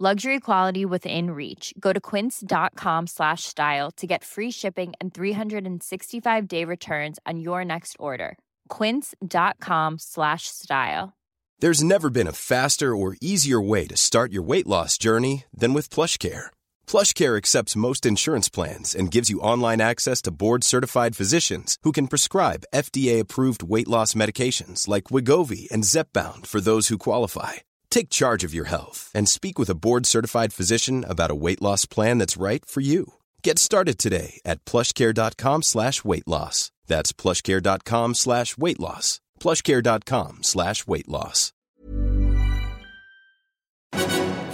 [0.00, 1.72] Luxury quality within reach.
[1.78, 7.64] Go to quince.com slash style to get free shipping and 365 day returns on your
[7.64, 8.36] next order.
[8.68, 11.12] Quince.com slash style.
[11.60, 15.74] There's never been a faster or easier way to start your weight loss journey than
[15.74, 16.46] with PlushCare.
[16.88, 22.08] PlushCare accepts most insurance plans and gives you online access to board-certified physicians who can
[22.08, 27.62] prescribe FDA-approved weight loss medications like Wigovi and Zepbound for those who qualify.
[27.94, 31.86] Take charge of your health and speak with a board-certified physician about a weight loss
[31.86, 33.14] plan that's right for you.
[33.44, 36.72] Get started today at plushcare.com slash weight loss.
[36.88, 39.20] That's plushcare.com slash weight loss.
[39.38, 41.52] plushcare.com slash weight loss.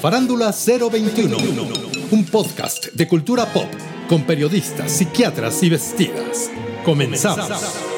[0.02, 3.70] Farándula 021, un podcast de cultura pop
[4.10, 6.50] con periodistas, psiquiatras y vestidas.
[6.84, 7.89] Comenzamos.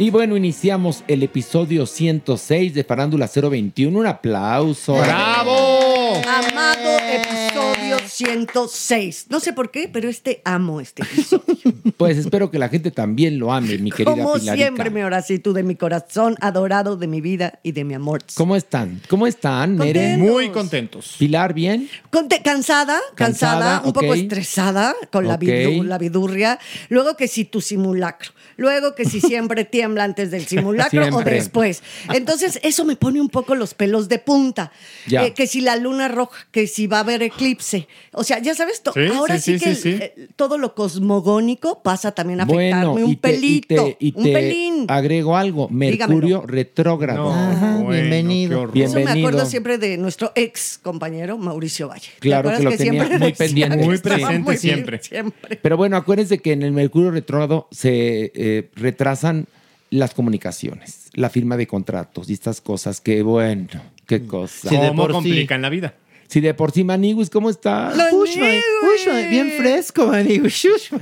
[0.00, 3.98] Y bueno, iniciamos el episodio 106 de Farándula 021.
[3.98, 4.94] Un aplauso.
[4.94, 6.14] ¡Bravo!
[6.26, 9.26] Amado episodio 106.
[9.30, 11.44] No sé por qué, pero este amo este episodio.
[11.96, 14.54] Pues espero que la gente también lo ame, mi querida Como Pilarica.
[14.56, 18.22] siempre, mi oración de mi corazón, adorado de mi vida y de mi amor.
[18.34, 19.02] ¿Cómo están?
[19.08, 20.16] ¿Cómo están, Mere?
[20.16, 21.16] Muy contentos.
[21.18, 21.90] Pilar, ¿bien?
[22.10, 26.58] Conte- cansada, cansada, Cansada, un poco estresada con la, vidurria.
[26.88, 28.32] Luego que si tu simulacro.
[28.56, 31.82] Luego que si siempre tiembla antes del simulacro o después.
[32.12, 34.72] Entonces, eso me pone un poco los pelos de punta.
[35.06, 35.26] Ya.
[35.26, 37.88] Eh, que si la luna roja, que si va a haber eclipse.
[38.12, 40.02] O sea, ya sabes, to- Sí, ahora sí, sí, sí, que sí, el- sí.
[40.02, 43.74] eh, todo lo cosmogónico pasa también a afectarme un y te- y pelito.
[43.84, 44.84] te- y un te pelín.
[44.88, 45.68] agrego algo.
[45.68, 46.46] Mercurio Dígamelo.
[46.46, 47.24] retrógrado.
[47.32, 48.50] No, bueno, bienvenido.
[48.50, 48.72] qué horror.
[48.74, 48.86] Bien.
[48.86, 49.28] Eso me Bienvenido.
[49.28, 52.08] acuerdo siempre de nuestro ex compañero Mauricio Valle.
[52.14, 53.78] ¿Te Claro que lo tenía siempre muy pendiente.
[53.78, 55.02] que Muy presente muy bien siempre.
[55.02, 55.56] siempre.
[55.62, 59.46] Pero bueno, acuérdense que en el Mercurio retrógrado se eh, retrasan
[59.90, 63.68] las comunicaciones, la firma de contratos y estas cosas que, bueno,
[64.06, 64.68] qué cosa.
[64.68, 65.94] ¿Cómo complican la vida?
[66.30, 67.92] Si de por sí, Maniguis, ¿cómo estás?
[68.12, 68.54] Ush, man-
[68.94, 70.64] ush, man, bien fresco, maniguis.
[70.64, 70.92] Ush.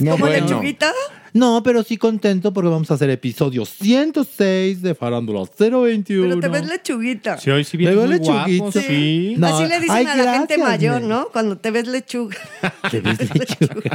[0.00, 0.46] No, ¿Como bueno.
[0.46, 0.92] lechuguita?
[1.34, 6.28] No, pero sí contento porque vamos a hacer episodio 106 de Farándula 021.
[6.28, 7.38] Pero te ves lechuguita.
[7.38, 8.80] Sí, hoy sí Me vienes veo muy guapo, lechuguita.
[8.82, 9.34] sí.
[9.36, 11.02] No, Así le dicen ay, a la gente mayor.
[11.02, 11.26] ¿no?
[11.32, 12.36] Cuando te ves lechuga.
[12.90, 13.90] Te ves lechuga.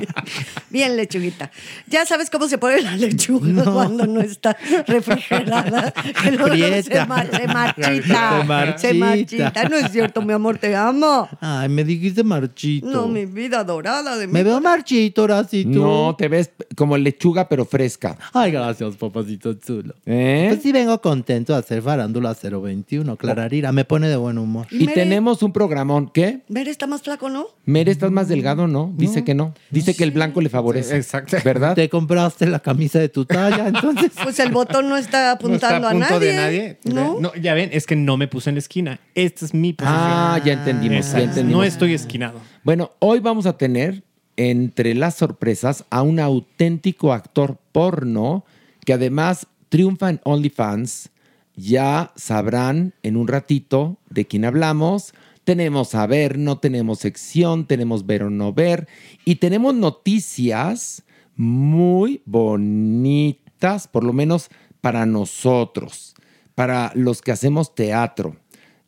[0.69, 1.49] Bien lechuguita.
[1.87, 4.57] Ya sabes cómo se pone la lechuga cuando no está
[4.87, 5.91] refrigerada.
[5.91, 7.05] Que luego se, Prieta.
[7.05, 8.39] ma- se marchita.
[8.39, 8.77] Se marchita.
[8.79, 9.69] Se marchita.
[9.69, 11.29] No es cierto, mi amor, te amo.
[11.39, 12.87] Ay, me dijiste marchito.
[12.87, 15.79] No, mi vida dorada de Me mi veo marchito, ahora sí tú.
[15.81, 18.17] No, te ves como lechuga, pero fresca.
[18.33, 19.93] Ay, gracias, papacito chulo.
[20.05, 20.47] ¿Eh?
[20.49, 23.15] Pues sí vengo contento de hacer Farándula 021.
[23.17, 24.67] Clararira, me pone de buen humor.
[24.71, 26.09] Y Mere- tenemos un programón.
[26.13, 26.41] ¿Qué?
[26.49, 27.47] Ver está más flaco, ¿no?
[27.65, 28.67] Mere, ¿estás más delgado?
[28.67, 28.91] No.
[28.97, 29.53] Dice que no.
[29.69, 30.95] Dice que el blanco le favorece.
[30.97, 31.37] Exacto.
[31.45, 31.75] ¿Verdad?
[31.75, 34.11] Te compraste la camisa de tu talla, entonces.
[34.23, 36.27] Pues el botón no está No está apuntando a punto a nadie.
[36.31, 36.79] de nadie.
[36.83, 37.19] ¿No?
[37.19, 38.99] No, ya ven, es que no me puse en la esquina.
[39.15, 39.99] Esta es mi posición.
[40.01, 41.23] Ah, ya entendimos, ya Exacto.
[41.25, 41.57] entendimos.
[41.61, 42.39] No estoy esquinado.
[42.63, 44.03] Bueno, hoy vamos a tener
[44.39, 48.45] entre las sorpresas a un auténtico actor porno
[48.85, 51.09] que además triunfa en OnlyFans.
[51.57, 55.13] Ya sabrán en un ratito de quién hablamos.
[55.43, 58.87] Tenemos a ver, no tenemos sección, tenemos ver o no ver.
[59.25, 61.03] Y tenemos noticias
[61.35, 64.49] muy bonitas, por lo menos
[64.79, 66.15] para nosotros,
[66.55, 68.37] para los que hacemos teatro.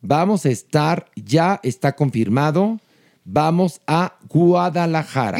[0.00, 2.80] Vamos a estar, ya está confirmado,
[3.24, 5.38] vamos a Guadalajara.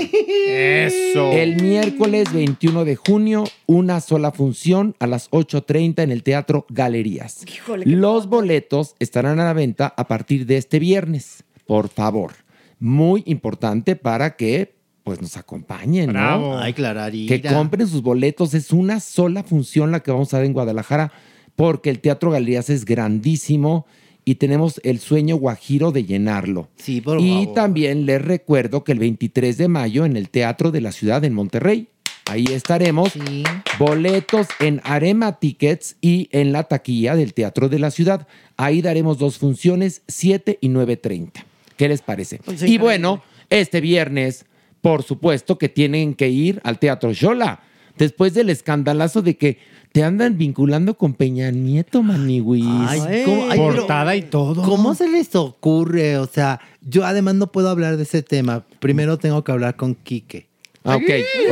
[0.48, 1.32] Eso.
[1.32, 7.44] El miércoles 21 de junio, una sola función a las 8.30 en el Teatro Galerías.
[7.52, 11.44] Híjole, Los boletos estarán a la venta a partir de este viernes.
[11.66, 12.32] Por favor,
[12.78, 14.74] muy importante para que
[15.04, 16.58] pues nos acompañen, ¿no?
[16.58, 17.36] Ay, Clararira.
[17.36, 18.54] Que compren sus boletos.
[18.54, 21.12] Es una sola función la que vamos a dar en Guadalajara
[21.56, 23.86] porque el Teatro Galerías es grandísimo
[24.24, 26.68] y tenemos el sueño guajiro de llenarlo.
[26.76, 27.54] Sí, por y favor.
[27.54, 31.34] también les recuerdo que el 23 de mayo en el Teatro de la Ciudad en
[31.34, 31.88] Monterrey,
[32.30, 33.12] ahí estaremos.
[33.12, 33.42] Sí.
[33.78, 38.28] Boletos en Arema Tickets y en la taquilla del Teatro de la Ciudad.
[38.56, 41.30] Ahí daremos dos funciones, 7 y 9.30.
[41.76, 42.38] ¿Qué les parece?
[42.44, 44.44] Pues y bueno, este viernes,
[44.80, 47.60] por supuesto que tienen que ir al Teatro Xola.
[47.98, 49.58] Después del escandalazo de que
[49.92, 52.64] te andan vinculando con Peña Nieto, Maniwis.
[52.66, 54.62] Ay, ¿cómo- ay, pero- Portada y todo.
[54.62, 56.16] ¿Cómo se les ocurre?
[56.18, 58.64] O sea, yo además no puedo hablar de ese tema.
[58.80, 60.48] Primero tengo que hablar con Quique.
[60.84, 61.02] Ah, ok,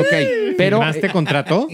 [0.00, 0.54] ok.
[0.56, 1.68] Pero, ¿Más te contrató?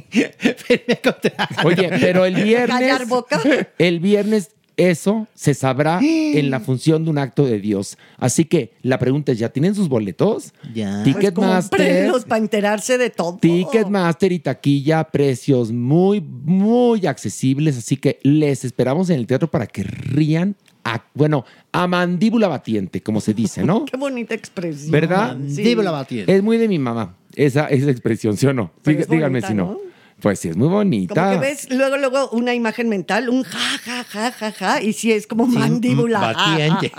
[1.65, 2.69] oye, pero el viernes.
[2.69, 3.41] Callar boca.
[3.79, 7.97] El viernes eso se sabrá en la función de un acto de Dios.
[8.19, 10.53] Así que la pregunta es, ¿ya tienen sus boletos?
[10.75, 11.01] Ya.
[11.03, 11.79] Pues Ticketmaster.
[11.79, 13.39] cómprenlos para enterarse de todo.
[13.41, 17.79] Ticketmaster y taquilla, precios muy, muy accesibles.
[17.79, 23.03] Así que les esperamos en el teatro para que rían, a, bueno, a mandíbula batiente,
[23.03, 23.85] como se dice, ¿no?
[23.91, 24.93] Qué bonita expresión.
[24.93, 25.37] ¿Verdad?
[25.49, 25.63] Sí.
[25.63, 26.35] Dímelo, Batiente.
[26.35, 28.71] Es muy de mi mamá, esa, esa expresión, ¿sí o no?
[28.83, 29.65] Pero Dí- es díganme bonita, si no.
[29.73, 29.79] ¿no?
[30.21, 31.15] Pues sí, es muy bonita.
[31.29, 34.93] Como que ves luego, luego una imagen mental, un ja, ja, ja, ja, ja, y
[34.95, 36.21] sí es como mandíbula.
[36.21, 36.93] ja, ja, batiente.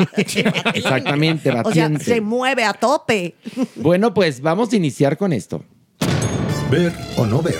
[0.44, 0.64] ja.
[0.76, 2.06] Exactamente, O sea, batiente.
[2.06, 3.36] se mueve a tope.
[3.76, 5.64] Bueno, pues vamos a iniciar con esto.
[6.70, 7.56] Ver o no ver.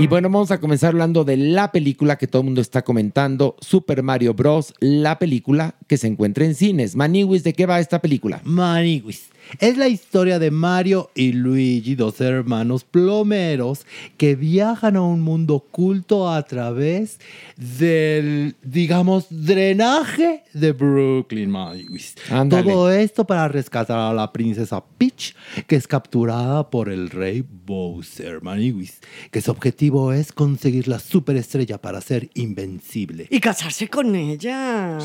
[0.00, 3.56] Y bueno, vamos a comenzar hablando de la película que todo el mundo está comentando,
[3.60, 6.94] Super Mario Bros., la película que se encuentra en cines.
[6.94, 8.40] Maniwis, ¿de qué va esta película?
[8.44, 9.30] Maniwis.
[9.58, 13.86] Es la historia de Mario y Luigi, dos hermanos plomeros
[14.16, 17.18] que viajan a un mundo oculto a través
[17.56, 22.14] del, digamos, drenaje de Brooklyn, Maniwis.
[22.48, 25.34] Todo esto para rescatar a la princesa Peach,
[25.66, 28.98] que es capturada por el rey Bowser, Maniwis,
[29.30, 33.26] que su objetivo es conseguir la superestrella para ser invencible.
[33.28, 34.98] Y casarse con ella.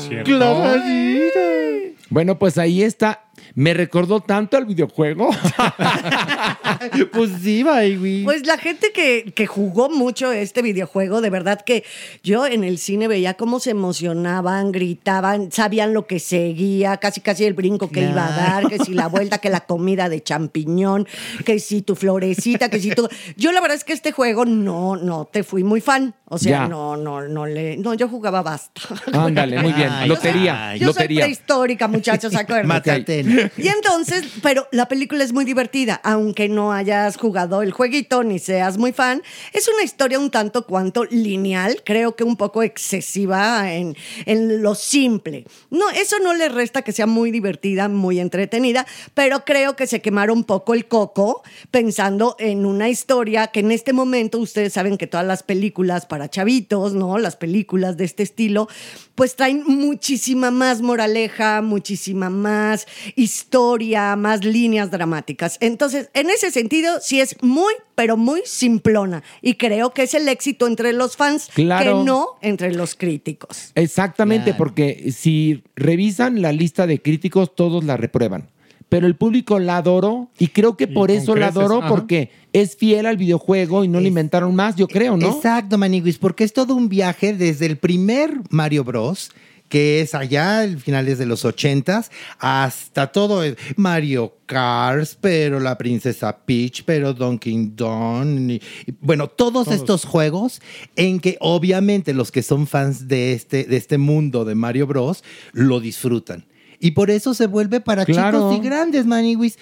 [2.08, 3.20] Bueno, pues ahí está.
[3.54, 5.30] Me recordó tanto al videojuego.
[7.12, 8.24] pues sí, Maniwis.
[8.24, 11.84] Pues la gente que, que jugó mucho este videojuego, de verdad que
[12.22, 17.44] yo en el cine veía cómo se emocionaban, gritaban, sabían lo que seguía, casi casi
[17.44, 21.06] el brinco que iba a dar, que si la vuelta, que la comida de champiñón,
[21.44, 23.08] que si tu florecita, que tu...
[23.36, 26.14] Yo la verdad es que este juego no, no te fui muy fan.
[26.34, 26.68] O sea, Ya.
[26.68, 27.76] no, no, no le...
[27.76, 28.80] No, yo jugaba basta.
[29.12, 29.88] Ándale, muy bien.
[29.90, 31.20] Ay, Lotería, ay, Yo soy lotería.
[31.24, 33.50] prehistórica, muchachos, acuérdense.
[33.56, 38.38] Y entonces, pero la película es muy divertida, aunque no hayas jugado el jueguito ni
[38.38, 39.22] seas muy fan.
[39.52, 43.96] Es una historia un tanto cuanto lineal, creo que un poco excesiva en,
[44.26, 45.44] en lo simple.
[45.70, 50.00] No, eso no le resta que sea muy divertida, muy entretenida, pero creo que se
[50.00, 54.96] quemaron un poco el coco pensando en una historia que en este momento ustedes saben
[54.98, 57.18] que todas las películas para chavitos, ¿no?
[57.18, 58.68] Las películas de este estilo,
[59.14, 62.86] pues traen muchísima más moraleja, muchísima más
[63.16, 65.58] historia, más líneas dramáticas.
[65.60, 69.22] Entonces, en ese sentido, sí es muy, pero muy simplona.
[69.42, 71.98] Y creo que es el éxito entre los fans, Claro.
[72.00, 73.70] que no entre los críticos.
[73.74, 74.58] Exactamente, Claro.
[74.58, 78.48] porque si revisan la lista de críticos, todos la reprueban.
[78.94, 81.88] Pero el público la adoró y creo que por eso la adoró, ajá.
[81.88, 85.34] porque es fiel al videojuego y no le inventaron más, yo creo, ¿no?
[85.34, 89.32] Exacto, Maniguis, porque es todo un viaje desde el primer Mario Bros.
[89.68, 95.76] que es allá, el finales de los ochentas, hasta todo el Mario Kart, pero la
[95.76, 100.60] princesa Peach, pero Donkey Kong, y- y, bueno, todos, estos juegos
[100.94, 105.24] en que obviamente los que son fans de este, de este mundo de Mario Bros.
[105.52, 106.44] lo disfrutan.
[106.84, 108.38] Y por eso se vuelve para Claro.
[108.50, 109.58] chicos y grandes, Maniwis.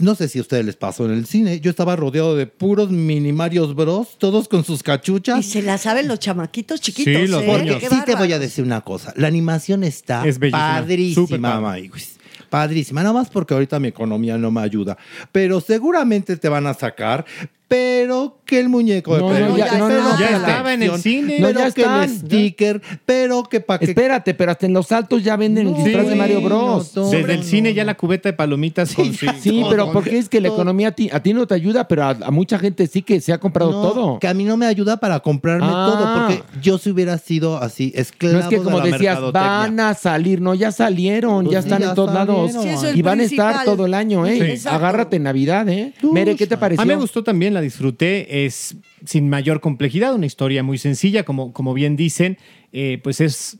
[0.00, 1.60] No sé si a ustedes les pasó en el cine.
[1.60, 5.46] Yo estaba rodeado de puros mini Marios Bros, todos con sus Y cachuchas.
[5.46, 7.12] se la saben los chamaquitos chiquitos.
[7.22, 7.78] Sí, los ¿eh?
[7.88, 9.12] sí te voy a decir una cosa.
[9.16, 11.60] La animación está Es padrísima.
[11.60, 12.16] Maniwis.
[12.50, 13.02] Padrísima.
[13.02, 14.96] Nada más porque ahorita mi economía no me ayuda.
[15.32, 17.24] Pero seguramente te van a sacar.
[17.68, 21.40] Pero que el muñeco de No, ya- no, ya estaba en el cine.
[21.40, 22.02] No, Pero ya que están.
[22.04, 22.80] el sticker.
[23.04, 26.14] Pero que para que Espérate, pero hasta en los altos ya venden el disfraz de
[26.14, 26.94] Mario Bros.
[26.94, 29.26] no, Desde el no, cine ya la cubeta de palomitas con sí.
[29.40, 32.04] Sí, pero porque es que la economía a ti, a ti no te ayuda, pero
[32.04, 34.18] a, a mucha gente sí que se ha comprado No, todo.
[34.20, 35.88] Que a mí no me ayuda para comprarme Ah.
[35.90, 39.80] todo, porque yo si hubiera sido así, esclavo No es que como de decías, van
[39.80, 42.52] a salir, no, ya salieron, Pues ya sí, están ya en todos lados.
[42.52, 42.80] salieron.
[42.80, 44.56] Sí, y van a estar todo el año, ¿eh?
[44.56, 44.68] Sí.
[44.68, 45.92] Agárrate en Navidad, ¿eh?
[46.12, 46.82] Mere, ¿qué te pareció?
[46.82, 51.24] A mí me gustó también, la disfruté, es sin mayor complejidad, una historia muy sencilla,
[51.24, 52.38] como, como bien dicen,
[52.72, 53.58] eh, pues es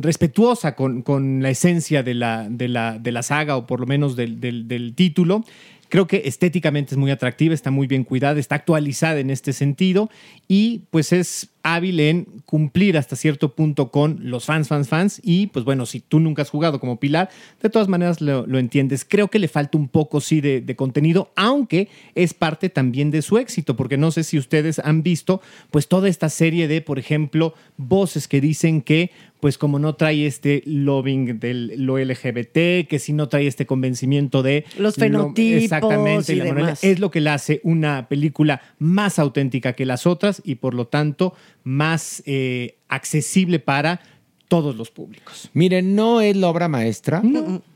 [0.00, 3.86] respetuosa con, con la esencia de la, de, la, de la saga o por lo
[3.86, 5.44] menos del- del título.
[5.88, 10.10] Creo que estéticamente es muy atractiva, está muy bien cuidada, está actualizada en este sentido
[10.46, 15.20] y pues es hábil en cumplir hasta cierto punto con los fans, fans, fans.
[15.22, 17.28] Y pues bueno, si tú nunca has jugado como Pilar,
[17.62, 19.04] de todas maneras lo, entiendes.
[19.04, 23.38] Creo que le falta un poco, sí, de contenido, aunque es parte también de su
[23.38, 27.54] éxito, porque no sé si ustedes han visto, pues toda esta serie de, por ejemplo,
[27.76, 33.12] voces que dicen que pues como no trae este lobbying de lo LGBT, que si
[33.12, 36.84] no trae este convencimiento de Los lo- fenotipos exactamente, y la moralidad, demás.
[36.84, 40.86] es lo que la hace una película más auténtica que las otras y por lo
[40.86, 44.00] tanto más eh, accesible para
[44.48, 45.50] todos los públicos.
[45.52, 47.22] Miren, no es la obra maestra,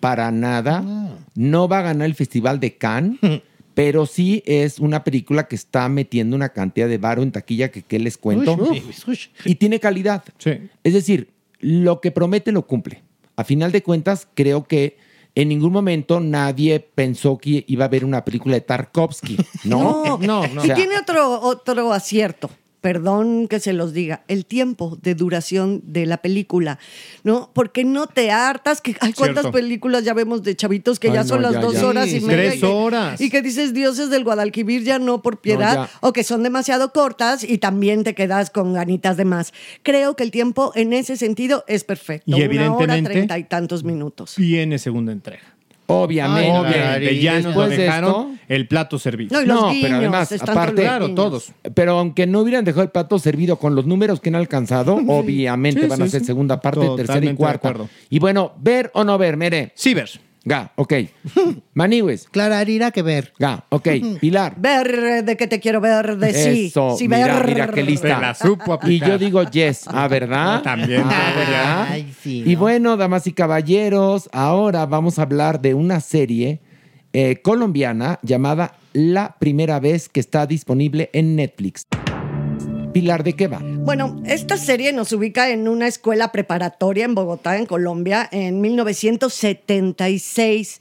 [0.00, 0.82] para nada.
[1.34, 3.18] No va a ganar el Festival de Cannes,
[3.74, 7.82] pero sí es una película que está metiendo una cantidad de varo en taquilla que,
[7.82, 8.54] ¿qué les cuento?
[8.54, 10.24] Uy, uy, Y tiene calidad.
[10.38, 10.52] Sí.
[10.82, 11.28] Es decir,
[11.62, 13.02] lo que promete lo cumple.
[13.36, 14.98] A final de cuentas, creo que
[15.34, 20.18] en ningún momento nadie pensó que iba a haber una película de Tarkovsky, ¿no?
[20.20, 22.50] No, O y sea, tiene otro, otro acierto.
[22.82, 26.78] Perdón que se los diga, el tiempo de duración de la película,
[27.22, 27.48] ¿no?
[27.54, 29.52] Porque no te hartas, que hay cuántas Cierto.
[29.52, 31.86] películas ya vemos de chavitos que Ay, ya son las ya, dos ya.
[31.86, 32.36] horas y Sí, media.
[32.50, 33.20] tres y que- horas.
[33.20, 37.44] Y que dices dioses del Guadalquivir ya no por piedad, o que son demasiado cortas
[37.44, 39.52] y también te quedas con ganitas de más.
[39.84, 42.24] Creo que el tiempo en ese sentido es perfecto.
[42.26, 44.34] Y Una hora evidentemente- treinta y tantos minutos.
[44.36, 45.51] Viene segunda entrega.
[46.00, 46.50] Obviamente.
[46.50, 49.36] Ay, Obviamente, ya nos lo después de dejaron esto- el plato servido.
[49.36, 51.52] No, y los No, guiños, pero además, aparte- Claro, todos.
[51.74, 55.82] Pero aunque no hubieran dejado el plato servido con los números que han alcanzado, obviamente
[55.82, 56.26] Sí, van a sí, ser sí.
[56.26, 57.74] segunda parte, tercera y cuarta.
[58.10, 59.72] Y bueno, ver o no ver, Mere.
[59.76, 60.08] Ciber.
[60.44, 60.92] Ga, ok.
[61.74, 62.28] Maniwis.
[62.28, 63.32] Clararira que ver.
[63.38, 63.88] Ga, ok.
[64.20, 64.54] Pilar.
[64.56, 66.66] Ver de que te quiero ver de sí.
[66.66, 67.46] Eso, sí, mira, ver.
[67.46, 68.14] mira qué lista.
[68.14, 70.62] Se la supo Y yo digo yes, ah, ¿verdad?
[70.62, 71.02] También.
[71.04, 71.86] Ah, ¿verdad?
[71.90, 72.60] Ay, sí, Y ¿no?
[72.60, 76.60] bueno, damas y caballeros, ahora vamos a hablar de una serie
[77.12, 81.86] eh, colombiana llamada La Primera Vez que está disponible en Netflix.
[82.92, 83.60] Pilar, ¿de qué va?
[83.62, 90.80] Bueno, esta serie nos ubica en una escuela preparatoria en Bogotá, en Colombia, en 1976.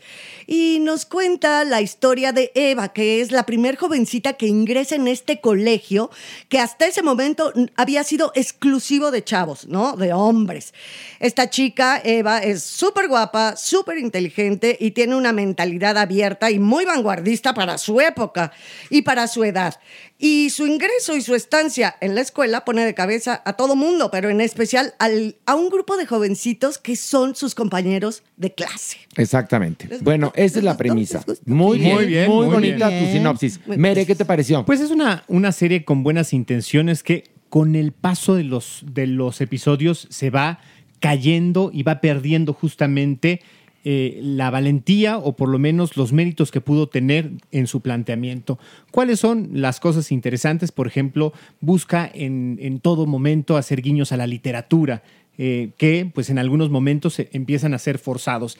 [0.53, 5.07] Y nos cuenta la historia de Eva, que es la primer jovencita que ingresa en
[5.07, 6.11] este colegio,
[6.49, 9.95] que hasta ese momento había sido exclusivo de chavos, ¿no?
[9.95, 10.73] De hombres.
[11.21, 16.83] Esta chica, Eva, es súper guapa, súper inteligente y tiene una mentalidad abierta y muy
[16.83, 18.51] vanguardista para su época
[18.89, 19.79] y para su edad.
[20.19, 24.11] Y su ingreso y su estancia en la escuela pone de cabeza a todo mundo,
[24.11, 28.97] pero en especial al- a un grupo de jovencitos que son sus compañeros de clase.
[29.15, 29.87] Exactamente.
[29.87, 30.41] ¿Les Bueno, gustó?
[30.41, 31.23] esa es la premisa.
[31.45, 33.05] Muy bien, Muy bien, muy muy bonita bien.
[33.05, 33.59] tu sinopsis.
[33.67, 34.65] Mere, ¿qué te pareció?
[34.65, 39.07] Pues es una, una serie con buenas intenciones que con el paso de los, de
[39.07, 40.59] los episodios se va
[40.99, 43.41] cayendo y va perdiendo justamente
[43.83, 48.59] eh, la valentía o por lo menos los méritos que pudo tener en su planteamiento.
[48.91, 50.71] ¿Cuáles son las cosas interesantes?
[50.71, 55.01] Por ejemplo, busca en, en todo momento hacer guiños a la literatura,
[55.43, 58.59] eh, que pues en algunos momentos empiezan a ser forzados.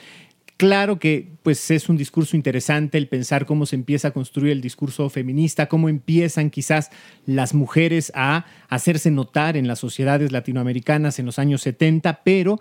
[0.57, 4.61] Claro que pues es un discurso interesante el pensar cómo se empieza a construir el
[4.61, 6.89] discurso feminista, cómo empiezan quizás
[7.27, 12.59] las mujeres a hacerse notar en las sociedades latinoamericanas en los años 70, pero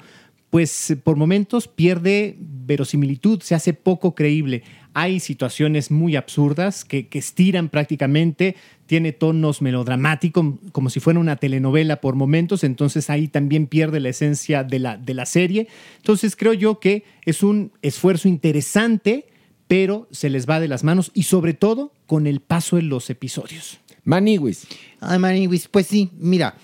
[0.50, 4.64] pues por momentos pierde verosimilitud, se hace poco creíble.
[4.92, 8.56] Hay situaciones muy absurdas que, que estiran prácticamente,
[8.90, 14.08] tiene tonos melodramáticos, como si fuera una telenovela por momentos, entonces ahí también pierde la
[14.08, 15.68] esencia de la, de la serie.
[15.98, 19.28] Entonces creo yo que es un esfuerzo interesante,
[19.68, 23.10] pero se les va de las manos y sobre todo con el paso de los
[23.10, 23.78] episodios.
[24.02, 24.66] Maniwis.
[24.98, 26.56] Ay, Maniwis, pues sí, mira,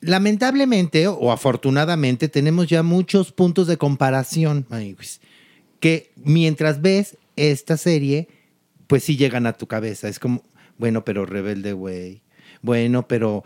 [0.00, 5.20] lamentablemente o afortunadamente tenemos ya muchos puntos de comparación, Maniwis,
[5.78, 8.26] que mientras ves esta serie,
[8.88, 10.08] pues sí llegan a tu cabeza.
[10.08, 10.42] Es como,
[10.78, 12.22] bueno, pero Rebelde Way.
[12.62, 13.44] Bueno, pero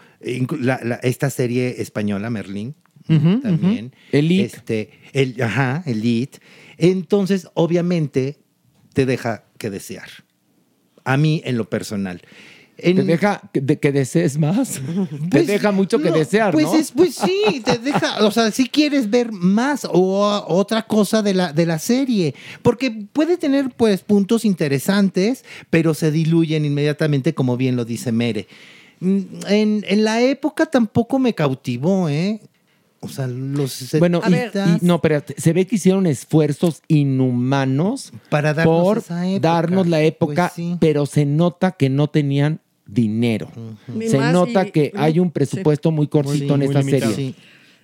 [0.60, 2.74] la- la- esta serie española, Merlín,
[3.42, 3.94] también.
[4.12, 4.44] Elite.
[4.44, 6.38] Este, el, ajá, Elite.
[6.78, 8.38] Entonces, obviamente,
[8.94, 10.08] te deja que desear.
[11.04, 12.22] A mí, en lo personal.
[12.82, 14.80] En- Te deja que, que desees más.
[15.10, 16.74] te pues, deja mucho que no, desear, pues ¿no?
[16.74, 21.34] es- pues sí, te deja, o sea, si quieres ver más o otra cosa de
[21.34, 27.56] la, de la serie, porque puede tener pues puntos interesantes, pero se diluyen inmediatamente, como
[27.56, 28.46] bien lo dice Mere.
[29.00, 32.40] Mm, En, en la época tampoco me cautivó, ¿eh?
[33.04, 38.12] O sea, los Bueno, y- 70s, y, no, pero se ve que hicieron esfuerzos inhumanos
[38.30, 39.40] Para darnos por esa época.
[39.48, 40.76] darnos la época, Pues sí.
[40.80, 43.48] pero se nota que no tenían dinero.
[44.08, 47.14] Se más nota y- que hay un presupuesto muy cortito en esta serie.
[47.14, 47.34] Sí.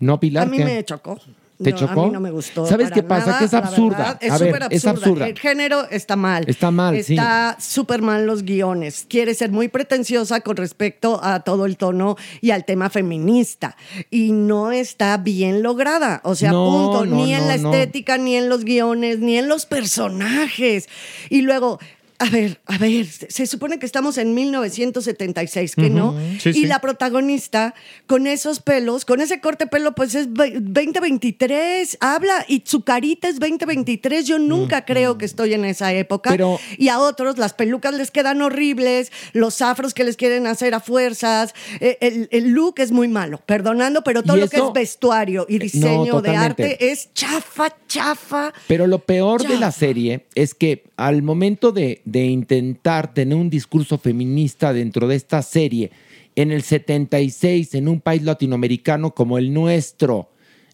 [0.00, 0.46] ¿No, Pilar?
[0.46, 0.64] A mí ¿Qué?
[0.64, 1.18] me chocó.
[1.60, 2.02] ¿Te No, chocó?
[2.02, 2.64] A mí no me gustó.
[2.66, 3.26] ¿Sabes qué pasa?
[3.26, 3.98] nada, que es absurda.
[3.98, 4.90] verdad, es A ver, es absurda.
[4.92, 5.26] absurda.
[5.26, 6.44] El género está mal.
[6.46, 7.14] Está mal, sí.
[7.14, 9.04] Está súper mal los guiones.
[9.08, 13.76] Quiere ser muy pretenciosa con respecto a todo el tono y al tema feminista.
[14.08, 16.20] Y no está bien lograda.
[16.22, 17.06] O sea, No, punto.
[17.06, 17.72] no, ni en la no.
[17.74, 20.88] estética, ni en los guiones, ni en los personajes.
[21.28, 21.80] Y luego.
[22.20, 26.16] A ver, a ver, se supone que estamos en 1976, ¿que no?
[26.40, 26.66] Sí, y sí.
[26.66, 27.74] la protagonista,
[28.08, 32.82] con esos pelos, con ese corte de pelo, pues es ve- 2023, habla y su
[32.82, 34.26] carita es 2023.
[34.26, 36.30] Yo nunca creo que estoy en esa época.
[36.30, 40.74] Pero- y a otros las pelucas les quedan horribles, los afros que les quieren hacer
[40.74, 44.72] a fuerzas, eh, el, el look es muy malo, perdonando, pero todo lo que es
[44.74, 48.52] vestuario y No, diseño de arte es chafa, chafa.
[48.66, 53.50] Pero lo peor de la serie es que al momento de, de intentar tener un
[53.50, 55.90] discurso feminista dentro de esta serie,
[56.36, 60.30] en el 76, en un país latinoamericano como el nuestro,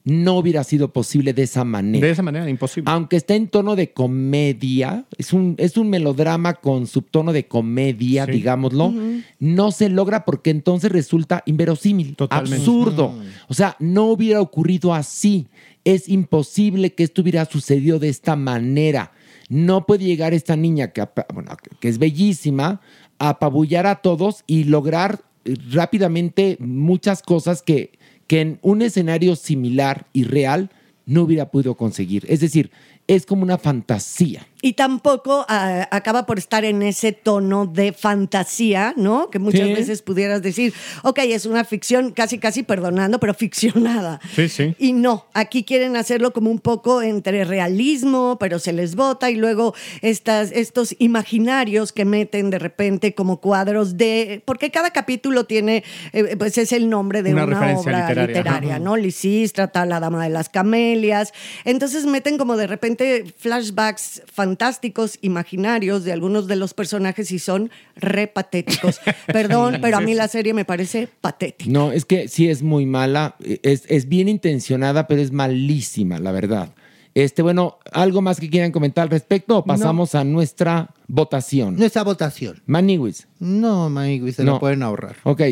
[0.06, 2.04] no hubiera sido posible de esa manera.
[2.06, 2.90] De esa manera, imposible.
[2.92, 8.26] Aunque está en tono de comedia, es un, es un melodrama con subtono de comedia,
[8.26, 8.32] Sí.
[8.32, 8.92] digámoslo,
[9.38, 12.56] no se logra porque entonces resulta inverosímil, Totalmente.
[12.58, 13.14] absurdo.
[13.48, 15.46] O sea, no hubiera ocurrido así.
[15.84, 19.12] Es imposible que esto hubiera sucedido de esta manera.
[19.48, 22.80] No puede llegar esta niña, que, bueno, que es bellísima,
[23.18, 27.92] a apabullar a todos y lograr eh, rápidamente muchas cosas que,
[28.26, 30.70] que en un escenario similar y real
[31.06, 32.24] no hubiera podido conseguir.
[32.28, 32.70] Es decir,
[33.06, 34.46] es como una fantasía.
[34.64, 39.28] Y tampoco ah, acaba por estar en ese tono de fantasía, ¿no?
[39.28, 39.74] Que muchas Sí.
[39.74, 44.20] veces pudieras decir, ok, es una ficción casi, casi perdonando, pero ficcionada.
[44.34, 44.74] Sí, sí.
[44.78, 49.36] Y no, aquí quieren hacerlo como un poco entre realismo, pero se les bota y
[49.36, 55.84] luego estas, estos imaginarios que meten de repente como cuadros de, porque cada capítulo tiene,
[56.14, 58.78] eh, pues es el nombre de Una obra literaria, literaria.
[58.78, 58.96] ¿no?
[58.96, 61.34] Lisístrata, La Dama de las Camelias.
[61.66, 64.53] Entonces meten como de repente flashbacks fantásticos,
[65.22, 69.00] imaginarios de algunos de los personajes y son re patéticos.
[69.26, 71.70] Perdón, pero a mí la serie me parece patética.
[71.70, 76.32] No, es que sí es muy mala, es, es bien intencionada, pero es malísima, la
[76.32, 76.74] verdad.
[77.14, 81.76] Este, bueno, ¿algo más que quieran comentar al respecto o pasamos a nuestra votación?
[81.76, 82.60] Nuestra votación.
[82.66, 83.28] Maniwis.
[83.38, 84.52] No, Manigui, se No.
[84.54, 85.16] lo pueden ahorrar.
[85.22, 85.42] Ok.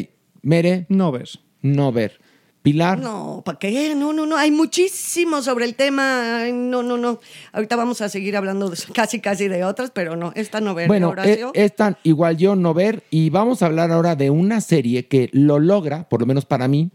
[0.43, 1.39] Mere, No ves.
[1.61, 2.21] no ver.
[2.63, 3.95] Pilar, No, ¿para qué?
[3.97, 4.37] No, no, no.
[4.37, 6.43] Hay muchísimo sobre el tema.
[6.43, 7.19] Ay, No, no, no.
[7.53, 10.33] Ahorita vamos a seguir hablando de- casi, casi de otras, pero no.
[10.37, 11.49] Esta no ver, Bueno, Horacio.
[11.55, 15.29] eh, esta igual yo no ver y vamos a hablar ahora de una serie que
[15.33, 16.91] lo logra, por lo menos para mí,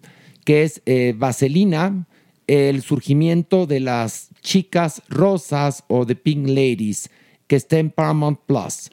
[0.45, 2.05] que es eh, Vaselina,
[2.47, 7.09] el surgimiento de las chicas rosas o de Pink Ladies,
[7.47, 8.89] que está en Paramount Plus.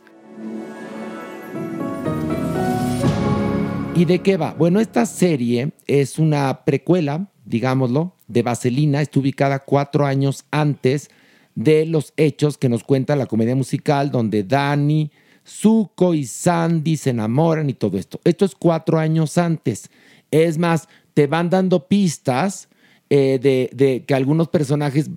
[3.97, 4.55] ¿Y de qué va?
[4.55, 9.01] Bueno, esta serie es una precuela, digámoslo, de Vaselina.
[9.01, 11.11] Está ubicada cuatro años antes
[11.55, 15.13] de los hechos que nos cuenta la comedia musical, donde Dani,
[15.47, 18.21] Zuko y Sandy se enamoran y todo esto.
[18.25, 19.89] Esto es cuatro años antes.
[20.33, 22.69] Es más, te van dando pistas
[23.11, 25.09] eh, de, de que algunos personajes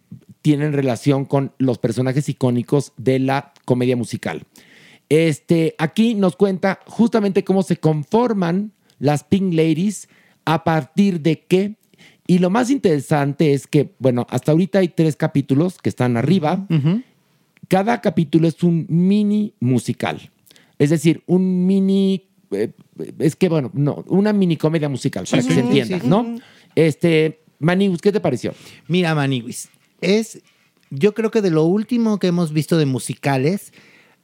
[0.43, 4.45] tienen relación con los personajes icónicos de la comedia musical.
[5.09, 10.09] Este, aquí nos cuenta justamente cómo se conforman las Pink Ladies,
[10.45, 11.75] a partir de qué.
[12.25, 16.67] Y lo más interesante es que, bueno, hasta ahorita hay tres capítulos que están arriba.
[17.67, 20.29] Cada capítulo es un mini musical.
[20.79, 22.27] Es decir, un mini.
[22.51, 22.71] eh,
[23.19, 26.07] es que, bueno, no, una mini comedia musical, para que sí, se entienda, sí.
[26.07, 26.37] ¿no?
[26.75, 28.53] Este, Manibus, ¿qué te pareció?
[28.87, 29.69] Mira, Maniguis,
[30.01, 30.41] es,
[30.89, 33.73] yo creo que de lo último que hemos visto de musicales,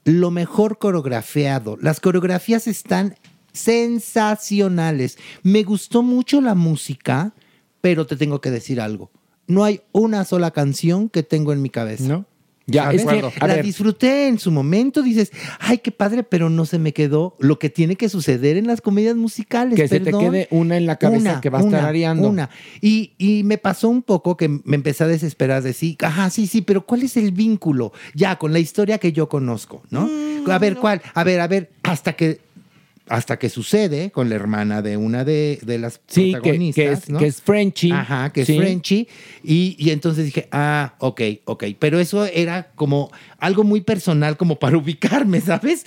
[0.05, 1.77] lo mejor coreografiado.
[1.81, 3.15] Las coreografías están
[3.51, 5.17] sensacionales.
[5.43, 7.33] Me gustó mucho la música,
[7.81, 9.11] pero te tengo que decir algo.
[9.47, 12.07] No hay una sola canción que tengo en mi cabeza.
[12.07, 12.25] ¿No?
[12.65, 13.01] Ya, ¿Sabes?
[13.01, 16.65] es que, a la ver, disfruté en su momento, dices, ay, qué padre, pero no
[16.65, 19.75] se me quedó lo que tiene que suceder en las comedias musicales.
[19.75, 22.29] que se te quede una en la cabeza Una, que vas una, tarareando.
[22.29, 22.49] Una.
[22.79, 26.47] Y, y me pasó un poco que me empecé a desesperar de sí, ajá, sí,
[26.47, 27.91] sí, pero ¿cuál es el vínculo?
[28.13, 30.07] Ya, con la historia que yo conozco, ¿no?
[30.07, 31.01] Mm, a ver, ¿cuál?
[31.13, 32.39] A ver, a ver, hasta que
[33.09, 37.09] hasta que sucede con la hermana de una de, de las Sí, protagonistas, que es,
[37.09, 37.19] ¿no?
[37.19, 37.91] que es Frenchy.
[37.91, 38.53] Ajá, que Sí.
[38.53, 39.07] es Frenchy.
[39.43, 41.63] Y, y entonces dije, ah, ok, ok.
[41.79, 45.85] Pero eso era como algo muy personal, como para ubicarme, ¿sabes?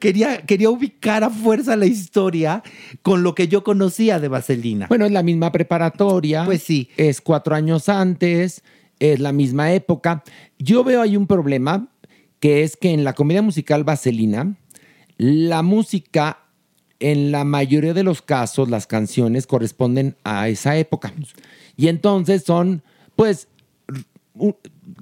[0.00, 2.62] Quería, quería ubicar a fuerza la historia
[3.02, 4.86] con lo que yo conocía de Vaselina.
[4.88, 6.44] Bueno, es la misma preparatoria.
[6.46, 6.88] Pues sí.
[6.96, 8.62] Es cuatro años antes,
[9.00, 10.24] es la misma época.
[10.58, 11.88] Yo veo ahí un problema,
[12.40, 14.54] que es que en la comedia musical Vaselina,
[15.18, 16.38] la música,
[17.10, 21.12] en la mayoría de los casos, las canciones corresponden a esa época.
[21.76, 22.82] Y entonces son,
[23.16, 23.48] pues,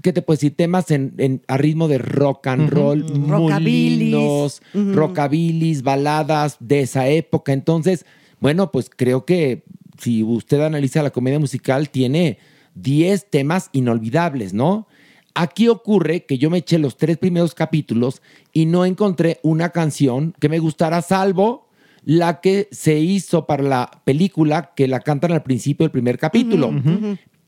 [0.02, 0.54] ¿qué te puedo decir?
[0.56, 4.92] Temas en, en- a ritmo de rock and roll, muy lindos, Ujú.
[4.92, 7.52] rockabilis, baladas de esa época.
[7.52, 8.04] Entonces,
[8.40, 9.62] bueno, pues creo que
[9.98, 12.38] si usted analiza la comedia musical, tiene
[12.74, 14.86] 10 temas inolvidables, ¿no?
[15.34, 18.20] Aquí ocurre que yo me eché los tres primeros capítulos
[18.52, 21.68] y no encontré una canción que me gustara, salvo
[22.04, 26.72] la que se hizo para la película, que la cantan al principio del primer capítulo.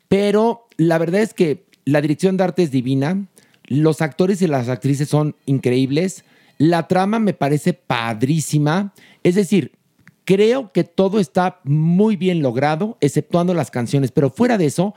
[0.08, 3.26] Pero la verdad es que la dirección de arte es divina,
[3.66, 6.24] los actores y las actrices son increíbles,
[6.58, 9.72] la trama me parece padrísima, es decir,
[10.24, 14.94] creo que todo está muy bien logrado, exceptuando las canciones, pero fuera de eso,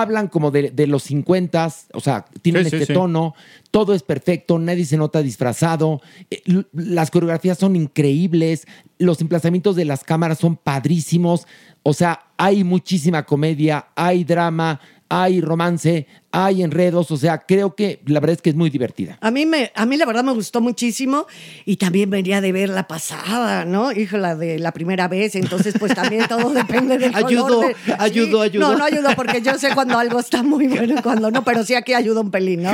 [0.00, 2.94] hablan como de, de los 50, o sea, tienen Sí, este sí.
[2.94, 3.34] tono,
[3.70, 6.00] todo es perfecto, nadie se nota disfrazado,
[6.30, 8.66] eh, las coreografías son increíbles,
[8.98, 11.46] los emplazamientos de las cámaras son padrísimos,
[11.82, 18.00] o sea, hay muchísima comedia, hay drama, hay romance, hay enredos, o sea, creo que
[18.06, 19.18] la verdad es que es muy divertida.
[19.20, 21.26] A mí, me, a mí la verdad me gustó muchísimo
[21.66, 23.92] y también venía de ver la pasada, ¿no?
[23.92, 27.76] Hijo, la de la primera vez, entonces pues también todo depende del color Ayudó, de-
[27.98, 28.72] ayudó, ayudó.
[28.72, 31.64] No, no ayudó porque yo sé cuando algo está muy bueno y cuando no, pero
[31.64, 32.72] sí aquí ayuda un pelín, ¿no?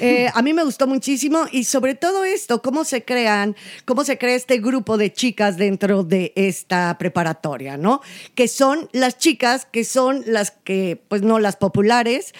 [0.00, 4.18] Eh, a mí me gustó muchísimo y sobre todo esto, cómo se crean, cómo se
[4.18, 8.00] crea este grupo de chicas dentro de esta preparatoria, ¿no?
[8.36, 12.34] Que son las chicas que son las que, pues no las populares,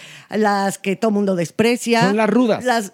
[0.44, 2.02] las que todo mundo desprecia.
[2.02, 2.64] Son las rudas.
[2.64, 2.92] Las,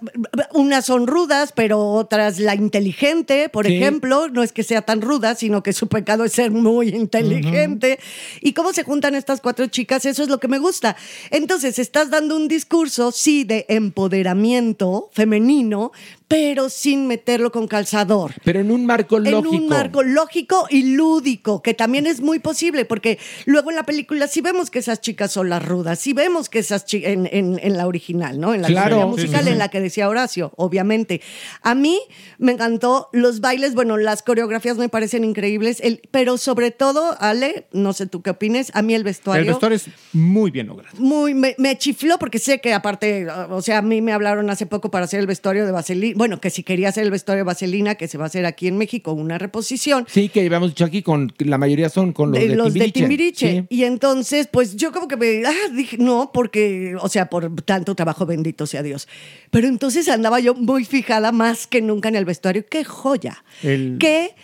[0.55, 3.77] unas son rudas, pero otras la inteligente, por Sí.
[3.77, 4.29] ejemplo.
[4.29, 7.99] No es que sea tan ruda, sino que su pecado es ser muy inteligente.
[8.41, 10.07] ¿Y cómo se juntan estas cuatro chicas?
[10.07, 10.97] Eso es lo que me gusta.
[11.31, 15.93] Entonces, estás dando un discurso, sí, de empoderamiento femenino,
[16.31, 18.35] pero sin meterlo con calzador.
[18.45, 19.39] Pero en un marco lógico.
[19.41, 23.83] En un marco lógico y lúdico, que también es muy posible, porque luego en la
[23.83, 27.27] película sí vemos que esas chicas son las rudas, sí vemos que esas chicas, en,
[27.33, 28.55] en- en la original, ¿no?
[28.55, 29.09] En la Claro.
[29.09, 29.53] musical, sí, sí.
[29.53, 31.21] en la que decía Horacio, obviamente.
[31.63, 31.99] A mí
[32.39, 37.67] me encantó los bailes, bueno, las coreografías me parecen increíbles, el- pero sobre todo, Ale,
[37.73, 40.97] no sé tú qué opines, a mí el vestuario El vestuario es muy bien logrado.
[41.01, 44.67] muy me, me chifló porque sé que aparte, o sea, a mí me hablaron hace
[44.67, 47.47] poco para hacer el vestuario de Vaselina, bueno, que si quería hacer el vestuario de
[47.47, 50.05] Vaselina, que se va a hacer aquí en México, una reposición.
[50.07, 52.91] Sí, que habíamos dicho aquí, con la mayoría son con los de, de los de
[52.91, 53.47] Timbiriche.
[53.47, 53.61] Timbiriche.
[53.63, 53.67] Sí.
[53.75, 57.95] Y entonces, pues yo como que me ah, dije, no, porque, o sea, por tanto
[57.95, 59.09] trabajo, bendito sea Dios.
[59.51, 62.67] Pero entonces andaba yo muy fijada más que nunca en el vestuario.
[62.69, 63.43] ¡Qué joya!
[63.63, 64.35] El- ¡Qué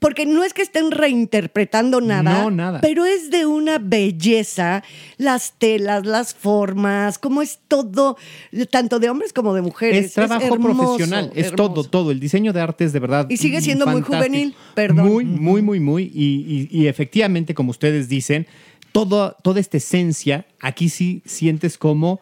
[0.00, 2.80] porque no es que estén reinterpretando nada, No, nada.
[2.80, 4.82] pero es de una belleza,
[5.18, 8.16] las telas, las formas, cómo es todo,
[8.70, 10.06] tanto de hombres como de mujeres.
[10.06, 11.56] Es trabajo hermoso, profesional, es hermoso.
[11.74, 12.10] todo, todo.
[12.10, 13.26] El diseño de arte es de verdad.
[13.28, 15.06] Y sigue siendo muy juvenil, perdón.
[15.06, 16.02] Muy, muy, muy, muy.
[16.14, 18.46] Y, y- y efectivamente, como ustedes dicen,
[18.92, 22.20] todo, toda esta esencia, aquí sí sientes como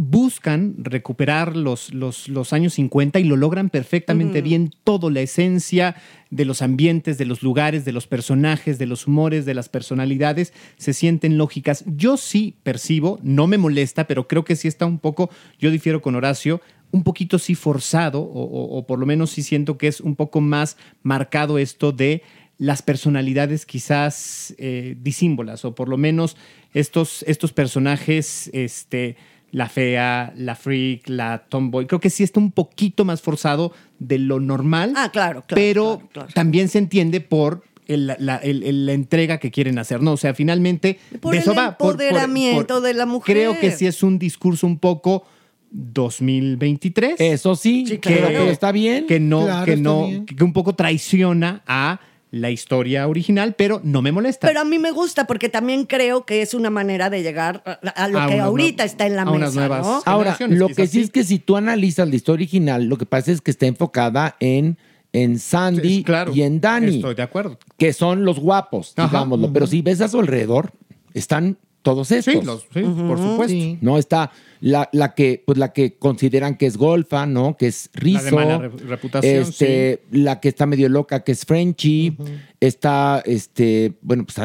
[0.00, 5.96] buscan recuperar los, los, los años 50 y lo logran perfectamente bien todo, la esencia
[6.30, 10.52] de los ambientes, de los lugares, de los personajes, de los humores, de las personalidades,
[10.76, 11.82] se sienten lógicas.
[11.86, 16.00] Yo sí percibo, no me molesta, pero creo que sí está un poco, yo difiero
[16.00, 16.60] con Horacio,
[16.92, 20.14] un poquito sí forzado, o, o- o por lo menos sí siento que es un
[20.14, 22.22] poco más marcado esto de
[22.56, 26.36] las personalidades quizás eh, disímbolas, o por lo menos
[26.72, 29.16] estos, estos personajes, este,
[29.50, 34.18] la fea, la freak, la tomboy, creo que sí está un poquito más forzado de
[34.18, 34.92] lo normal.
[34.96, 36.28] Ah, claro, claro, Pero claro, claro.
[36.34, 40.12] también se entiende por el- la, el- el- la entrega que quieren hacer, ¿no?
[40.12, 41.78] O sea, finalmente Por de el eso va.
[41.78, 43.34] por- por- empoderamiento por- de la mujer.
[43.34, 45.24] Creo que sí es un discurso un poco
[45.70, 47.14] 2023.
[47.18, 48.44] Eso sí, Sí, que- claro.
[48.50, 49.06] está bien.
[49.06, 50.26] Que no, Claro, que no, bien.
[50.26, 54.46] que un poco traiciona a la historia original, pero no me molesta.
[54.48, 58.08] Pero a mí me gusta porque también creo que es una manera de llegar a,
[58.08, 60.02] lo A que unas ahorita está en la a unas mesa, nuevas- ¿no?
[60.04, 63.32] Ahora, lo que sí es que si tú analizas la historia original, lo que pasa
[63.32, 64.76] es que está enfocada en,
[65.14, 67.58] en Sandy Sí, claro, y en Danny, Estoy de acuerdo.
[67.78, 69.08] que son los guapos, Ajá.
[69.08, 69.50] digámoslo.
[69.52, 70.72] Pero si ves a su alrededor,
[71.14, 72.34] están todos estos.
[72.34, 73.48] Sí, los- sí, por supuesto.
[73.54, 73.78] Sí.
[73.80, 74.30] No está
[74.60, 77.56] la, la que, pues la que consideran que es golfa, ¿no?
[77.56, 78.24] Que es Rizzo.
[78.24, 82.16] La de mala re- reputación, Este, la que está medio loca, que es Frenchy.
[82.60, 84.36] Está, este, bueno, pues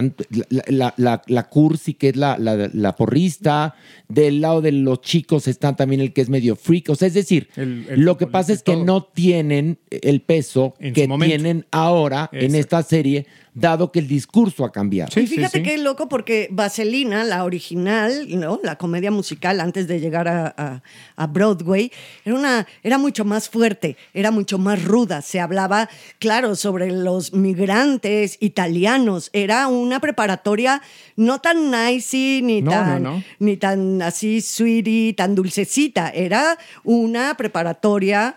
[0.50, 3.76] la, la, la, la cursi, que es la, la, la porrista.
[4.08, 6.90] Del lado de los chicos está también el que es medio freak.
[6.90, 8.86] O sea, es decir, El- el lo que pasa es que todo.
[8.86, 14.64] no tienen el peso En que tienen ahora en esta serie, dado que el discurso
[14.66, 15.12] ha cambiado.
[15.12, 15.64] Sí, y sí, fíjate sí.
[15.64, 18.60] qué loco porque Vaselina, la original, ¿no?
[18.64, 20.84] La comedia musical antes de llegar a, a-
[21.16, 21.92] a Broadway,
[22.26, 25.22] era, una, era mucho más fuerte, era mucho más ruda.
[25.24, 25.90] Se hablaba,
[26.20, 29.30] claro, sobre los migrantes italianos.
[29.34, 30.82] Era una preparatoria
[31.16, 33.24] no tan nicey ni, No, tan, no, no.
[33.40, 36.10] ni tan así sweetie, tan dulcecita.
[36.10, 38.36] Era una preparatoria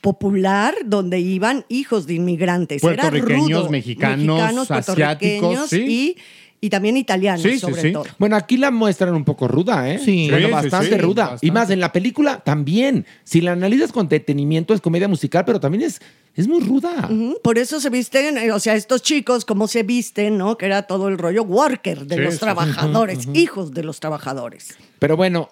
[0.00, 2.82] popular donde iban hijos de inmigrantes.
[2.82, 3.70] Era Puertorriqueños, rudo.
[3.70, 5.84] mexicanos, puertorriqueños asiáticos, sí.
[5.88, 6.16] y,
[6.64, 7.92] y también italianos, Sí, sí, sobre sí.
[7.92, 8.04] todo.
[8.18, 9.98] Bueno, aquí la muestran un poco ruda, ¿eh?
[9.98, 10.28] Sí.
[10.30, 11.22] Bueno, Sí, sí, bastante sí, ruda.
[11.24, 11.46] bastante.
[11.46, 13.04] Y más, en la película también.
[13.24, 16.00] Si la analizas con detenimiento, es comedia musical, pero también es,
[16.34, 17.08] es muy ruda.
[17.42, 20.56] Por eso se visten, eh, o sea, estos chicos, cómo se visten, ¿no?
[20.56, 22.44] Que era todo el rollo worker de Sí, los sí, sí.
[22.44, 24.74] trabajadores, hijos de los trabajadores.
[24.98, 25.50] Pero bueno,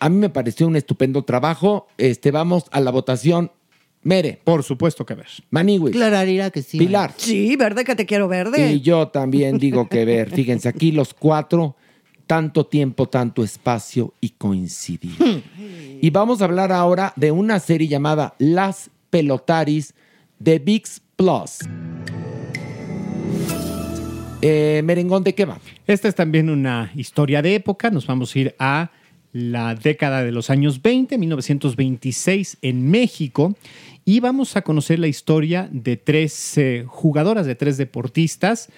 [0.00, 1.86] a mí me pareció un estupendo trabajo.
[1.98, 3.52] Este, vamos a la votación.
[4.04, 5.28] Mere, Por supuesto que ver.
[5.50, 6.78] Maniwis, Clararira que sí.
[6.78, 7.14] Pilar.
[7.16, 8.72] Sí, verde que te quiero verde.
[8.72, 10.30] Y yo también digo que ver.
[10.30, 11.76] Fíjense, aquí los cuatro,
[12.26, 15.44] tanto tiempo, tanto espacio y coincidir.
[16.00, 19.94] Y vamos a hablar ahora de una serie llamada Las Pelotaris
[20.40, 21.58] de VIX Plus.
[24.40, 25.60] Eh, Merengón, ¿de qué va?
[25.86, 27.90] Esta es también una historia de época.
[27.90, 28.90] Nos vamos a ir a
[29.32, 33.56] la década de los años 20, 1926, en México.
[34.04, 38.68] Y vamos a conocer la historia de tres eh, jugadoras, de tres deportistas.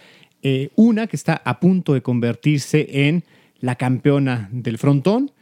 [0.42, 3.24] Eh, una que está a punto de convertirse en
[3.60, 5.32] la campeona del frontón.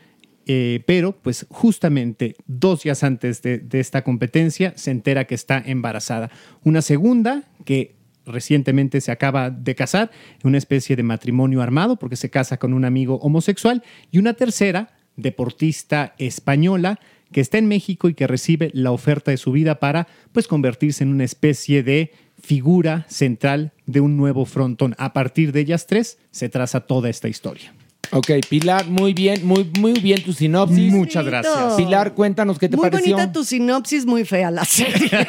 [0.46, 5.62] eh, pero, pues justamente dos días antes de, de esta competencia se entera que está
[5.64, 6.30] embarazada.
[6.64, 7.94] Una segunda que
[8.26, 10.10] recientemente se acaba de casar
[10.44, 13.82] una especie de matrimonio armado porque se casa con un amigo homosexual.
[14.10, 16.98] Y una tercera, deportista española,
[17.32, 21.02] que está en México y que recibe la oferta de su vida para pues convertirse
[21.04, 24.94] en una especie de figura central de un nuevo frontón.
[24.98, 27.72] A partir de ellas tres se traza toda esta historia.
[28.14, 30.92] Ok, Pilar, muy bien, muy, muy bien tu sinopsis.
[30.92, 31.74] Muchas gracias.
[31.76, 33.16] Pilar, cuéntanos qué te muy pareció.
[33.16, 35.10] bonita tu sinopsis, muy fea la serie.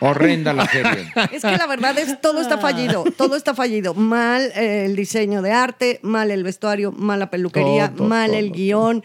[0.00, 1.12] Horrenda la serie.
[1.32, 3.94] es que la verdad es todo está fallido, todo está fallido.
[3.94, 8.50] Mal eh, el diseño de arte, mal el vestuario, mal la peluquería, Todo, mal el
[8.52, 9.02] guion,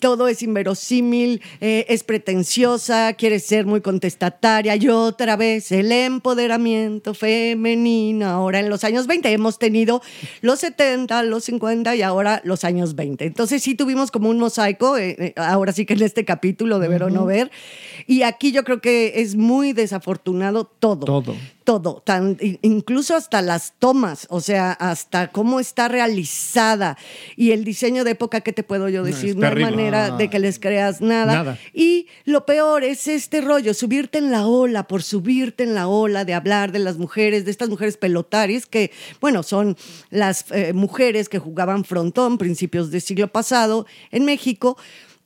[0.00, 7.14] todo es inverosímil, eh, es pretenciosa, quiere ser muy contestataria y otra vez el empoderamiento
[7.14, 8.26] femenino.
[8.26, 10.02] Ahora en los años 20 hemos tenido
[10.40, 13.26] los 70, los 50 y ahora los años 20.
[13.26, 16.88] Entonces sí tuvimos como un mosaico, eh, eh, ahora sí que en este capítulo de
[16.88, 17.50] ver o no ver.
[18.06, 21.04] Y aquí yo creo que es muy desafortunado todo.
[21.04, 21.36] Todo.
[21.62, 26.96] Todo, tan, incluso hasta las tomas, o sea, hasta cómo está realizada
[27.36, 29.36] y el diseño de época, ¿qué te puedo yo decir?
[29.36, 29.89] No, hay terrible.
[29.90, 31.32] Manera de que les creas nada.
[31.34, 31.58] Nada.
[31.72, 36.24] Y lo peor es este rollo, subirte en la ola, por subirte en la ola
[36.24, 39.76] de hablar de las mujeres, de estas mujeres pelotaris, que, bueno, son
[40.10, 44.76] las eh, mujeres que jugaban frontón principios del siglo pasado en México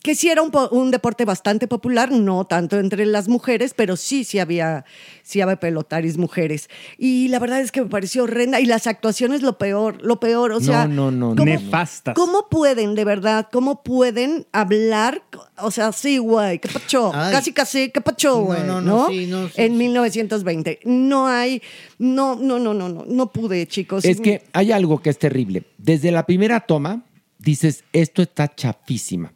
[0.04, 3.96] que sí era un, po- un deporte bastante popular, no tanto entre las mujeres, pero
[3.96, 4.84] sí, sí había,
[5.22, 6.68] sí había pelotaris mujeres.
[6.98, 8.60] Y la verdad es que me pareció horrenda.
[8.60, 10.52] Y las actuaciones, lo peor, lo peor.
[10.52, 11.36] O sea, no, no, no.
[11.36, 12.14] ¿cómo- Nefastas.
[12.14, 15.22] ¿Cómo pueden, de verdad, cómo pueden hablar?
[15.56, 17.10] O sea, sí, güey, qué pacho.
[17.14, 17.32] Ay.
[17.32, 18.60] Casi, casi, qué pacho, güey.
[18.60, 19.78] no, No, no, sí, no, sí, En sí.
[19.78, 20.80] 1920.
[20.84, 21.62] No hay,
[21.98, 24.04] no, no, no, no, no, no pude, chicos.
[24.04, 25.62] Es que hay algo que es terrible.
[25.78, 27.04] Desde la primera toma,
[27.38, 29.32] dices, esto está chafísima.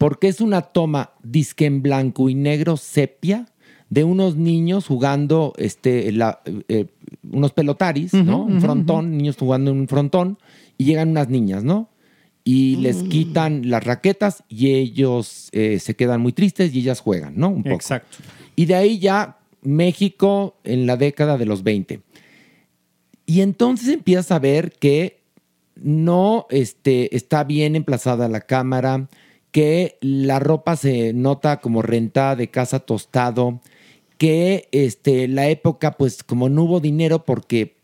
[0.00, 3.44] Porque es una toma disque en blanco y negro sepia
[3.90, 6.86] de unos niños jugando este, la- eh,
[7.30, 8.38] unos pelotaris, ¿no?
[8.44, 10.38] Un frontón, niños jugando en un frontón,
[10.78, 11.90] y llegan unas niñas, ¿no?
[12.44, 17.34] Y les quitan las raquetas y ellos eh, se quedan muy tristes y ellas juegan,
[17.36, 17.50] ¿no?
[17.50, 17.74] Un poco.
[17.74, 18.16] Exacto.
[18.56, 22.00] Y de ahí ya México en la década de los 20.
[23.26, 25.20] Y entonces empiezas a ver que
[25.76, 29.08] no este, está bien emplazada la cámara,
[29.50, 33.60] que la ropa se nota como rentada de casa tostado,
[34.18, 37.76] que este, la época, pues como no hubo dinero, porque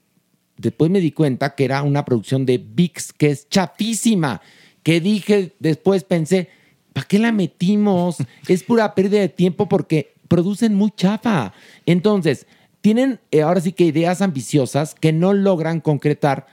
[0.58, 4.40] después me di cuenta que era una producción de VIX, que es chafísima,
[4.82, 6.48] que dije, después pensé,
[6.92, 8.18] ¿para qué la metimos?
[8.48, 11.52] Es pura pérdida de tiempo porque producen muy chafa.
[11.84, 12.46] Entonces,
[12.80, 16.46] tienen eh, ahora sí que ideas ambiciosas que no logran concretar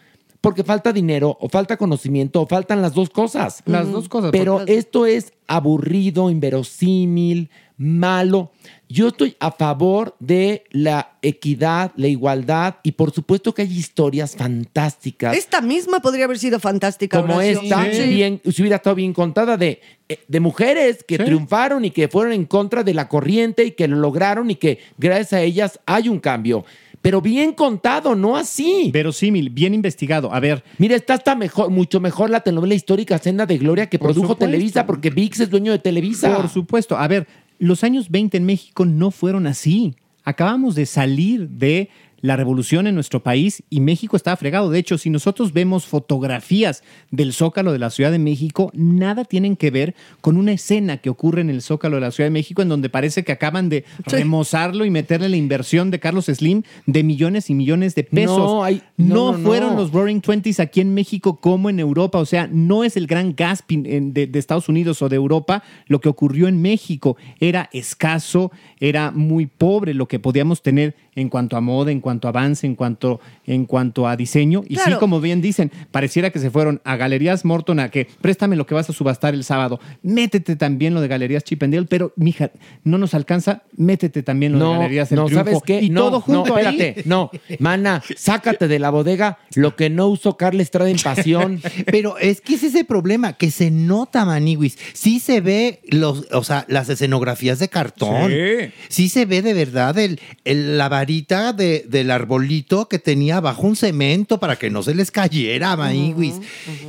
[0.43, 3.63] porque falta dinero o falta conocimiento o faltan las dos cosas.
[3.65, 4.31] Las dos cosas.
[4.31, 8.51] Pero porque- esto es aburrido, inverosímil, malo.
[8.89, 14.35] Yo estoy a favor de la equidad, la igualdad y por supuesto que hay historias
[14.35, 15.35] fantásticas.
[15.37, 17.21] Esta misma podría haber sido fantástica.
[17.21, 17.61] como Horacio.
[17.61, 18.09] esta, Sí.
[18.13, 19.79] bien, si hubiera estado bien contada, de,
[20.09, 21.23] eh, de mujeres que Sí.
[21.23, 24.79] triunfaron y que fueron en contra de la corriente y que lo lograron y que
[24.97, 26.65] gracias a ellas hay un cambio.
[27.03, 28.89] Pero bien contado, no así.
[28.93, 30.33] Verosímil, bien investigado.
[30.33, 30.63] A ver.
[30.77, 34.29] Mira, está hasta mejor, mucho mejor la telenovela histórica Senda de Gloria que Por produjo
[34.29, 34.45] supuesto.
[34.45, 36.33] Televisa, porque VIX es dueño de Televisa.
[36.33, 36.97] Por supuesto.
[36.97, 37.27] A ver,
[37.59, 39.95] los años 20 en México no fueron así.
[40.23, 41.89] Acabamos de salir de
[42.23, 44.69] la revolución en nuestro país y México estaba fregado.
[44.69, 46.81] De hecho, si nosotros vemos fotografías
[47.11, 51.09] del Zócalo de la Ciudad de México, nada tienen que ver con una escena que
[51.09, 53.83] ocurre en el Zócalo de la Ciudad de México en donde parece que acaban de
[54.05, 58.37] remozarlo y meterle la inversión de Carlos Slim de millones y millones de pesos.
[58.37, 62.19] No, hay- no, no, no, fueron los Roaring Twenties aquí en México como en Europa.
[62.19, 66.07] O sea, no es el gran gasping de Estados Unidos o de Europa lo que
[66.07, 67.17] ocurrió en México.
[67.41, 72.27] Era escaso, era muy pobre lo que podíamos tener en cuanto a moda, en cuanto
[72.27, 74.63] a avance, en cuanto, en cuanto a diseño.
[74.67, 78.55] Y sí, como bien dicen, pareciera que se fueron a Galerías Morton a que préstame
[78.55, 79.79] lo que vas a subastar el sábado.
[80.01, 82.51] Métete también lo de Galerías Chip and Dale, pero mija,
[82.83, 85.45] no nos alcanza, métete también lo de Galerías El no, Triunfo.
[85.45, 85.81] ¿sabes qué?
[85.81, 86.65] Y no, todo junto no, ahí.
[86.67, 87.31] espérate, no.
[87.59, 91.61] Mana, sácate de la bodega lo que no usó Carla Estrada en Pasión.
[91.85, 94.77] Pero es que es ese problema, que se nota, Maniwis.
[94.93, 98.31] Sí se ve los, o sea, las escenografías de cartón.
[98.31, 98.71] Sí.
[98.89, 103.67] Sí se ve de verdad el, el- la varita de- del arbolito que tenía bajo
[103.67, 106.35] un cemento para que no se les cayera, Maniwis.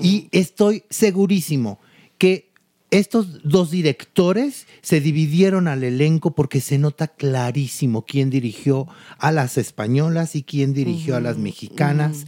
[0.00, 1.80] Y estoy segurísimo
[2.16, 2.52] que
[2.92, 8.86] estos dos directores se dividieron al elenco porque se nota clarísimo quién dirigió
[9.18, 12.26] a las españolas y quién dirigió a las mexicanas.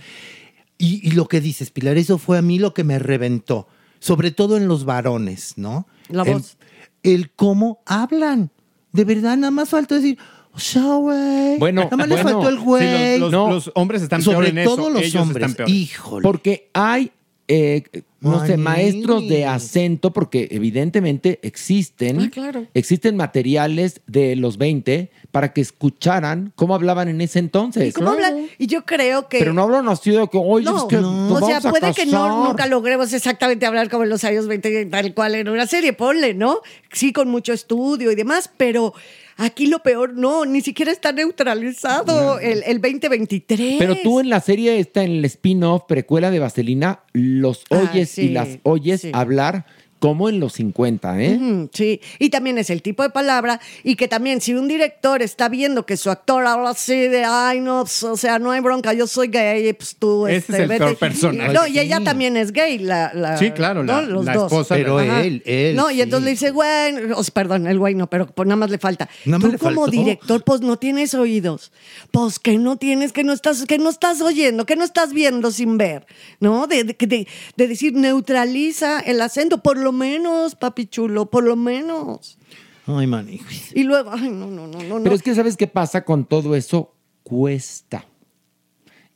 [0.78, 3.68] Y, y lo que dices, Pilar, eso fue a mí lo que me reventó,
[4.00, 5.86] sobre todo en los varones, ¿no?
[6.08, 6.56] La El- voz.
[7.04, 8.50] El, cómo hablan.
[8.92, 10.18] De verdad, nada más faltó decir,
[10.56, 11.58] o sea, güey.
[11.58, 13.18] Bueno, nada más le bueno, faltó el Sí, güey.
[13.18, 13.50] los, los- No.
[13.50, 14.90] los hombres están sobre peor en todo eso.
[14.90, 15.46] los ellos hombres.
[15.50, 15.68] están peor.
[15.70, 16.22] Híjole.
[16.22, 17.12] Porque hay,
[17.48, 17.82] eh,
[18.20, 22.66] no sé, maestros de acento, porque evidentemente existen, Ah, claro.
[22.74, 27.90] existen materiales de los 20 para que escucharan cómo hablaban en ese entonces.
[27.90, 28.46] ¿Y cómo hablan?
[28.58, 29.38] Y yo creo que.
[29.38, 31.28] Pero no hablan así de que, oye, No, es que no.
[31.28, 32.48] nos o sea, puede que no, casar".
[32.48, 36.32] nunca logremos exactamente hablar como en los años 20, tal cual en una serie, ponle,
[36.34, 36.60] ¿no?
[36.92, 38.92] Sí, con mucho estudio y demás, pero
[39.36, 43.76] aquí lo peor, no, ni siquiera está neutralizado el, el 2023.
[43.78, 48.10] Pero tú en la serie esta, en el spin-off precuela de Vaselina, los Ah, oyes
[48.10, 49.10] sí, y las oyes sí.
[49.14, 49.66] hablar
[49.98, 51.68] como en los 50, ¿eh?
[51.72, 55.48] Sí, y también es el tipo de palabra y que también si un director está
[55.48, 58.92] viendo que su actor habla así de, ay, no, pues, o sea, no hay bronca,
[58.92, 60.26] yo soy gay, pues tú...
[60.26, 61.52] Ese es el peor personaje.
[61.52, 63.12] No, y ella también es gay, la...
[63.14, 64.06] la- Sí, claro, la- ¿no?
[64.08, 64.52] Los la dos.
[64.52, 64.74] esposa.
[64.74, 65.22] Pero Ajá.
[65.22, 65.74] él, él.
[65.76, 66.00] No, y sí.
[66.02, 68.78] entonces le dice, güey, o sea, perdón, el güey no, pero pues nada más le
[68.78, 69.08] falta.
[69.24, 69.90] Nada Tú le como faltó.
[69.90, 71.72] director, pues no tienes oídos.
[72.10, 75.50] Pues que no tienes, que no estás, que no estás oyendo, que no estás viendo
[75.50, 76.06] sin ver,
[76.40, 76.66] ¿no?
[76.66, 81.56] De, de, de- de decir, neutraliza el acento, por lo menos, papi chulo, por lo
[81.56, 82.38] menos.
[82.86, 83.74] Ay, Maniwis.
[83.74, 84.96] Y luego, ay, no, no, no, no.
[84.96, 85.12] Pero no.
[85.12, 86.92] es que ¿sabes qué pasa con todo eso?
[87.22, 88.04] Cuesta.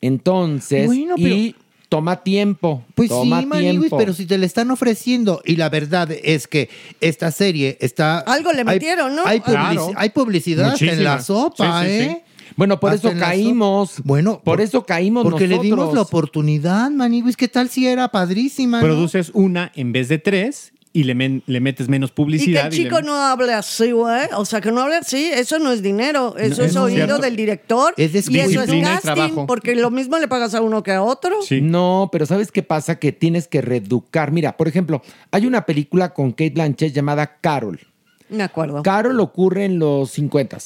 [0.00, 1.54] Entonces, Bueno, y
[1.88, 2.82] toma tiempo.
[2.94, 6.68] Pues toma sí, Maniwis, pero si te le están ofreciendo y la verdad es que
[7.00, 8.18] esta serie está...
[8.20, 9.22] Algo le hay- metieron, ¿no?
[9.26, 9.92] Hay, publici- Claro.
[9.96, 12.16] hay publicidad en la sopa, Sí, sí, sí.
[12.60, 14.02] Bueno, por eso caímos.
[14.04, 15.94] Bueno, por, eso caímos Porque le dimos nosotros.
[15.94, 17.34] la oportunidad, Maniwis.
[17.38, 18.80] ¿Qué tal si era padrísima?
[18.82, 18.86] no?
[18.86, 22.66] Produces una en vez de tres y le, men- le metes menos Y que publicidad.
[22.66, 24.28] el y le- chico no hable así, güey.
[24.36, 25.30] O sea, que no hable así.
[25.32, 26.36] Eso no es dinero.
[26.36, 27.22] Eso No, es oído cierto.
[27.22, 27.94] del director.
[27.96, 29.46] Es y eso es casting.
[29.46, 31.40] Porque lo mismo le pagas a uno que a otro.
[31.40, 31.62] Sí.
[31.62, 32.98] No, pero ¿sabes qué pasa?
[32.98, 34.32] Que tienes que reeducar.
[34.32, 37.80] Mira, por ejemplo, hay una película con Kate Blanchett llamada Carol.
[38.28, 38.82] Me acuerdo.
[38.82, 40.58] Carol ocurre en los 50.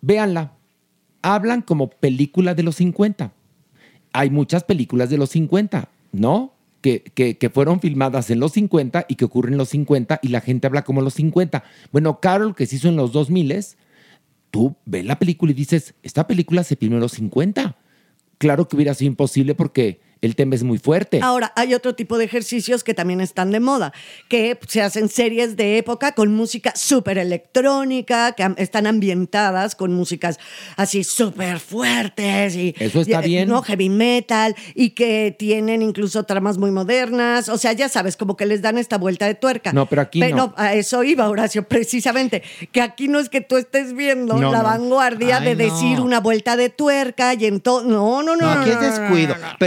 [0.00, 0.52] Véanla.
[1.24, 3.32] Hablan como película de los 50.
[4.12, 6.52] Hay muchas películas de los 50, ¿no?
[6.82, 10.28] Que, que- que fueron filmadas en los 50 y que ocurren en los 50 y
[10.28, 11.64] la gente habla como los 50.
[11.92, 13.64] Bueno, Carol, que se hizo en los 2000,
[14.50, 17.76] tú ves la película y dices, esta película se filmó en los 50.
[18.38, 21.20] Claro que hubiera sido imposible porque el tema es muy fuerte.
[21.22, 23.92] Ahora, hay otro tipo de ejercicios que también están de moda,
[24.28, 30.38] que se hacen series de época con música súper electrónica, que están ambientadas con músicas
[30.76, 32.56] así súper fuertes.
[32.56, 33.48] Y, Eso está y, eh, bien.
[33.48, 37.48] No, heavy metal, y que tienen incluso tramas muy modernas.
[37.48, 39.72] O sea, ya sabes, como que les dan esta vuelta de tuerca.
[39.72, 40.54] No, pero aquí no.
[40.56, 42.42] a eso iba, Horacio, precisamente.
[42.72, 44.64] Que aquí no es que tú estés viendo No, la no.
[44.64, 45.72] vanguardia Ay, de no.
[45.74, 47.90] decir una vuelta de tuerca y entonces.
[47.90, 48.44] No, no, no.
[48.44, 49.36] No, aquí no, es no, no, descuido.
[49.36, 49.58] no,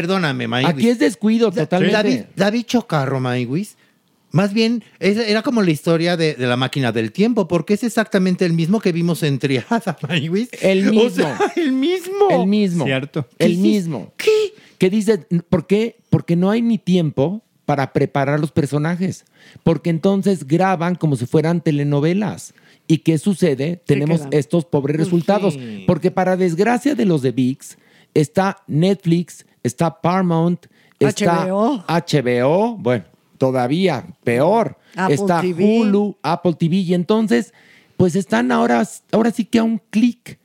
[0.53, 1.93] Aquí es descuido totalmente.
[1.95, 3.77] David, David Chocarro, Maniwis.
[4.31, 8.45] Más bien, era como la historia de, de la máquina del tiempo, porque es exactamente
[8.45, 10.49] el mismo que vimos en Triada, Maniwis.
[10.61, 11.09] El O mismo.
[11.09, 12.27] sea, el mismo.
[12.29, 12.85] El mismo.
[12.85, 13.27] Cierto.
[13.39, 14.13] El ¿Qué mismo.
[14.17, 14.53] ¿Qué?
[14.77, 15.95] Que dice, ¿por qué?
[16.09, 19.25] Porque no hay ni tiempo para preparar los personajes,
[19.63, 22.53] porque entonces graban como si fueran telenovelas.
[22.85, 23.81] ¿Y qué sucede?
[23.85, 24.33] Tenemos quedan.
[24.33, 27.77] estos pobres resultados, porque para desgracia de los de VIX,
[28.13, 30.67] está Netflix, está Paramount,
[30.99, 31.83] está HBO.
[31.87, 33.05] HBO, bueno,
[33.37, 35.63] todavía peor, Apple está TV.
[35.63, 37.53] Hulu, Apple TV, y entonces,
[37.97, 40.39] pues están ahora, ahora sí que a un clic.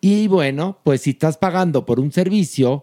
[0.00, 2.82] Y bueno, pues si estás pagando por un servicio,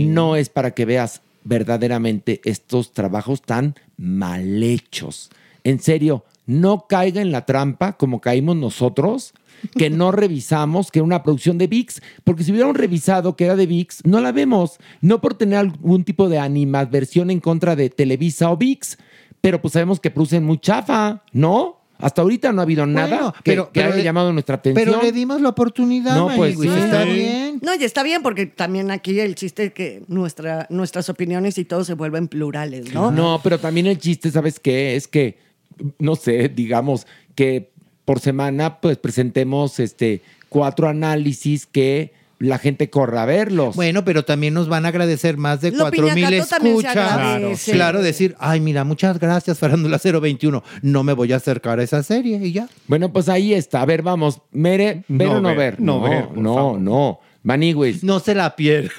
[0.00, 5.30] no es para que veas verdaderamente estos trabajos tan mal hechos.
[5.62, 9.32] En serio, no caiga en la trampa como caímos nosotros,
[9.68, 13.56] que no revisamos que era una producción de VIX, porque si hubieran revisado que era
[13.56, 17.90] de VIX, no la vemos, no por tener algún tipo de animadversión en contra de
[17.90, 18.98] Televisa o VIX,
[19.40, 21.80] pero pues sabemos que producen muy chafa, ¿no?
[21.98, 24.56] Hasta ahorita no ha habido nada Bueno, que, pero- que pero haya le- llamado nuestra
[24.56, 24.84] atención.
[24.86, 26.68] Pero le dimos la oportunidad, No, pues, sí.
[26.68, 27.58] está bien.
[27.62, 31.64] No, y está bien porque también aquí el chiste es que nuestra, nuestras opiniones y
[31.64, 33.10] todo se vuelven plurales, ¿no?
[33.10, 34.94] No, pero también el chiste, ¿sabes qué?
[34.94, 35.38] Es que,
[35.98, 37.72] no sé, digamos que
[38.06, 43.76] por semana pues presentemos este cuatro análisis que la gente corra a verlos.
[43.76, 46.94] Bueno, pero también nos van a agradecer más de cuatro mil escuchas.
[47.64, 50.62] Claro, decir, ay, mira, muchas gracias, Farándula 021.
[50.82, 52.68] No me voy a acercar a esa serie y ya.
[52.88, 53.82] Bueno, pues ahí está.
[53.82, 54.40] A ver, vamos.
[54.52, 55.80] Mere, ¿ver No o no ver, ver?
[55.80, 56.80] no no, ver, por no, favor.
[56.80, 57.20] no.
[57.46, 58.02] Maniwis.
[58.02, 58.90] No se la pierdan.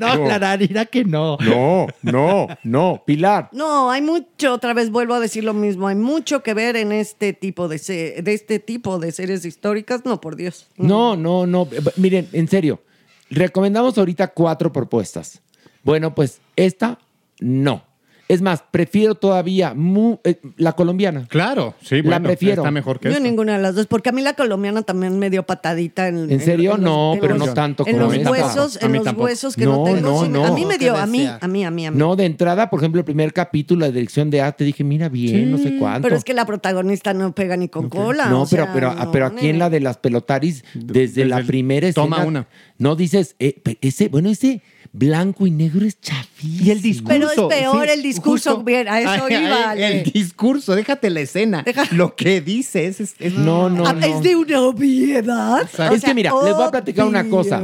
[0.00, 0.24] no, No.
[0.24, 1.36] Clararira que no.
[1.40, 3.02] No, no, no.
[3.06, 3.50] Pilar.
[3.52, 6.90] No, hay mucho, otra vez vuelvo a decir lo mismo, hay mucho que ver en
[6.90, 10.66] este tipo de, se- de este tipo de series históricas, no, por Dios.
[10.78, 11.68] No, no, no.
[11.96, 12.80] Miren, en serio.
[13.28, 15.40] Recomendamos ahorita cuatro propuestas.
[15.84, 16.98] Bueno, pues esta
[17.40, 17.84] no.
[18.32, 21.26] Es más, prefiero todavía mu- eh, la colombiana.
[21.28, 22.62] Claro, sí, La bueno, prefiero.
[22.62, 23.22] Está mejor que Yo esta.
[23.22, 26.40] ninguna de las dos, porque a mí la colombiana también me dio patadita en ¿En
[26.40, 26.70] serio?
[26.72, 28.30] los- No, en pero los- no tanto En como los esta.
[28.30, 29.24] huesos, A en mí los tampoco.
[29.26, 30.00] huesos que no, No, tengo.
[30.00, 30.46] no, sí me- no.
[30.46, 31.98] A mí me dio, a mí, a mí, a mí, a mí.
[31.98, 35.50] No, de entrada, por ejemplo, el primer capítulo, la dirección de arte, dije, mira bien,
[35.52, 36.02] no sé cuánto.
[36.06, 38.26] Pero es que la protagonista no pega ni con cola.
[38.30, 39.58] No, o pero, sea, pero, no, pero aquí en nene.
[39.58, 42.04] la de las pelotaris, desde, desde la el- primera escena.
[42.06, 42.46] toma una.
[42.78, 44.62] No dices, eh, pe- ese, bueno, ese
[44.94, 46.64] blanco y negro es chafísimo.
[46.64, 47.08] Y el discurso.
[47.08, 48.64] Pero es peor el discurso, justo.
[48.64, 49.82] bien, a eso Ay, iba, ay.
[49.82, 51.64] El discurso, déjate la escena.
[51.92, 53.00] Lo que dice es.
[53.00, 54.06] es- es- No, no, Ah, no.
[54.06, 55.68] Es de una obviedad.
[55.90, 57.62] O es que mira, les voy a platicar una cosa.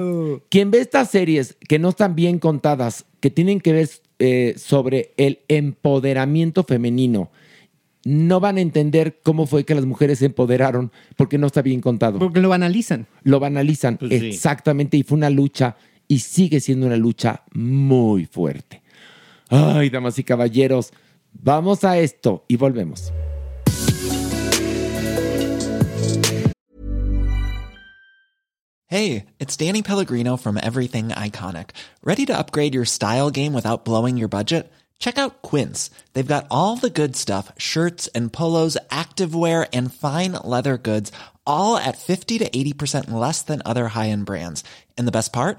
[0.49, 3.89] Quien ve estas series que no están bien contadas, que tienen que ver
[4.21, 7.31] eh, sobre el empoderamiento femenino,
[8.05, 11.81] no van a entender cómo fue que las mujeres se empoderaron porque no está bien
[11.81, 12.19] contado.
[12.19, 13.07] Porque lo analizan.
[13.23, 14.29] Lo banalizan Pues sí.
[14.29, 15.77] exactamente y fue una lucha
[16.09, 18.83] y sigue siendo una lucha muy fuerte.
[19.51, 20.93] Ay, damas y caballeros,
[21.33, 23.13] vamos a esto y volvemos.
[28.91, 31.73] Hey, it's Danny Pellegrino from Everything Iconic.
[32.03, 34.73] Ready to upgrade your style game without blowing your budget?
[34.99, 35.91] Check out Quince.
[36.15, 41.13] They've got all the good stuff shirts and polos, activewear, and fine leather goods,
[41.47, 44.65] all at 50 to 80% less than other high end brands.
[44.97, 45.59] And the best part?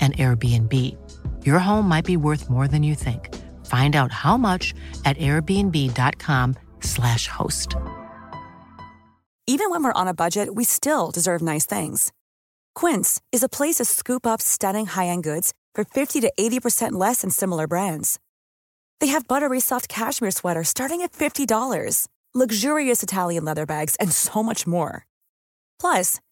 [0.00, 0.96] an Airbnb.
[1.44, 3.36] Your home might be worth more than you think.
[3.66, 4.72] Find out how much
[5.04, 7.76] at airbnb.com/slash host.
[9.46, 12.10] Even when we're on a budget, we still deserve nice things.
[12.74, 17.22] Quince is a place to scoop up stunning high-end goods for 50 to 80% less
[17.22, 18.20] than similar brands.
[19.00, 24.40] They have buttery soft cashmere sweaters starting at $50, luxurious Italian leather bags, and so
[24.42, 25.04] much more.
[25.80, 26.20] Plus,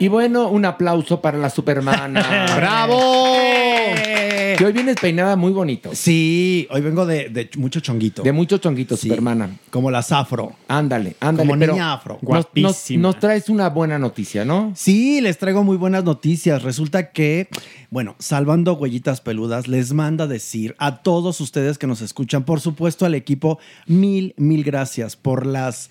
[0.00, 2.46] Y bueno, un aplauso para la Supermana.
[2.56, 2.98] ¡Bravo!
[4.56, 5.90] Que hoy vienes peinada muy bonito.
[5.92, 8.22] Sí, hoy vengo de, de mucho chonguito.
[8.22, 9.56] De mucho chonguito, supermana.
[9.70, 10.52] Como las afro.
[10.66, 11.48] Ándale, ándale.
[11.48, 12.18] Como pero niña afro.
[12.22, 14.72] nos- Nos, nos traes una buena noticia, ¿no?
[14.74, 16.62] Sí, les traigo muy buenas noticias.
[16.64, 17.48] Resulta que,
[17.90, 23.06] bueno, Salvando Huellitas Peludas les manda decir a todos ustedes que nos escuchan, por supuesto
[23.06, 25.88] al equipo, mil, mil gracias por las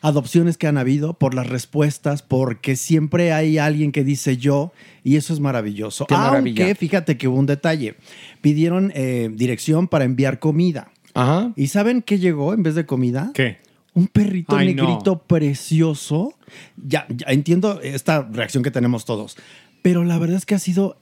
[0.00, 4.72] adopciones que han habido, por las respuestas, porque siempre hay alguien que dice yo
[5.04, 6.06] y eso es maravilloso.
[6.06, 6.14] Qué.
[6.14, 7.96] Aunque fíjate que hubo un detalle.
[8.40, 10.90] Pidieron eh, dirección para enviar comida.
[11.14, 11.52] Ajá.
[11.56, 13.30] ¿Y saben qué llegó en vez de comida?
[13.34, 13.58] ¿Qué?
[13.92, 14.84] Un perrito Ay, no.
[14.86, 16.34] negrito precioso.
[16.82, 19.36] Ya, ya entiendo esta reacción que tenemos todos,
[19.82, 20.96] pero la verdad es que ha sido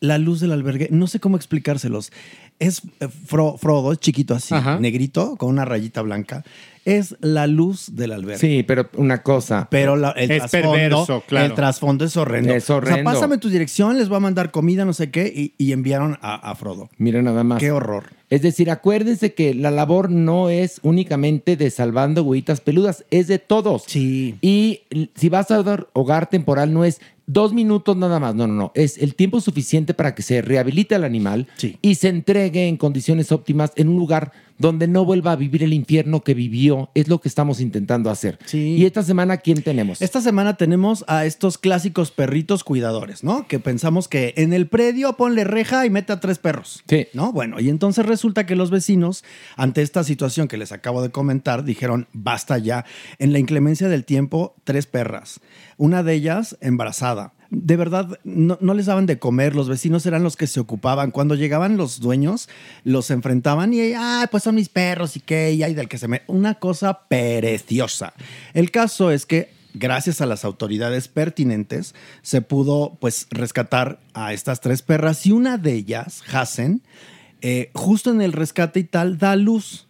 [0.00, 0.88] la luz del albergue.
[0.90, 2.12] No sé cómo explicárselos.
[2.58, 4.78] Es eh, Fro- Frodo, es chiquito así, Ajá.
[4.78, 6.44] negrito, con una rayita blanca.
[6.84, 8.38] Es la luz del albergue.
[8.38, 9.68] Sí, pero una cosa.
[9.70, 11.46] Pero la- el, Es trasfondo, perverso, claro.
[11.46, 12.52] el trasfondo es horrendo.
[12.52, 12.96] Es O horrendo.
[12.96, 16.18] sea, pásame tu dirección, les voy a mandar comida, no sé qué, y, y enviaron
[16.20, 16.90] a, a Frodo.
[16.98, 17.58] Mira nada más.
[17.60, 18.04] Qué horror.
[18.30, 23.38] Es decir, acuérdense que la labor no es únicamente de salvando huevitas peludas, es de
[23.38, 23.84] todos.
[23.86, 24.36] Sí.
[24.40, 24.80] Y
[25.14, 28.72] si vas a dar hogar temporal, no es dos minutos nada más, no, no, no.
[28.74, 31.78] Es el tiempo suficiente para que se rehabilite al animal Sí.
[31.80, 35.72] y se entregue en condiciones óptimas en un lugar donde no vuelva a vivir el
[35.72, 36.90] infierno que vivió.
[36.94, 38.38] Es lo que estamos intentando hacer.
[38.44, 38.76] Sí.
[38.76, 40.00] Y esta semana, ¿quién tenemos?
[40.00, 43.46] Esta semana tenemos a estos clásicos perritos cuidadores, ¿no?
[43.48, 46.82] Que pensamos que en el predio ponle reja y mete a tres perros.
[46.88, 47.08] Sí.
[47.12, 47.32] ¿No?
[47.32, 49.24] Bueno, y entonces resulta que los vecinos,
[49.56, 52.84] ante esta situación que les acabo de comentar, dijeron, basta ya.
[53.18, 55.40] En la inclemencia del tiempo, tres perras.
[55.76, 57.32] Una de ellas embarazada.
[57.56, 61.10] De verdad, no, no les daban de comer, los vecinos eran los que se ocupaban.
[61.10, 62.48] Cuando llegaban los dueños,
[62.84, 66.08] los enfrentaban y, ah, pues son mis perros y qué, y hay del que se
[66.08, 66.22] me...
[66.26, 68.14] Una cosa preciosa.
[68.54, 74.60] El caso es que gracias a las autoridades pertinentes, se pudo pues rescatar a estas
[74.60, 76.82] tres perras y una de ellas, Hassen,
[77.42, 79.88] eh, justo en el rescate y tal, da luz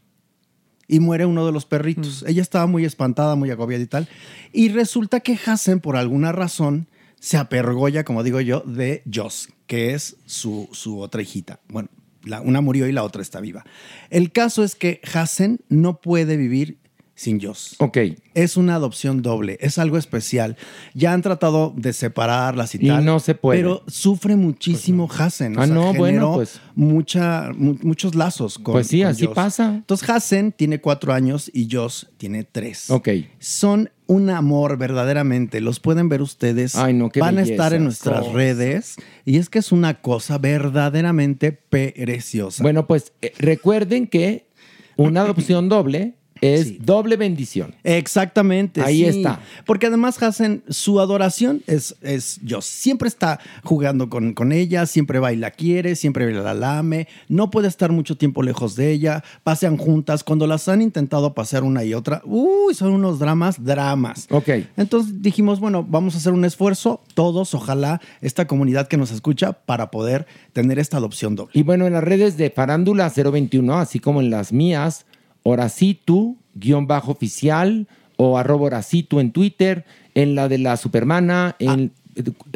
[0.89, 2.25] y muere uno de los perritos.
[2.27, 4.09] Ella estaba muy espantada, muy agobiada y tal.
[4.53, 6.89] Y resulta que Hassen, por alguna razón,
[7.25, 11.61] se apergolla, como digo yo, de Joss, que es su, su otra hijita.
[11.69, 11.89] Bueno,
[12.23, 13.65] la- una murió y la otra está viva.
[14.11, 16.77] El caso es que Hassen no puede vivir
[17.15, 17.77] sin Joss.
[17.79, 17.97] Ok.
[18.35, 20.57] Es una adopción doble, es algo especial.
[20.93, 23.05] Ya han tratado de separarlas y, Y tal.
[23.07, 23.61] no se puede.
[23.61, 25.57] Pero sufre muchísimo Hassen.
[25.57, 26.61] o Ah, sea, no, bueno, pues.
[26.75, 29.35] mucha, mu- muchos lazos con Pues sí, con así Joss.
[29.35, 29.75] pasa.
[29.77, 32.91] Entonces Hassen tiene cuatro años y Joss tiene tres.
[32.91, 33.09] Ok.
[33.39, 35.61] Son un amor verdaderamente.
[35.61, 36.77] Los pueden ver ustedes.
[36.77, 38.97] Ay, no, qué Van a estar en nuestras redes.
[39.25, 42.63] Y es que es una cosa verdaderamente preciosa.
[42.63, 44.49] Bueno, pues eh, recuerden que
[44.97, 46.15] una adopción doble
[46.45, 47.75] es doble bendición.
[47.85, 48.83] Exactamente.
[48.83, 49.19] Ahí sí.
[49.19, 49.41] está.
[49.67, 52.65] Porque además hacen su adoración es, es Joss.
[52.65, 57.51] Siempre está jugando con, con ella, siempre va y la quiere, siempre la lame, no
[57.51, 60.25] puede estar mucho tiempo lejos de ella, pasean juntas.
[60.25, 64.27] Cuando las han intentado pasear una y otra, uy, son unos dramas, dramas.
[64.31, 64.49] Ok.
[64.77, 69.53] Entonces dijimos, bueno, vamos a hacer un esfuerzo, todos, ojalá, esta comunidad que nos escucha,
[69.53, 71.53] para poder tener esta adopción doble.
[71.55, 75.07] Y bueno, en las redes de Farándula 021, así como en las mías,
[75.45, 77.87] Horacitu, guion bajo oficial,
[78.17, 79.85] o arroba Horacitu en Twitter,
[80.15, 81.93] en la de la Supermana, en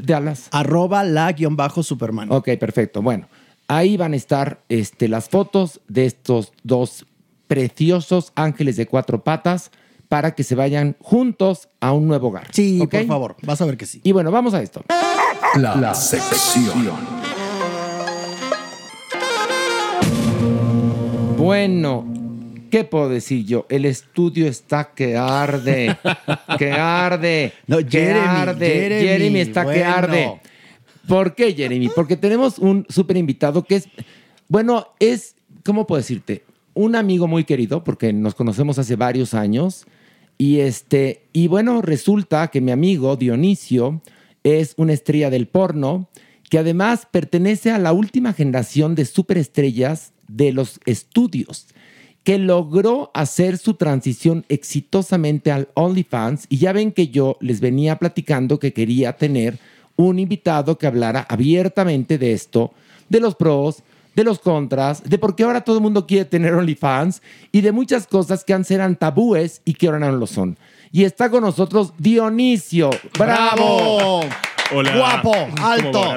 [0.02, 0.48] Dallas.
[0.50, 2.32] Arroba la guion bajo Superman.
[2.32, 3.02] Ok, perfecto.
[3.02, 3.28] Bueno,
[3.68, 7.06] ahí van a estar este, las fotos de estos dos
[7.46, 9.70] preciosos ángeles de cuatro patas
[10.08, 12.48] para que se vayan juntos a un nuevo hogar.
[12.52, 14.00] Sí, por favor, vas a ver que sí.
[14.02, 14.82] Y bueno, vamos a esto.
[15.56, 16.86] La, la sección.
[21.36, 22.06] Bueno,
[22.68, 23.66] ¿qué puedo decir yo?
[23.68, 25.96] El estudio está que arde,
[26.58, 28.68] que arde, No, que Jeremy, arde.
[29.00, 30.40] Jeremy, está que arde.
[31.06, 31.88] ¿Por qué, Jeremy?
[31.88, 33.88] Porque tenemos un súper invitado que es,
[34.48, 36.44] bueno, es, ¿cómo puedo decirte?
[36.74, 39.86] Un amigo muy querido, porque nos conocemos hace varios años.
[40.36, 44.02] Y este, y bueno, resulta que mi amigo Dionisio
[44.44, 46.08] es una estrella del porno
[46.48, 51.66] que además pertenece a la última generación de superestrellas de los estudios,
[52.28, 56.44] que logró hacer su transición exitosamente al OnlyFans.
[56.50, 59.58] Y ya ven que yo les venía platicando que quería tener
[59.96, 62.74] un invitado que hablara abiertamente de esto,
[63.08, 63.82] de los pros,
[64.14, 67.72] de los contras, de por qué ahora todo el mundo quiere tener OnlyFans y de
[67.72, 70.58] muchas cosas que antes eran tabúes y que ahora no lo son.
[70.92, 72.90] Y está con nosotros Dionisio.
[73.18, 74.20] ¡Bravo!
[74.70, 74.96] Hola.
[74.96, 76.16] Guapo, ¿Cómo alto,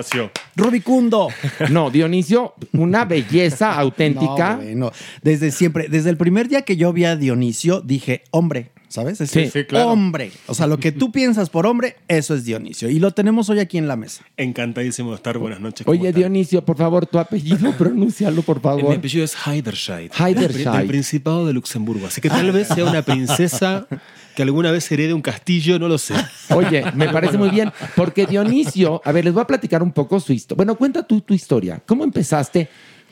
[0.55, 1.29] rubicundo.
[1.69, 4.55] No, Dionisio, una belleza auténtica.
[4.55, 4.91] No, bueno,
[5.21, 9.21] desde siempre, desde el primer día que yo vi a Dionisio, dije, hombre, ¿sabes?
[9.21, 9.89] Es Sí, sí, claro.
[9.89, 10.31] hombre.
[10.47, 12.89] O sea, lo que tú piensas por hombre, eso es Dionisio.
[12.89, 14.23] Y lo tenemos hoy aquí en la mesa.
[14.37, 15.37] Encantadísimo de estar.
[15.37, 15.85] Buenas noches.
[15.85, 16.21] ¿cómo Oye, están?
[16.21, 18.95] Dionisio, por favor, tu apellido, pronúncialo, por Mi favor.
[18.95, 20.11] apellido es Heiderscheid.
[20.19, 20.71] Heiderscheid.
[20.77, 22.07] Del Principado de Luxemburgo.
[22.07, 23.87] Así que tal vez sea una princesa
[24.35, 26.13] que alguna vez herede un castillo, no lo sé.
[26.55, 30.19] Oye, me parece muy bien, porque Dionisio, a ver, les voy a platicar un poco
[30.19, 30.57] su historia.
[30.57, 31.81] Bueno, cuenta tú tu historia.
[31.85, 32.69] ¿Cómo empezaste?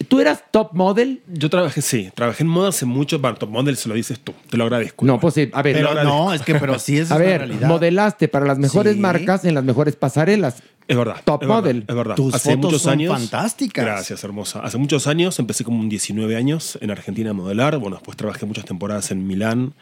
[0.07, 1.21] ¿Tú eras top model?
[1.27, 3.19] Yo trabajé, sí, trabajé en moda hace mucho.
[3.19, 4.33] Bueno, top model se lo dices tú.
[4.49, 5.05] Te lo agradezco.
[5.05, 5.75] No, pues sí, a ver.
[5.75, 7.67] Pero no, es que, pero sí, A es la ver, realidad.
[7.67, 8.99] modelaste para las mejores Sí.
[8.99, 10.63] marcas en las mejores pasarelas.
[10.89, 11.21] Es verdad.
[11.23, 11.85] Top es verdad, model.
[11.87, 12.15] es verdad.
[12.15, 13.13] Tus Hace fotos muchos son años.
[13.13, 13.85] fantásticas.
[13.85, 14.59] Gracias, hermosa.
[14.61, 17.77] Hace muchos años empecé como un 19 años en Argentina a modelar.
[17.77, 19.73] Bueno, después trabajé muchas temporadas en Milán,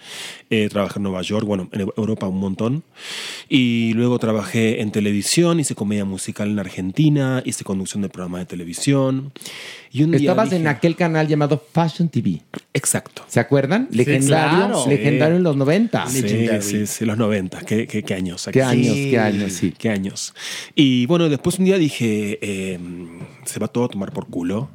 [0.49, 2.83] eh, trabajé en Nueva York, bueno, en Europa un montón.
[3.47, 8.45] Y luego trabajé en televisión, hice comedia musical en Argentina, hice conducción de programas de
[8.47, 9.31] televisión.
[9.91, 12.41] Y un día Estabas dije- en aquel canal llamado Fashion TV.
[12.73, 13.23] Exacto.
[13.29, 13.87] ¿Se acuerdan?
[13.91, 14.85] Legendario, claro.
[14.87, 16.07] legendario en los 90.
[16.09, 16.21] Sí,
[16.61, 17.61] sí, sí, los 90.
[17.61, 18.49] ¿Qué, qué, qué años?
[18.51, 19.73] ¿Qué años, qué años, sí.
[19.77, 20.33] Qué años.
[20.75, 22.79] Y bueno, después un día dije, eh,
[23.45, 24.69] se va todo a tomar por culo.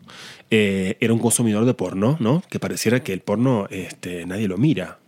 [0.50, 2.42] Eh, era un consumidor de porno, ¿no?
[2.50, 4.98] Que pareciera que el porno este, nadie lo mira.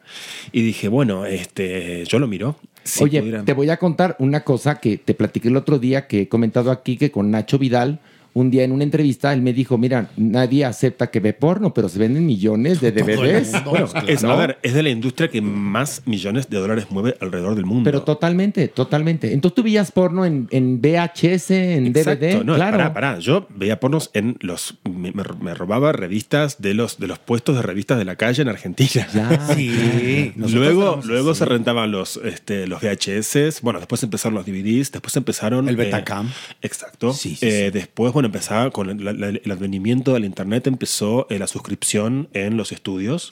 [0.52, 2.56] Y dije, bueno, este, yo lo miro.
[2.82, 6.06] Si Oye, pudiera- te voy a contar una cosa que te platiqué el otro día
[6.06, 8.00] que he comentado aquí que con Nacho Vidal,
[8.34, 11.88] un día en una entrevista, él me dijo, mira, nadie acepta que ve porno, pero
[11.88, 13.64] se venden millones de DVDs.
[13.64, 14.32] Bueno, es, ¿no?
[14.32, 17.84] a ver, es de la industria que más millones de dólares mueve alrededor del mundo.
[17.84, 19.32] Pero totalmente, totalmente.
[19.32, 22.76] Entonces tú veías porno en, en VHS, en DVD, no, claro.
[22.76, 23.18] Pará, pará.
[23.20, 24.78] Yo veía pornos en los.
[24.84, 25.12] Me,
[25.54, 29.06] robaba revistas de los, de los puestos de revistas de la calle en Argentina.
[29.54, 30.32] Sí.
[30.36, 33.60] Nosotros Luego, luego se rentaban los, este, los VHS.
[33.62, 34.90] Bueno, después empezaron los DVDs.
[34.90, 35.68] Después empezaron.
[35.68, 36.30] El eh, Betacam.
[36.62, 37.14] exacto.
[37.40, 42.28] Eh, Después, bueno, empezaba con el, la- el advenimiento del Internet, empezó eh, la suscripción
[42.32, 43.30] en los estudios.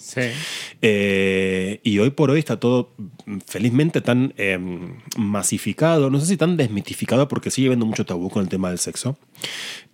[0.83, 2.93] Eh, y hoy por hoy está todo
[3.27, 4.59] mm, felizmente tan eh,
[5.17, 8.79] masificado, no sé si tan desmitificado porque sigue habiendo mucho tabú con el tema del
[8.79, 9.17] sexo.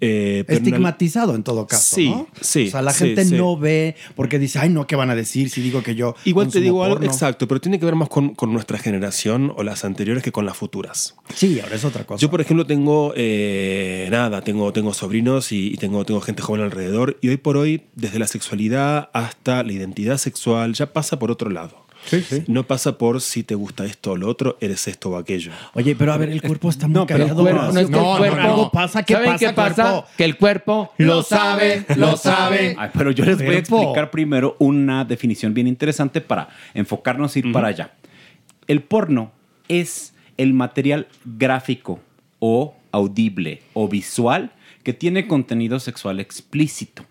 [0.01, 2.29] Eh, pero en el- Estigmatizado en todo caso, Sí, ¿no?
[2.41, 3.35] sí, O sea, la sí, gente sí.
[3.35, 6.15] no ve porque dice, ay, no, ¿qué van a decir si digo que yo.
[6.25, 9.53] Igual te digo algo, porno?" exacto, pero tiene que ver más con, con nuestra generación
[9.57, 11.17] o las anteriores que con las futuras.
[11.35, 12.21] Sí, ahora es otra cosa.
[12.21, 16.63] Yo, por ejemplo, tengo eh, nada, tengo, tengo sobrinos y, y tengo, tengo gente joven
[16.63, 17.19] alrededor.
[17.21, 21.51] Y hoy por hoy, desde la sexualidad hasta la identidad sexual, ya pasa por otro
[21.51, 21.88] lado.
[22.47, 25.53] No pasa por si te gusta esto o lo otro, eres esto o aquello.
[25.75, 27.43] Oye, pero a ver, el cuerpo está muy No, pero el callado.
[27.43, 28.41] cuerpo, no es que el cuerpo.
[28.41, 29.03] algo pasa.
[29.03, 29.83] ¿Qué ¿Saben pasa, qué pasa?
[29.83, 30.07] cuerpo?
[30.17, 32.75] Que el cuerpo lo sabe, lo sabe.
[32.79, 37.41] Ay, pero yo les voy a explicar primero una definición bien interesante para enfocarnos y
[37.41, 37.93] ir para allá.
[38.67, 39.33] El porno
[39.69, 42.01] es el material gráfico
[42.39, 44.53] o audible o visual
[44.83, 47.05] que tiene contenido sexual explícito,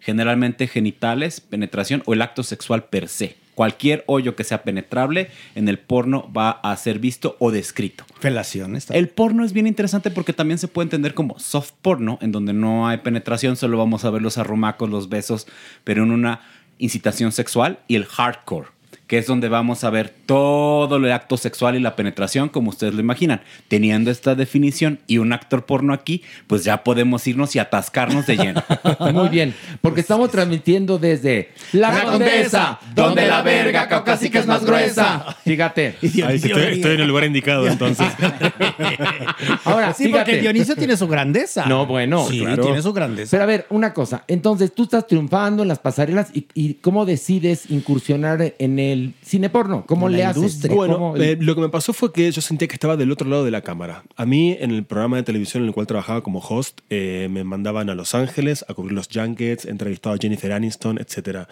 [0.00, 3.36] generalmente genitales, penetración o el acto sexual per se.
[3.54, 8.04] Cualquier hoyo que sea penetrable en el porno va a ser visto o descrito.
[8.18, 8.76] Felación.
[8.76, 8.94] Está.
[8.94, 12.52] El porno es bien interesante porque también se puede entender como soft porno, en donde
[12.52, 15.46] no hay penetración, solo vamos a ver los arrumacos, los besos,
[15.84, 16.40] pero en una
[16.78, 18.68] incitación sexual, y el hardcore,
[19.12, 22.94] que es donde vamos a ver todo el acto sexual y la penetración, como ustedes
[22.94, 23.42] lo imaginan.
[23.68, 28.38] Teniendo esta definición y un actor porno aquí, pues ya podemos irnos y atascarnos de
[28.38, 28.64] lleno.
[29.12, 35.36] Muy bien, porque estamos transmitiendo desde La Condesa, donde la verga caucásica es más gruesa.
[35.44, 35.96] Fíjate.
[36.02, 38.06] Ay, estoy, estoy en el lugar indicado entonces.
[39.64, 40.24] Ahora, Sí, fíjate.
[40.24, 41.66] porque Dionisio tiene su grandeza.
[41.66, 42.62] No, bueno, Sí, claro.
[42.64, 43.30] tiene su grandeza.
[43.32, 44.24] Pero a ver, una cosa.
[44.26, 49.50] Entonces, tú estás triunfando en las pasarelas y, y ¿cómo decides incursionar en el cine
[49.50, 49.84] porno?
[49.86, 50.60] ¿Cómo la le haces?
[50.68, 53.10] Bueno, ¿Cómo el- eh, lo que me pasó fue que yo sentía que estaba del
[53.12, 54.04] otro lado de la cámara.
[54.16, 57.44] A mí, en el programa de televisión en el cual trabajaba como host, eh, me
[57.44, 61.46] mandaban a Los Ángeles a cubrir los junkets, entrevistaba a Jennifer Aniston, etc.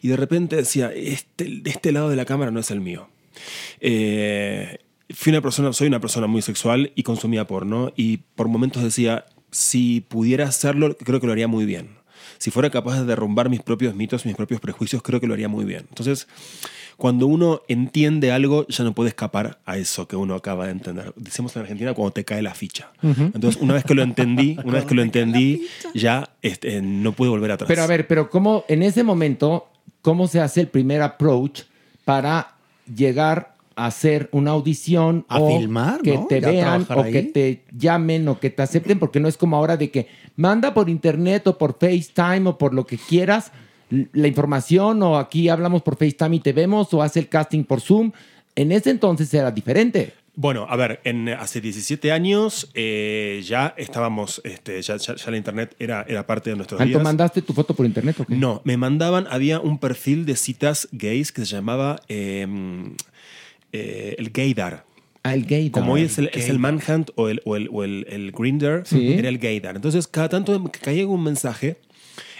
[0.00, 3.08] Y de repente decía, este, de este lado de la cámara no es el mío.
[3.80, 4.78] Eh,
[5.10, 9.26] fui una persona, soy una persona muy sexual y consumía porno y por momentos decía,
[9.50, 11.96] si pudiera hacerlo, creo que lo haría muy bien.
[12.38, 15.48] Si fuera capaz de derrumbar mis propios mitos, mis propios prejuicios, creo que lo haría
[15.48, 15.84] muy bien.
[15.88, 16.26] Entonces,
[17.02, 21.12] cuando uno entiende algo, ya no puede escapar a eso que uno acaba de entender.
[21.16, 22.92] Decimos en Argentina cuando te cae la ficha.
[23.02, 23.22] Ujú.
[23.34, 27.28] Entonces, una vez que lo entendí, una vez que lo entendí, ya este, no pude
[27.30, 27.66] volver atrás.
[27.66, 29.66] Pero a ver, pero ¿cómo en ese momento,
[30.00, 31.62] cómo se hace el primer approach
[32.04, 32.54] para
[32.86, 36.26] llegar a hacer una audición A o filmar, que ¿no?
[36.28, 37.12] te Ya vean trabajar o ahí.
[37.14, 39.00] que te llamen o que te acepten?
[39.00, 42.72] Porque no es como ahora de que manda por internet o por FaceTime o por
[42.72, 43.50] lo que quieras
[44.12, 47.80] la información o aquí hablamos por FaceTime y te vemos o hace el casting por
[47.80, 48.12] Zoom.
[48.54, 50.14] En ese entonces era diferente.
[50.34, 55.36] Bueno, a ver, en, hace 17 años eh, ya estábamos, este, ya, ya- ya la
[55.36, 57.02] internet era, era parte de nuestros ¿Alto días.
[57.02, 58.34] mandaste tu foto por internet o qué?
[58.34, 62.46] No, me mandaban, había un perfil de citas gays que se llamaba eh,
[63.72, 64.84] eh, el gaydar.
[65.22, 65.82] Ah, el gaydar.
[65.82, 66.60] Como hoy es el, es el Gaydar.
[66.60, 69.12] Manhunt o el, o el, o el, el Grindr, Sí.
[69.12, 69.76] era el gaydar.
[69.76, 71.76] Entonces, cada tanto me caía un mensaje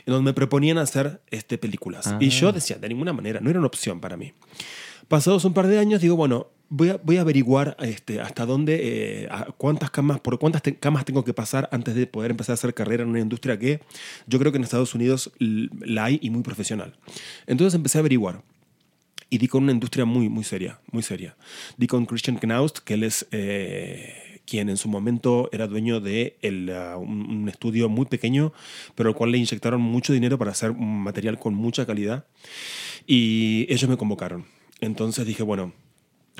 [0.06, 2.06] en donde me proponían hacer este, películas.
[2.06, 2.18] Ah.
[2.20, 4.32] Y yo decía, de ninguna manera, no era una opción para mí.
[5.08, 8.80] Pasados un par de años, digo, bueno, voy a, voy a averiguar este, hasta dónde,
[9.24, 12.52] eh, a cuántas camas, por cuántas te- camas tengo que pasar antes de poder empezar
[12.52, 13.80] a hacer carrera en una industria que
[14.26, 16.94] yo creo que en Estados Unidos la hay y muy profesional.
[17.46, 18.42] Entonces empecé a averiguar.
[19.28, 21.36] Y di con una industria muy, muy seria, muy seria.
[21.78, 24.12] Di con Christian Knaust, que él es eh,
[24.46, 28.52] quien en su momento era dueño de el, uh, un, estudio muy pequeño,
[28.94, 32.26] pero al cual le inyectaron mucho dinero para hacer un material con mucha calidad.
[33.06, 34.44] Y ellos me convocaron.
[34.80, 35.72] Entonces dije, bueno,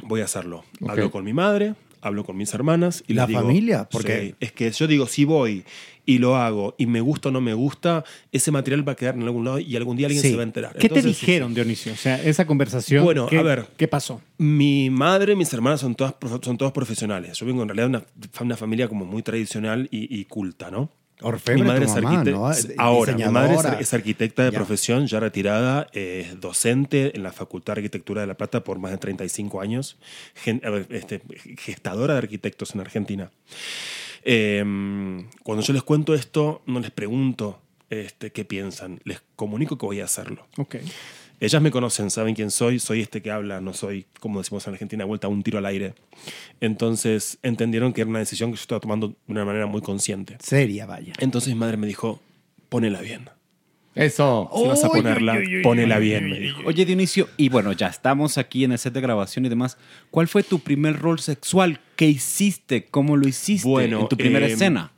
[0.02, 0.64] voy a hacerlo.
[0.86, 4.34] Hablo con mi madre, hablo con mis hermanas y La les digo, familia, porque- Sí,
[4.40, 5.64] es que yo digo, si voy
[6.04, 9.14] y lo hago y me gusta o no me gusta, ese material va a quedar
[9.14, 10.30] en algún lado y algún día alguien Sí.
[10.30, 10.72] se va a enterar.
[10.72, 11.92] ¿Qué te Entonces, dijeron, Dionisio?
[11.92, 13.04] O sea, esa conversación.
[13.04, 13.66] Bueno, ¿qué- a ver.
[13.76, 14.20] ¿Qué pasó?
[14.36, 17.38] Mi madre mis hermanas son todas, son todos profesionales.
[17.38, 18.04] Yo vengo en realidad de una,
[18.40, 20.90] una familia como muy tradicional y, y culta, ¿no?
[21.22, 22.30] Orfebre mi madre tu es arquitecta.
[22.30, 22.82] ¿no?
[22.82, 24.56] Ahora, mi madre es, es arquitecta de Ya.
[24.58, 28.90] profesión, ya retirada, eh, docente en la Facultad de Arquitectura de La Plata por más
[28.92, 29.96] de 35 años,
[30.34, 30.60] gen-
[30.90, 31.22] este,
[31.58, 33.30] gestadora de arquitectos en Argentina.
[34.24, 34.64] Eh,
[35.42, 37.60] cuando yo les cuento esto, no les pregunto
[37.90, 40.46] este, qué piensan, les comunico que voy a hacerlo.
[40.56, 40.76] Ok.
[41.42, 44.74] Ellas me conocen, saben quién soy, soy este que habla, no soy, como decimos en
[44.74, 45.94] Argentina, vuelta a un tiro al aire.
[46.60, 50.36] Entonces entendieron que era una decisión que yo estaba tomando de una manera muy consciente.
[50.38, 51.14] Seria, vaya.
[51.18, 52.20] Entonces mi madre me dijo,
[52.68, 53.28] ponela bien.
[53.96, 54.48] Eso.
[54.54, 56.62] Si vas a ponerla, ponela bien, me dijo.
[56.64, 59.78] Oye, Dionisio, y bueno, ya estamos aquí en el set de grabación y demás.
[60.12, 61.80] ¿Cuál fue tu primer rol sexual?
[61.96, 62.84] ¿Qué hiciste?
[62.84, 64.92] ¿Cómo lo hiciste en tu primera eh, escena?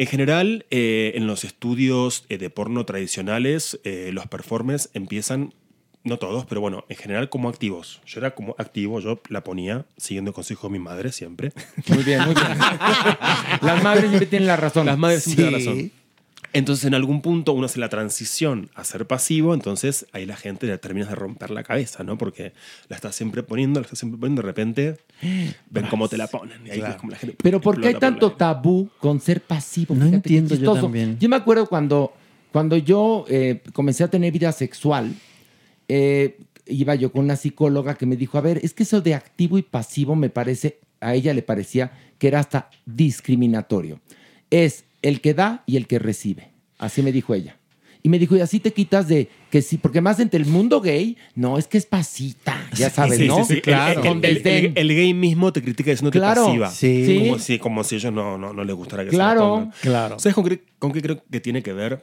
[0.00, 5.52] En general, eh, en los estudios eh, de porno tradicionales, eh, los performers empiezan,
[6.02, 8.00] no todos, pero bueno, en general como activos.
[8.06, 11.52] Yo era como activo, yo la ponía, siguiendo el consejo de mi madre siempre.
[11.88, 12.46] Muy bien, muy bien.
[13.62, 14.86] Las madres siempre tienen la razón.
[14.86, 15.92] Las madres siempre tienen la razón.
[16.52, 20.66] Entonces, en algún punto uno hace la transición a ser pasivo, entonces ahí la gente
[20.66, 22.18] le terminas de romper la cabeza, ¿no?
[22.18, 22.54] Porque
[22.88, 24.96] la estás siempre poniendo, la estás siempre poniendo, de repente
[25.70, 26.66] ven cómo te la ponen.
[26.66, 26.94] Y ahí Claro.
[26.94, 29.94] es como la gente Pero ¿por qué hay tanto tabú con ser pasivo?
[29.94, 31.18] No Fíjate entiendo yo también.
[31.20, 32.14] Yo me acuerdo cuando,
[32.50, 35.14] cuando yo eh, comencé a tener vida sexual,
[35.92, 39.14] eh, iba yo con una psicóloga que me dijo, a ver, es que eso de
[39.14, 44.00] activo y pasivo me parece, a ella le parecía que era hasta discriminatorio.
[44.50, 46.50] Es el que da y el que recibe.
[46.78, 47.56] Así me dijo ella.
[48.02, 50.80] Y me dijo, y así te quitas de que sí, porque más entre el mundo
[50.80, 53.44] gay, no, es que es pasita, ya sabes, Sí, ¿no?
[53.44, 53.60] sí, sí.
[53.60, 54.02] Claro.
[54.02, 56.70] El, el- el- el- el gay mismo te critica diciéndote Claro, pasiva.
[56.70, 57.18] sí.
[57.18, 59.50] Como si, como si a ellos no, no, no les gustara que Claro, se la
[59.52, 59.72] pongan.
[59.82, 60.18] claro.
[60.18, 62.00] ¿Sabes con qué, con qué creo que tiene que ver?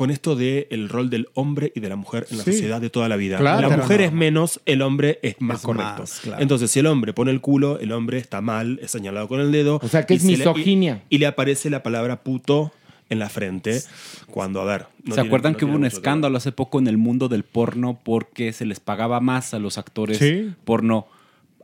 [0.00, 2.52] Con esto del el rol del hombre y de la mujer en la Sí.
[2.52, 3.36] sociedad de toda la vida.
[3.36, 3.68] Claro.
[3.68, 4.06] la mujer no.
[4.06, 5.94] es menos, el hombre es más Es correcto.
[5.98, 6.42] más, claro.
[6.42, 9.52] Entonces, si el hombre pone el culo, el hombre está mal, es señalado con el
[9.52, 9.78] dedo.
[9.82, 11.02] O sea, que es se le- y- misoginia.
[11.10, 12.72] y, le aparece la palabra puto
[13.10, 13.82] en la frente
[14.30, 14.86] cuando, a ver...
[15.04, 17.42] no ¿Se tiene- acuerdan no que hubo un escándalo hace poco en el mundo del
[17.44, 20.50] porno porque se les pagaba más a los actores Sí.
[20.64, 21.08] porno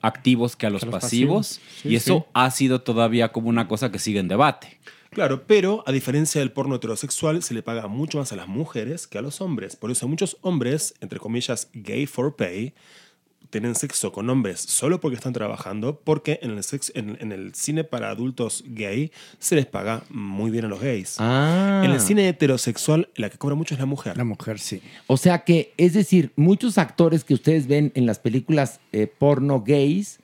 [0.02, 1.58] activos que a los, A los pasivos?
[1.58, 1.80] pasivos.
[1.82, 2.30] Sí, y eso sí.
[2.34, 4.78] ha sido todavía como una cosa que sigue en debate.
[5.16, 9.06] Claro, pero a diferencia del porno heterosexual, se le paga mucho más a las mujeres
[9.06, 9.74] que a los hombres.
[9.74, 12.74] Por eso muchos hombres, entre comillas, gay for pay,
[13.48, 17.54] tienen sexo con hombres solo porque están trabajando, porque en el, sex- en, en el
[17.54, 21.16] cine para adultos gay se les paga muy bien a los gays.
[21.18, 21.80] Ah.
[21.82, 24.18] En el cine heterosexual, la que cobra mucho es la mujer.
[24.18, 24.82] La mujer, sí.
[25.06, 29.62] O sea que, es decir, muchos actores que ustedes ven en las películas eh, porno
[29.66, 30.18] gays,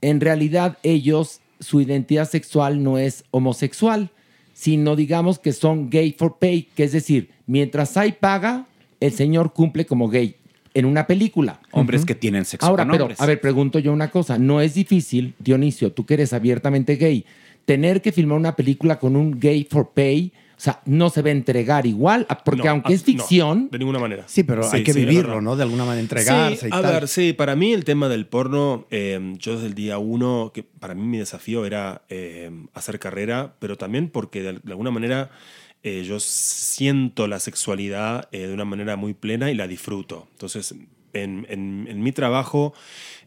[0.00, 4.10] en realidad ellos, su identidad sexual no es homosexual,
[4.54, 8.66] sino digamos que son gay for pay, que es decir, mientras hay paga,
[9.00, 10.36] el señor cumple como gay
[10.72, 11.60] en una película.
[11.72, 13.20] Hombres que tienen sexo Ahora, con pero, hombres.
[13.20, 14.38] a ver, pregunto yo una cosa.
[14.38, 17.24] No es difícil, Dionisio, tú que eres abiertamente gay,
[17.64, 20.32] tener que filmar una película con un gay for pay,
[20.64, 23.68] sea, no se va a entregar igual, a- porque No, aunque ah, es ficción, no,
[23.70, 24.24] de ninguna manera.
[24.26, 25.40] Sí, pero hay que sí, vivirlo.
[25.40, 25.56] ¿no?
[25.56, 26.92] De alguna manera entregarse Sí, y a tal.
[26.92, 30.62] ver, sí, para mí el tema del porno, eh, yo desde el día uno, que
[30.62, 35.30] para mí mi desafío era eh, hacer carrera, pero también porque de, de alguna manera
[35.82, 40.28] eh, yo siento la sexualidad eh, de una manera muy plena y la disfruto.
[40.32, 40.74] Entonces,
[41.12, 42.72] en, en- en mi trabajo,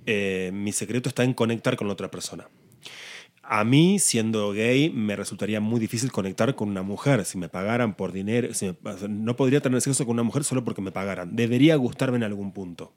[0.05, 2.47] eh, mi secreto está en conectar con la otra persona.
[3.49, 7.23] A mí, siendo gay, me resultaría muy difícil conectar con una mujer.
[7.23, 8.49] Si me pagaran por dinero,
[9.07, 11.33] no podría tener sexo con una mujer solo porque me pagaran.
[11.33, 12.93] Debería gustarme en algún punto.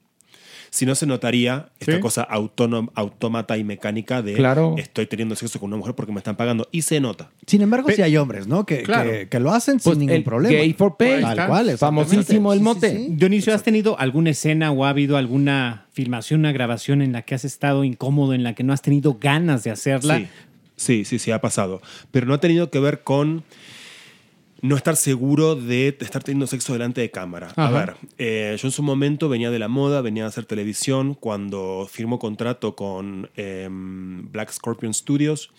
[0.73, 1.99] Si no se notaría esta Sí.
[1.99, 4.75] cosa autónoma, autómata y mecánica de Claro.
[4.77, 6.65] estoy teniendo sexo con una mujer porque me están pagando.
[6.71, 7.29] Y se nota.
[7.45, 8.65] Sin embargo, sí hay hombres, ¿no?
[8.65, 9.11] Que, Claro.
[9.11, 10.55] que, que lo hacen Pues sin ningún el problema.
[10.57, 11.21] gay for pay.
[11.21, 11.77] Tal cual.
[11.77, 12.89] Famosísimo el Sí, sí, mote.
[12.97, 13.07] sí.
[13.09, 17.35] Dionisio, ¿has tenido alguna escena o ha habido alguna filmación, una grabación en la que
[17.35, 20.19] has estado incómodo, en la que no has tenido ganas de hacerla?
[20.19, 20.27] Sí,
[20.77, 21.81] sí, sí, sí, ha pasado.
[22.11, 23.43] Pero no ha tenido que ver con
[24.61, 27.51] no estar seguro de estar teniendo sexo delante de cámara.
[27.55, 31.15] A ver, eh, yo en su momento venía de la moda, venía a hacer televisión.
[31.15, 35.51] Cuando firmo contrato con em, Black Scorpion Studios,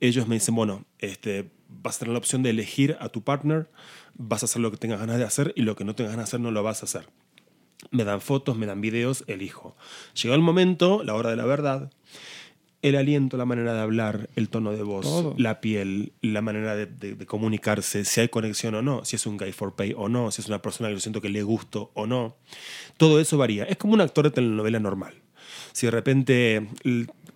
[0.00, 3.68] ellos me dicen, bueno, este, vas a tener la opción de elegir a tu partner,
[4.14, 6.30] vas a hacer lo que tengas ganas de hacer y lo que no tengas ganas
[6.30, 7.08] de hacer no lo vas a hacer.
[7.90, 9.76] Me dan fotos, me dan videos, elijo.
[10.20, 11.90] Llegó el momento, la hora de la verdad,
[12.88, 15.34] el aliento, la manera de hablar, el tono de voz, Todo.
[15.38, 19.26] la piel, la manera de, de- de comunicarse, si hay conexión o no, si es
[19.26, 21.42] un guy for pay o no, si es una persona que yo siento que le
[21.42, 22.36] gusto o no.
[22.96, 23.64] Todo eso varía.
[23.64, 25.14] Es como un actor de telenovela normal.
[25.72, 26.66] Si de repente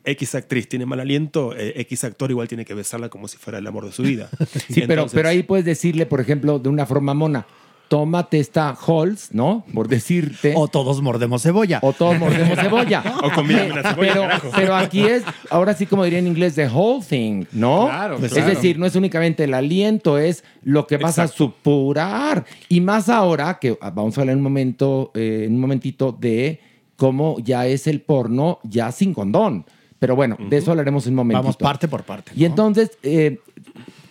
[0.04, 3.58] X actriz tiene mal aliento, eh, X actor igual tiene que besarla como si fuera
[3.58, 4.30] el amor de su vida.
[4.70, 7.46] Sí, pero, pero ahí puedes decirle, por ejemplo, de una forma mona,
[7.90, 9.64] tómate esta Halls, ¿no?
[9.74, 10.54] Por decirte.
[10.56, 11.80] O todos mordemos cebolla.
[11.82, 13.02] O todos mordemos cebolla.
[13.24, 14.50] O combíname una cebolla, pero, carajo.
[14.54, 17.86] pero aquí es, ahora sí como diría en inglés, the whole thing, ¿no?
[17.86, 18.48] Claro, es claro.
[18.48, 22.44] decir, no es únicamente el aliento, es lo que vas a supurar.
[22.68, 26.12] Y más ahora, que ah, vamos a hablar en un momento, eh, en un momentito,
[26.12, 26.60] de
[26.94, 29.66] cómo ya es el porno ya sin condón.
[29.98, 31.42] Pero bueno, de eso hablaremos en un momentito.
[31.42, 32.30] Vamos parte por parte.
[32.36, 33.40] Y entonces, eh,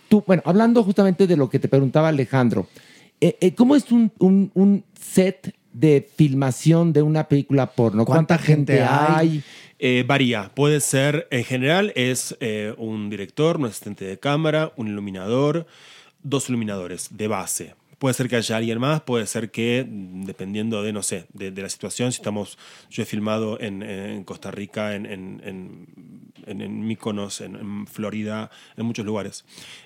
[0.10, 2.68] tú, bueno, hablando justamente de lo que te preguntaba Alejandro,
[3.22, 8.05] eh, eh, ¿cómo es un, un- un set de filmación de una película porno?
[8.05, 9.43] ¿Cuánta, gente hay?
[9.78, 10.51] Eh, varía.
[10.55, 15.67] Puede ser, en general, es eh, un director, un asistente de cámara, un iluminador,
[16.24, 17.76] dos iluminadores de base.
[17.97, 21.51] Puede ser que haya alguien más, puede ser que, mm, dependiendo de, no sé, de,
[21.51, 22.57] de la situación, si estamos,
[22.89, 25.88] yo he filmado en, en Costa Rica, en, en, en,
[26.45, 29.45] en- en Mykonos, en, en Florida, en muchos lugares.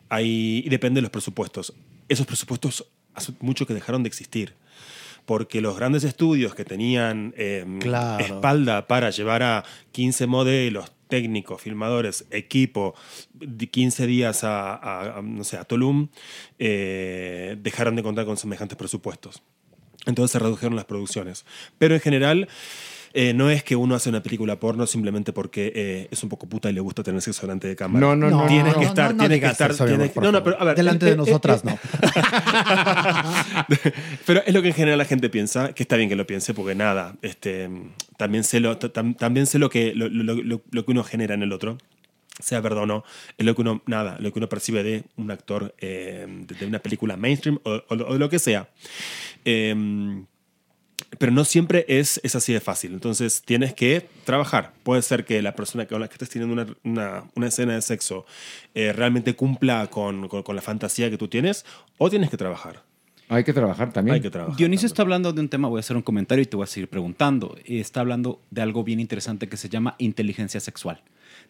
[0.10, 1.74] Hay, y depende de los presupuestos.
[2.08, 2.86] Esos presupuestos
[3.16, 4.54] hace mucho que dejaron de existir
[5.26, 8.24] porque los grandes estudios que tenían eh, Claro.
[8.26, 12.94] espalda para llevar a 15 modelos, técnicos, filmadores, equipo,
[13.34, 16.10] de 15 días a, a- a, no sé, a Tulum,
[16.60, 19.42] eh, dejaron de contar con semejantes presupuestos.
[20.06, 21.46] Entonces se redujeron las producciones.
[21.78, 22.50] Pero en general,
[23.14, 26.48] eh, no es que uno hace una película porno simplemente porque eh, es un poco
[26.48, 28.00] puta y le gusta tener sexo delante de cámara.
[28.06, 29.72] No, no, no, Tiene no, que no, estar, no, no tiene que estar.
[30.22, 30.76] no, no, pero a ver.
[30.76, 31.78] Delante eh, de eh, nosotras, eh, no.
[34.26, 36.54] Pero es lo que en general la gente piensa, que está bien que lo piense,
[36.54, 37.70] porque nada, este,
[38.18, 41.44] también sé lo, tam- también sé lo que, lo, lo- lo- que uno genera en
[41.44, 41.78] el otro,
[42.40, 43.04] sea verdad o no,
[43.38, 46.26] es lo que uno, nada, lo que uno percibe de un actor eh,
[46.60, 48.70] de, una película mainstream o, o lo- o lo que sea.
[49.46, 50.24] Eh,
[51.20, 52.94] pero no siempre es, es así de fácil.
[52.94, 54.74] Entonces tienes que trabajar.
[54.84, 57.82] Puede ser que la persona con la que estés teniendo una, una- una escena de
[57.82, 58.26] sexo
[58.74, 61.66] eh, realmente cumpla con, con- con la fantasía que tú tienes
[61.98, 62.84] o tienes que trabajar.
[63.30, 64.16] Hay que trabajar también.
[64.16, 64.58] Hay que trabajar.
[64.58, 66.68] Dionisio está hablando de un tema, voy a hacer un comentario y te voy a
[66.68, 67.58] seguir preguntando.
[67.66, 71.02] Está hablando de algo bien interesante que se llama inteligencia sexual.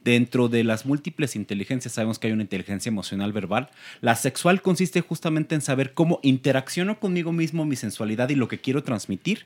[0.04, 3.70] Dentro de las múltiples inteligencias sabemos que hay una inteligencia emocional verbal.
[4.02, 8.60] La sexual consiste justamente en saber cómo interacciono conmigo mismo, mi sensualidad y lo que
[8.60, 9.46] quiero transmitir,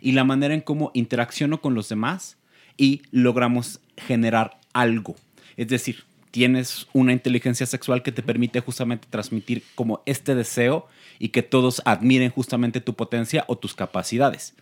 [0.00, 2.36] y la manera en cómo interacciono con los demás
[2.76, 5.16] y logramos generar algo.
[5.56, 10.86] Es decir, tienes una inteligencia sexual que te permite justamente transmitir como este deseo
[11.18, 14.54] y que todos admiren justamente tu potencia o tus capacidades.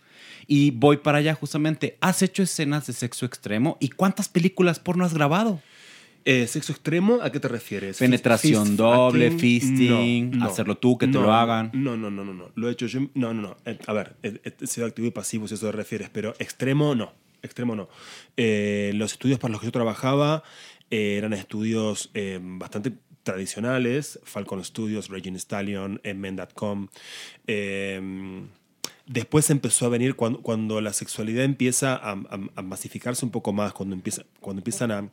[0.47, 1.97] Y voy para allá justamente.
[2.01, 3.77] ¿Has hecho escenas de sexo extremo?
[3.79, 5.61] ¿Y cuántas películas porno has grabado?
[6.27, 7.19] Eh, ¿Sexo extremo?
[7.21, 7.99] ¿A qué te refieres?
[7.99, 11.69] Penetración Fist doble, fisting, hacerlo tú, que te No, lo hagan.
[11.73, 12.51] No, no, no, no, no.
[12.55, 13.01] Lo he hecho yo.
[13.13, 13.57] No, no, no.
[13.65, 16.33] Eh, a ver, eh, eh, he sido activo y pasivo si eso te refieres, pero
[16.39, 17.13] extremo no.
[17.43, 17.89] Extremo no.
[18.37, 20.41] Los estudios para los que yo trabajaba
[20.89, 22.93] eran estudios bastante
[23.25, 24.19] tradicionales.
[24.23, 26.87] Falcon Studios, Regina Stallion, Men.com.
[27.45, 28.47] Eh,
[29.07, 33.53] Después empezó a venir cuando, cuando la sexualidad empieza a, a- a masificarse un poco
[33.53, 35.09] más, cuando, empieza, cuando empiezan a,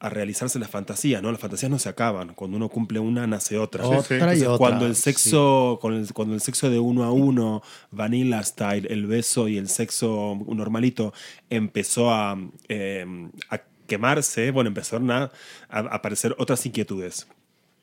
[0.00, 1.32] a realizarse las fantasías, ¿no?
[1.32, 2.34] Las fantasías no se acaban.
[2.34, 3.84] Cuando uno cumple una, nace otra.
[3.86, 7.10] Otra y Entonces, otra, Cuando el sexo, con el- cuando el sexo de uno a
[7.12, 11.12] uno, vanilla style, el beso y el sexo normalito
[11.50, 13.04] empezó a, eh,
[13.50, 15.30] a quemarse, bueno, empezaron a,
[15.68, 17.26] a aparecer otras inquietudes.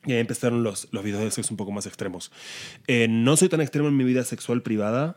[0.04, 2.32] Y ahí empezaron los, los videos de sexo un poco más extremos.
[2.88, 5.16] Eh, no soy tan extremo en mi vida sexual privada.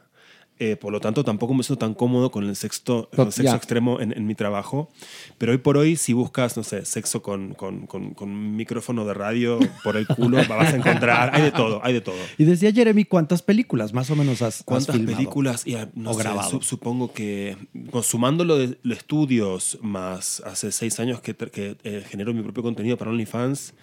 [0.57, 3.51] Eh, por lo tanto, tampoco me siento tan cómodo con el sexo, con el sexo
[3.51, 3.57] Ya.
[3.57, 4.89] extremo en, en mi trabajo.
[5.37, 9.03] Pero hoy por hoy, si buscas, no sé, sexo con, con, con- con un micrófono
[9.05, 11.35] de radio por el culo, vas a encontrar.
[11.35, 12.15] Hay de todo, hay de todo.
[12.37, 15.17] Y decía Jeremy, ¿cuántas películas más o menos has, has ¿Cuántas filmado?
[15.17, 15.67] películas?
[15.67, 16.49] Y, no O sé, grabado.
[16.49, 17.57] su- supongo que
[17.91, 22.63] consumando lo de los estudios, más hace seis años que, que eh, genero mi propio
[22.63, 23.73] contenido para OnlyFans,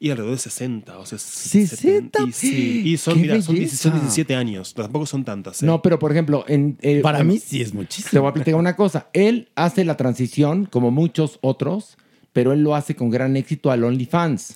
[0.00, 2.22] y alrededor de 60, o sea, 60.
[2.28, 3.72] Y, sí, y son, ¡Qué mira, son, belleza!
[3.72, 5.62] 17, son 17 años, tampoco son tantas.
[5.62, 5.66] ¿eh?
[5.66, 8.10] No, pero por ejemplo, en, eh, Para mí sí es muchísimo.
[8.10, 9.08] Te voy a platicar una cosa.
[9.12, 11.98] Él hace la transición, como muchos otros,
[12.32, 14.54] pero él lo hace con gran éxito al OnlyFans.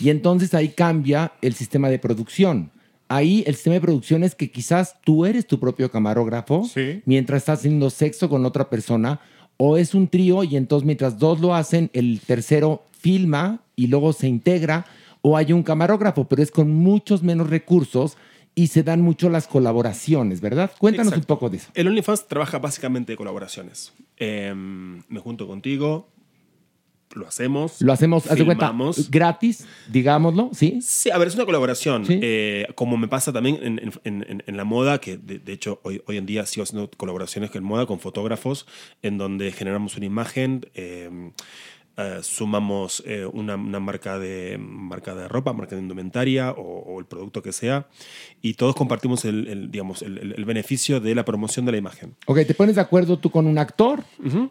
[0.00, 2.70] Y entonces ahí cambia el sistema de producción.
[3.08, 6.68] Ahí el sistema de producción es que quizás tú eres tu propio camarógrafo
[7.04, 9.20] mientras estás haciendo sexo con otra persona,
[9.56, 14.12] o es un trío y entonces mientras dos lo hacen, el tercero filma y luego
[14.12, 14.86] se integra,
[15.22, 18.16] o hay un camarógrafo, pero es con muchos menos recursos
[18.54, 20.70] y se dan mucho las colaboraciones, ¿verdad?
[20.78, 21.32] Cuéntanos Exacto.
[21.32, 21.70] un poco de eso.
[21.74, 23.92] El OnlyFans trabaja básicamente de colaboraciones.
[24.16, 26.08] Em, me junto contigo,
[27.14, 27.80] lo hacemos.
[27.80, 29.10] Lo hacemos, de cuenta, filmamos.
[29.10, 30.80] gratis, digámoslo, ¿sí?
[30.82, 32.04] Sí, a ver, es una colaboración.
[32.08, 35.80] Eh, como me pasa también en, en- en- en la moda, que de, de hecho
[35.84, 38.66] hoy, hoy en día sigo haciendo colaboraciones con moda, con fotógrafos,
[39.02, 41.30] en donde generamos una imagen, eh,
[41.96, 46.60] eh, sumamos eh, una, una marca, de, marca de ropa, marca de indumentaria o,
[46.94, 47.86] o el producto que sea,
[48.42, 51.78] y todos compartimos el, el, digamos, el, el- el beneficio de la promoción de la
[51.78, 52.14] imagen.
[52.26, 54.02] Ok, te pones de acuerdo tú con un actor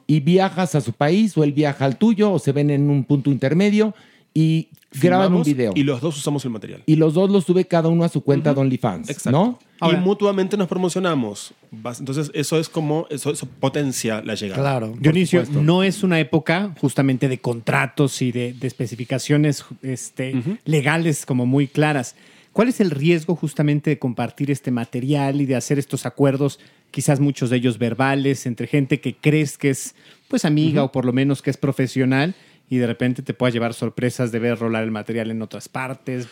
[0.07, 3.03] y viajas a su país o él viaja al tuyo o se ven en un
[3.03, 3.93] punto intermedio
[4.33, 4.69] y
[5.01, 5.73] graban un video.
[5.75, 6.83] Y los dos usamos el material.
[6.85, 9.59] Y los dos lo sube cada uno a su cuenta de OnlyFans, ¿no?
[9.91, 11.53] y mutuamente nos promocionamos.
[11.99, 14.89] Entonces, eso es como, eso, eso potencia la llegada.
[14.99, 21.45] Dionisio, no es una época justamente de contratos y de, de especificaciones este, legales como
[21.45, 22.15] muy claras.
[22.53, 26.59] ¿Cuál es el riesgo justamente de compartir este material y de hacer estos acuerdos,
[26.91, 29.95] quizás muchos de ellos verbales, entre gente que crees que es
[30.27, 32.35] pues amiga o por lo menos que es profesional
[32.69, 36.27] y de repente te pueda llevar sorpresas de ver rolar el material en otras partes,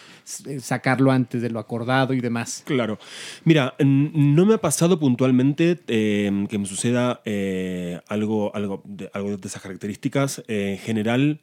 [0.48, 2.64] eh, sacarlo antes de lo acordado y demás?
[2.66, 2.98] Claro.
[3.44, 9.38] Mira, no me ha pasado puntualmente eh, que me suceda eh, algo, algo, de, algo
[9.38, 10.42] de esas características.
[10.48, 11.42] En general,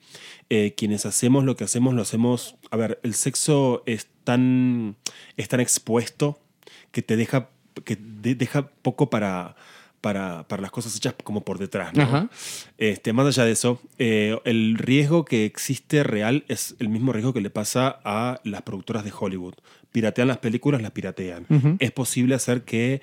[0.51, 2.57] eh, quienes hacemos lo que hacemos, lo hacemos.
[2.71, 4.97] A ver, el sexo es tan,
[5.37, 6.41] es tan expuesto
[6.91, 7.51] que te deja,
[7.85, 9.55] que de- deja poco para.
[10.01, 11.93] Para, para las cosas hechas como por detrás.
[11.93, 12.03] ¿no?
[12.05, 12.29] Ajá.
[12.77, 17.33] Este, más allá de eso, eh, el riesgo que existe real es el mismo riesgo
[17.33, 19.55] que le pasa a las productoras de Hollywood.
[19.91, 21.47] Piratean las películas, las piratean.
[21.81, 23.01] Es posible hacer que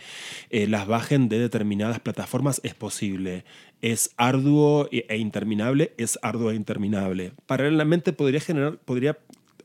[0.51, 3.43] eh, las bajen de determinadas plataformas, es posible.
[3.81, 7.33] Es arduo e e interminable, es arduo e interminable.
[7.47, 9.17] Paralelamente podría generar, podría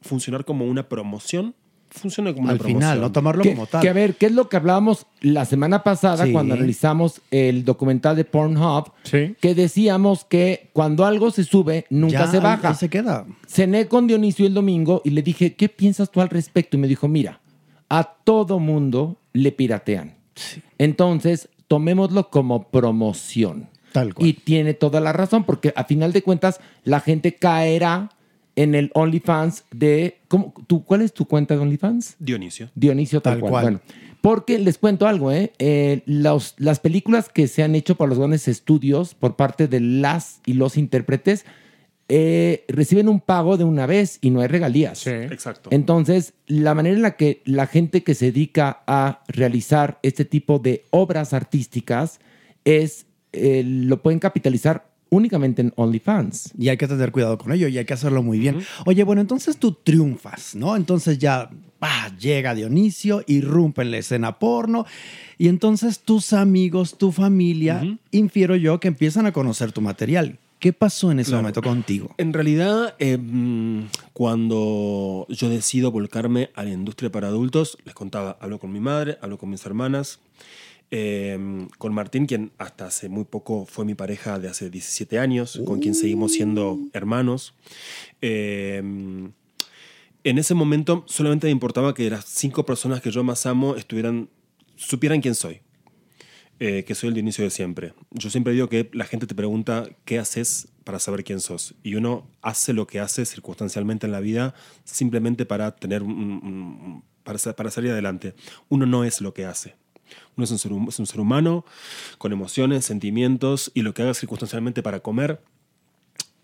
[0.02, 1.54] funcionar como una promoción.
[1.90, 2.80] Funciona como una Al promoción.
[2.82, 3.82] final, no tomarlo Que, como tal.
[3.82, 6.32] que a ver, ¿qué es lo que hablábamos la semana pasada Sí.
[6.32, 8.92] cuando analizamos el documental de Pornhub?
[9.10, 12.74] Que decíamos que cuando algo se sube, nunca Ya, se baja.
[12.74, 13.26] se queda.
[13.48, 16.76] Cené con Dionisio el domingo y le dije, ¿qué piensas tú al respecto?
[16.76, 17.40] Y me dijo, mira,
[17.88, 20.14] a todo mundo le piratean.
[20.78, 23.68] Entonces, tomémoslo como promoción.
[23.92, 28.10] Tal Y tiene toda la razón, porque a final de cuentas, la gente caerá
[28.62, 30.18] en el OnlyFans de.
[30.28, 32.16] ¿cómo, tú, ¿Cuál es tu cuenta de OnlyFans?
[32.18, 32.70] Dionisio.
[32.74, 33.50] Dionisio tal, Tal cual.
[33.50, 33.62] cual.
[33.64, 33.80] Bueno,
[34.20, 35.52] porque les cuento algo, ¿eh?
[35.58, 39.80] Eh, los- las películas que se han hecho por los grandes estudios por parte de
[39.80, 41.44] las y los intérpretes
[42.12, 45.06] eh, reciben un pago de una vez y no hay regalías.
[45.06, 45.70] Exacto.
[45.72, 50.58] Entonces, la manera en la que la gente que se dedica a realizar este tipo
[50.58, 52.18] de obras artísticas
[52.64, 56.52] es, eh, lo pueden capitalizar únicamente en OnlyFans.
[56.58, 58.60] Y hay que tener cuidado con ello y hay que hacerlo muy bien.
[58.86, 60.76] Oye, bueno, entonces tú triunfas, ¿no?
[60.76, 61.50] Entonces ya
[61.80, 64.86] bah, llega Dionisio, irrumpe en la escena porno
[65.38, 70.38] y entonces tus amigos, tu familia, infiero yo que empiezan a conocer tu material.
[70.58, 71.42] ¿Qué pasó en ese Claro.
[71.42, 72.14] momento contigo?
[72.18, 73.16] En realidad, eh,
[74.12, 79.16] cuando yo decido volcarme a la industria para adultos, les contaba, hablo con mi madre,
[79.22, 80.18] hablo con mis hermanas,
[80.90, 81.38] eh,
[81.78, 85.80] con Martín, quien hasta hace muy poco fue mi pareja de hace 17 años, con
[85.80, 87.54] quien seguimos siendo hermanos.
[88.20, 88.78] Eh,
[90.22, 94.28] en ese momento solamente me importaba que las cinco personas que yo más amo estuvieran,
[94.76, 95.60] supieran quién soy.
[96.62, 97.94] Eh, que soy el de inicio de siempre.
[98.10, 101.74] Yo siempre digo que la gente te pregunta qué haces para saber quién sos.
[101.82, 104.52] Y uno hace lo que hace circunstancialmente en la vida
[104.84, 108.34] simplemente para tener un- un- para, sa- para salir adelante.
[108.68, 109.74] Uno no es lo que hace.
[110.36, 111.64] Uno es un, ser, es un ser humano
[112.18, 115.40] con emociones, sentimientos y lo que haga circunstancialmente para comer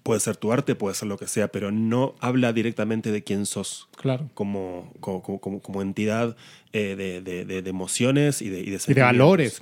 [0.03, 3.45] puede ser tu arte, puede ser lo que sea, pero no habla directamente de quién
[3.45, 3.89] sos.
[3.97, 4.31] Claro.
[4.35, 6.37] Como, como, como- como entidad
[6.73, 9.59] eh, de, de- de- de emociones y de, y de Y valores.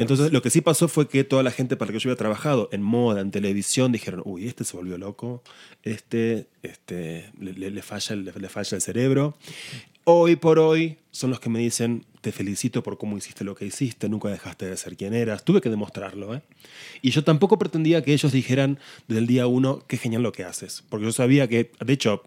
[0.00, 2.16] Entonces, lo que sí pasó fue que toda la gente para la que yo había
[2.18, 5.44] trabajado en moda, en televisión, dijeron, uy, este se volvió loco,
[5.84, 9.36] este, este le, le- le falla, le falla el cerebro.
[10.02, 13.64] Hoy por hoy son los que me dicen, te felicito por cómo hiciste lo que
[13.64, 15.46] hiciste, nunca dejaste de ser quien eras.
[15.46, 16.42] Tuve que demostrarlo, ¿eh?
[17.00, 20.44] Y yo tampoco pretendía que ellos dijeran desde el día uno, qué genial lo que
[20.44, 20.84] haces.
[20.90, 22.22] Porque yo sabía que, de hecho,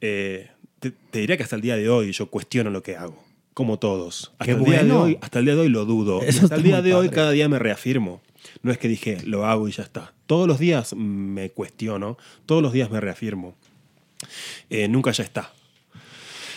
[0.00, 3.20] eh, te, te diría que hasta el día de hoy yo cuestiono lo que hago.
[3.52, 4.30] Como todos.
[4.38, 5.02] Hasta, Qué el, día de bueno.
[5.02, 6.22] hoy, hasta el día de hoy lo dudo.
[6.22, 7.16] Eso hasta el día de hoy padre.
[7.16, 8.22] cada día me reafirmo.
[8.62, 10.14] No es que dije, lo hago y ya está.
[10.26, 12.16] Todos los días me cuestiono,
[12.46, 13.56] todos los días me reafirmo.
[14.70, 15.52] Eh, nunca ya está.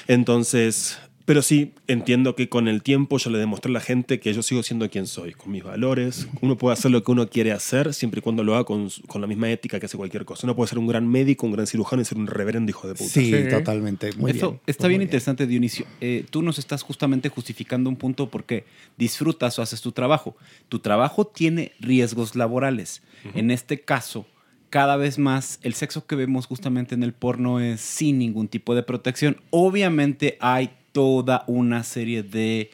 [0.07, 4.31] Entonces, pero sí, entiendo que con el tiempo yo le demostré a la gente que
[4.31, 6.27] yo sigo siendo quien soy, con mis valores.
[6.41, 9.21] Uno puede hacer lo que uno quiere hacer siempre y cuando lo haga con, con
[9.21, 10.45] la misma ética que hace cualquier cosa.
[10.45, 12.93] Uno puede ser un gran médico, un gran cirujano y ser un reverendo hijo de
[12.93, 13.09] puta.
[13.09, 14.13] Sí, totalmente.
[14.17, 14.61] Muy Eso bien.
[14.67, 15.87] está bien interesante, Dionisio.
[15.99, 18.65] Eh, tú nos estás justamente justificando un punto porque
[18.95, 20.37] disfrutas o haces tu trabajo.
[20.69, 23.01] Tu trabajo tiene riesgos laborales.
[23.33, 24.27] En este caso,
[24.69, 28.75] cada vez más el sexo que vemos justamente en el porno es sin ningún tipo
[28.75, 29.37] de protección.
[29.49, 32.71] Obviamente hay toda una serie de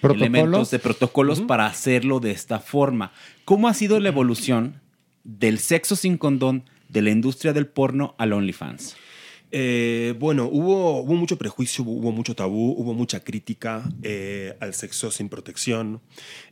[0.00, 0.28] ¿Protocolos?
[0.28, 3.10] elementos de protocolos para hacerlo de esta forma.
[3.44, 4.80] ¿Cómo ha sido la evolución
[5.24, 8.94] del sexo sin condón de la industria del porno al OnlyFans?
[9.50, 15.10] Eh, bueno, hubo, hubo mucho prejuicio, hubo mucho tabú, hubo mucha crítica eh, al sexo
[15.10, 16.00] sin protección.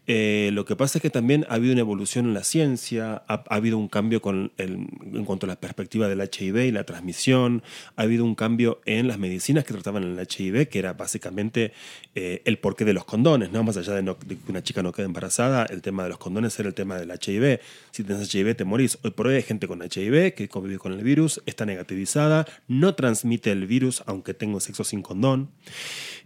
[0.07, 3.45] Eh, lo que pasa es que también ha habido una evolución en la ciencia, ha,
[3.49, 7.63] ha habido un cambio con en cuanto a la perspectiva del HIV y la transmisión,
[7.97, 11.73] ha habido un cambio en las medicinas que trataban el HIV, que era básicamente
[12.15, 13.63] eh, el porqué de los condones, ¿no?
[13.63, 16.59] más allá de, de que una chica no quede embarazada, el tema de los condones
[16.59, 17.61] era el tema del HIV.
[17.91, 18.99] Si tienes HIV te morís.
[19.03, 22.95] Hoy por hoy hay gente con HIV que convive con el virus, está negativizada, no
[22.95, 25.51] transmite el virus aunque tenga sexo sin condón.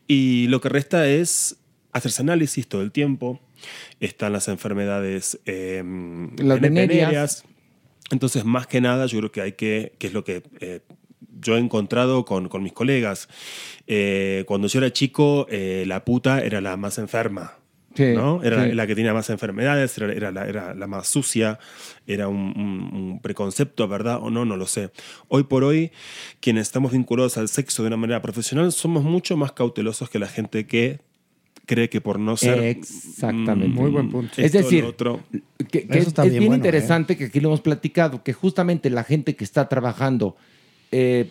[0.06, 1.56] Y lo que resta es
[1.92, 3.40] hacerse análisis todo el tiempo.
[4.00, 5.82] Están las enfermedades eh,
[6.38, 7.44] Las venerias.
[8.10, 10.80] Entonces, más que nada, yo creo que hay que, que es lo que eh,
[11.40, 13.28] yo he encontrado con, con mis colegas.
[13.86, 17.54] Eh, cuando yo era chico, eh, la puta era la más enferma.
[17.96, 18.42] Sí, ¿no?
[18.42, 18.68] Era sí.
[18.68, 21.58] la, la que tenía más enfermedades, era, era la, era la más sucia,
[22.06, 24.18] era un, un- un preconcepto, ¿verdad?
[24.20, 24.90] O no, no lo sé.
[25.28, 25.92] Hoy por hoy,
[26.40, 30.28] quienes estamos vinculados al sexo de una manera profesional, somos mucho más cautelosos que la
[30.28, 31.00] gente que
[31.66, 32.58] cree que por no ser...
[32.60, 33.68] Exactamente.
[33.68, 34.30] mm, Muy buen punto.
[34.32, 35.20] esto, Es decir, otro-
[35.70, 39.36] que, que es, es bien interesante que aquí lo hemos platicado, que justamente la gente
[39.36, 40.36] que está trabajando,
[40.92, 41.28] eh,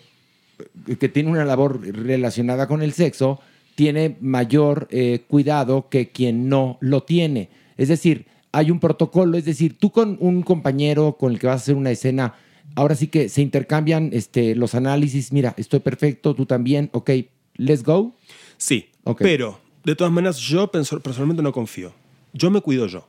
[0.99, 3.39] que tiene una labor relacionada con el sexo,
[3.75, 7.49] tiene mayor eh, cuidado que quien no lo tiene.
[7.77, 11.55] Es decir, hay un protocolo, es decir, tú con un compañero con el que vas
[11.55, 12.35] a hacer una escena,
[12.75, 17.09] ahora sí que se intercambian este, los análisis, mira, estoy perfecto, tú también, ok,
[17.57, 18.15] let's go.
[18.57, 19.21] Sí, Ok.
[19.21, 21.93] pero de todas maneras yo personalmente no confío.
[22.33, 23.07] Yo me cuido yo.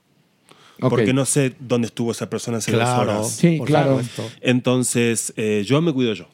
[0.79, 3.33] Porque no sé dónde estuvo esa persona hace Claro, dos horas.
[3.33, 4.01] sí, claro.
[4.43, 6.27] Entonces, eh, yo me cuido yo.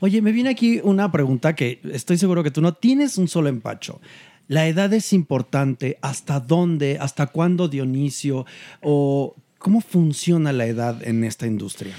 [0.00, 3.48] Oye, me viene aquí una pregunta que estoy seguro que tú no tienes un solo
[3.48, 4.00] empacho.
[4.46, 5.98] ¿La edad es importante?
[6.02, 6.98] ¿Hasta dónde?
[7.00, 8.46] ¿Hasta cuándo, Dionisio?
[8.82, 11.94] ¿O cómo funciona la edad en esta industria?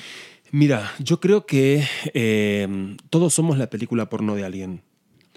[0.52, 1.84] Mira, yo creo que
[2.14, 4.82] eh, todos somos la película porno de alguien.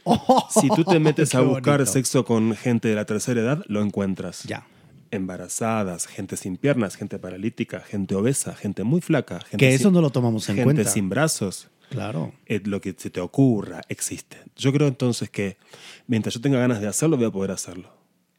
[0.51, 1.93] si tú te metes a buscar bonito.
[1.93, 4.43] sexo con gente de la tercera edad, lo encuentras.
[4.45, 4.67] Ya.
[5.11, 9.41] Embarazadas, gente sin piernas, gente paralítica, gente obesa, gente muy flaca.
[9.41, 10.91] Gente Que sin- eso no lo tomamos en gente cuenta.
[10.91, 11.69] sin brazos.
[11.91, 12.33] Claro.
[12.47, 14.39] Eh, lo que se te ocurra existe.
[14.57, 15.59] Yo creo entonces que
[16.07, 17.95] mientras yo tenga ganas de hacerlo, voy a poder hacerlo.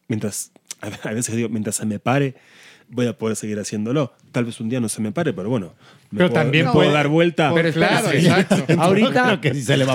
[0.08, 0.52] Mientras,
[0.82, 2.36] a veces digo, mientras se me pare,
[2.90, 4.14] voy a poder seguir haciéndolo.
[4.32, 5.74] Tal vez un día no se me pare, pero bueno.
[6.14, 7.52] Me Pero puedo- también me puede- puedo dar vuelta.
[7.54, 9.40] Pero espérate, Ahorita,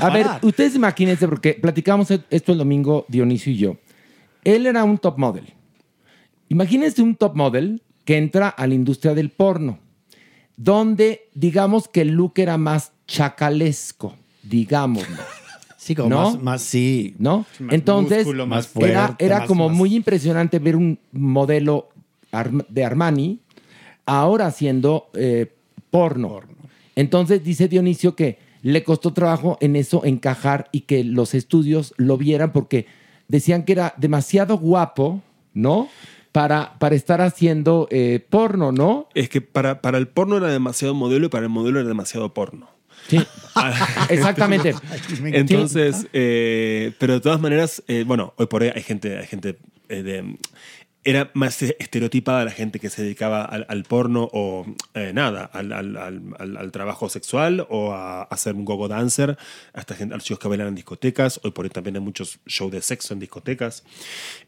[0.03, 3.77] a, ver, ustedes imagínense, porque platicamos esto el domingo, Dionisio y yo.
[4.45, 5.45] Él era un top model.
[6.49, 9.79] Imagínense un top model que entra a la industria del porno,
[10.57, 15.16] donde digamos que el look era más chacalesco, digámoslo.
[15.81, 16.33] Sí, como ¿No?
[16.33, 17.14] más, más sí.
[17.19, 17.47] ¿No?
[17.61, 21.89] Más Entonces, músculo, más era, fuerte, era más- como más- muy impresionante ver un modelo
[22.69, 23.41] de Armani
[24.05, 25.47] ahora haciendo eh,
[25.91, 26.41] porno.
[26.97, 32.16] Entonces dice Dionisio que le costó trabajo en eso encajar y que los estudios lo
[32.16, 32.86] vieran porque
[33.28, 35.22] decían que era demasiado guapo,
[35.55, 35.89] ¿no?
[36.32, 39.09] Para, para estar haciendo eh, porno, ¿no?
[39.14, 42.34] Es que para, para el porno era demasiado modelo y para el modelo era demasiado
[42.34, 42.68] porno.
[43.09, 43.18] Sí.
[44.11, 44.74] Exactamente.
[45.24, 49.59] Entonces, eh, pero de todas maneras, eh, bueno, hoy por hoy hay gente, hay gente
[49.89, 50.36] eh, de...
[51.09, 55.73] era más estereotipada la gente que se dedicaba al, al porno o eh, nada, al,
[55.73, 59.39] al- al- trabajo sexual o a, ser un gogo dancer,
[59.73, 62.41] hasta gente, a los chicos que bailan en discotecas, hoy por hoy también hay muchos
[62.47, 63.85] shows de sexo en discotecas.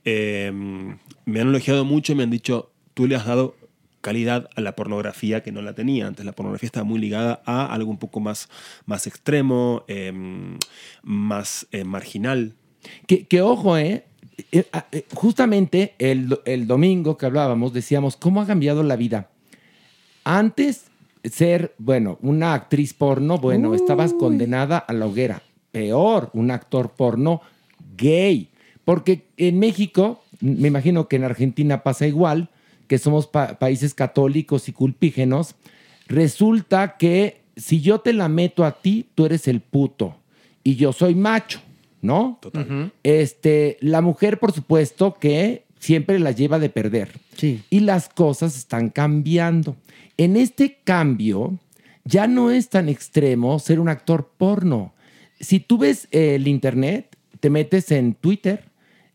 [0.05, 3.56] Eh, me han elogiado mucho y me han dicho, tú le has dado
[4.01, 6.06] calidad a la pornografía que no la tenía.
[6.06, 8.48] Antes la pornografía estaba muy ligada a algo un poco más,
[8.86, 10.12] más extremo, eh,
[11.02, 12.55] más eh, marginal.
[13.06, 14.05] Que, que ojo, ¿eh?
[14.52, 19.30] Eh, ah, eh, Justamente el, el domingo que hablábamos, decíamos, ¿cómo ha cambiado la vida?
[20.24, 20.84] Antes,
[21.24, 25.42] ser, bueno, una actriz porno, bueno, estabas condenada a la hoguera.
[25.72, 27.40] Peor, un actor porno
[27.96, 28.48] gay.
[28.84, 32.48] Porque en México, me imagino que en Argentina pasa igual,
[32.86, 35.54] que somos pa- países católicos y culpígenos,
[36.06, 40.16] resulta que si yo te la meto a ti, tú eres el puto
[40.64, 41.60] y yo soy macho,
[42.02, 42.39] ¿no?
[43.02, 47.12] Este, la mujer, por supuesto, que siempre la lleva de perder.
[47.70, 49.77] Y las cosas están cambiando.
[50.16, 51.59] En este cambio,
[52.05, 54.93] ya no es tan extremo ser un actor porno.
[55.40, 58.64] Si tú ves eh, el internet, te metes en Twitter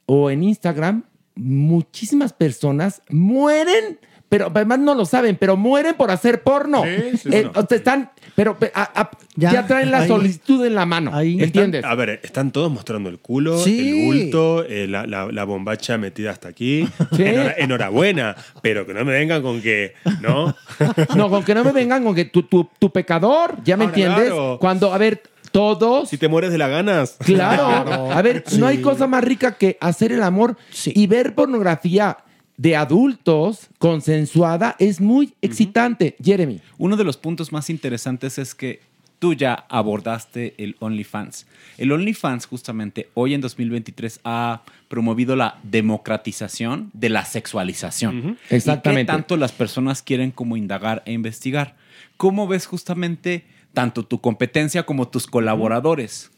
[0.08, 1.04] o en Instagram,
[1.36, 4.00] muchísimas personas mueren,
[4.30, 6.84] pero además no lo saben, pero mueren por hacer porno.
[6.84, 7.52] Sí, sí, Eh, bueno.
[7.56, 10.08] o sea, están, pero pe- a- a- ya, traen la ahí.
[10.08, 11.12] solicitud en la mano.
[11.20, 11.80] ¿Entiendes?
[11.80, 14.00] Están- a ver, están todos mostrando el culo, Sí.
[14.02, 16.88] el bulto, eh, la, la- la bombacha metida hasta aquí.
[17.16, 17.24] Sí.
[17.24, 20.56] Enhora- enhorabuena, pero que no me vengan con que, ¿no?
[21.16, 23.96] No, con que no me vengan con que tu, tu, tu pecador, ¿ya me Ahora,
[23.96, 24.26] entiendes?
[24.34, 24.58] claro.
[24.60, 25.22] Cuando, a ver,
[25.52, 26.10] todos.
[26.10, 27.16] Si te mueres de las ganas.
[27.24, 28.12] Claro.
[28.12, 32.18] A ver, no hay cosa más rica que hacer el amor y ver pornografía
[32.58, 36.16] de adultos consensuada es muy excitante.
[36.24, 36.62] Jeremy.
[36.78, 38.82] Uno de los puntos más interesantes es que
[39.20, 41.48] tú ya abordaste el OnlyFans.
[41.78, 48.38] El OnlyFans justamente hoy en 2023 ha promovido la democratización de la sexualización.
[48.50, 49.02] Exactamente.
[49.02, 51.76] ¿Y qué tanto las personas quieren como indagar e investigar?
[52.18, 56.32] ¿Cómo ves justamente tanto tu competencia como tus colaboradores?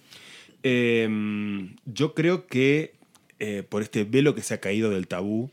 [0.63, 1.07] Eh,
[1.85, 2.97] yo creo que
[3.39, 5.51] eh, por este velo que se ha caído del tabú,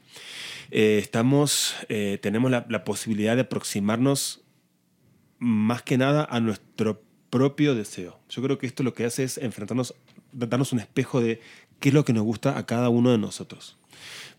[0.77, 4.43] eh, estamos, eh, tenemos la, posibilidad de aproximarnos
[5.39, 8.19] más que nada a nuestro propio deseo.
[8.29, 9.95] Yo creo que esto lo que hace es enfrentarnos,
[10.33, 11.41] darnos un espejo de
[11.79, 13.79] qué es lo que nos gusta a cada uno de nosotros.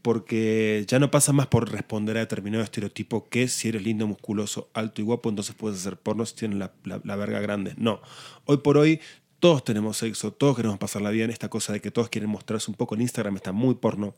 [0.01, 4.69] Porque ya no pasa más por responder a determinado estereotipo que si eres lindo, musculoso,
[4.73, 7.75] alto y guapo, entonces puedes hacer porno si tienes la- la verga grande.
[7.77, 8.01] No.
[8.43, 8.99] Hoy por hoy
[9.45, 11.29] todos tenemos sexo, todos queremos pasarla bien.
[11.29, 14.15] Esta cosa de que todos quieren mostrarse un poco en Instagram está muy porno.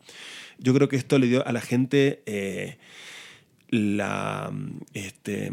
[0.57, 2.77] Yo creo que esto le dio a la gente eh,
[3.69, 4.49] la,
[4.93, 5.51] este,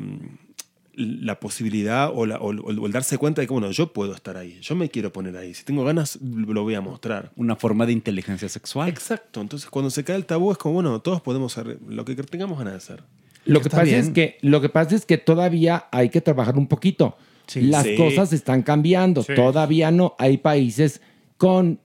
[0.94, 4.14] la posibilidad o, la- o el- o el darse cuenta de que, bueno, yo puedo
[4.14, 5.54] estar ahí, yo me quiero poner ahí.
[5.54, 7.32] Si tengo ganas, lo voy a mostrar.
[7.34, 8.88] Una forma de inteligencia sexual.
[8.88, 9.40] Exacto.
[9.40, 12.58] Entonces, cuando se cae el tabú, es como, bueno, todos podemos hacer lo que tengamos
[12.58, 13.02] ganas de hacer.
[13.44, 16.68] Lo que, pasa es que, lo que pasa es que todavía hay que trabajar un
[16.68, 17.18] poquito.
[17.56, 17.96] Las Sí.
[17.96, 19.22] cosas están cambiando.
[19.22, 19.34] Sí.
[19.34, 21.00] Todavía no hay países
[21.36, 21.78] con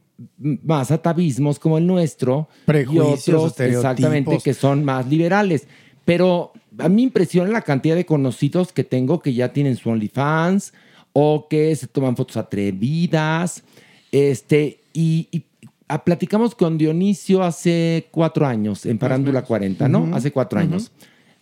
[0.64, 5.68] más atavismos como el nuestro Prejuicios, y otros exactamente que son más liberales.
[6.06, 9.90] Pero a mí me impresiona la cantidad de conocidos que tengo que ya tienen su
[9.90, 10.74] OnlyFans
[11.14, 13.64] o que se toman fotos atrevidas.
[14.12, 15.44] Este, y, y,
[15.88, 20.10] ah, platicamos con Dionisio hace cuatro años, en Parándula 40, ¿no?
[20.16, 20.92] Hace cuatro años.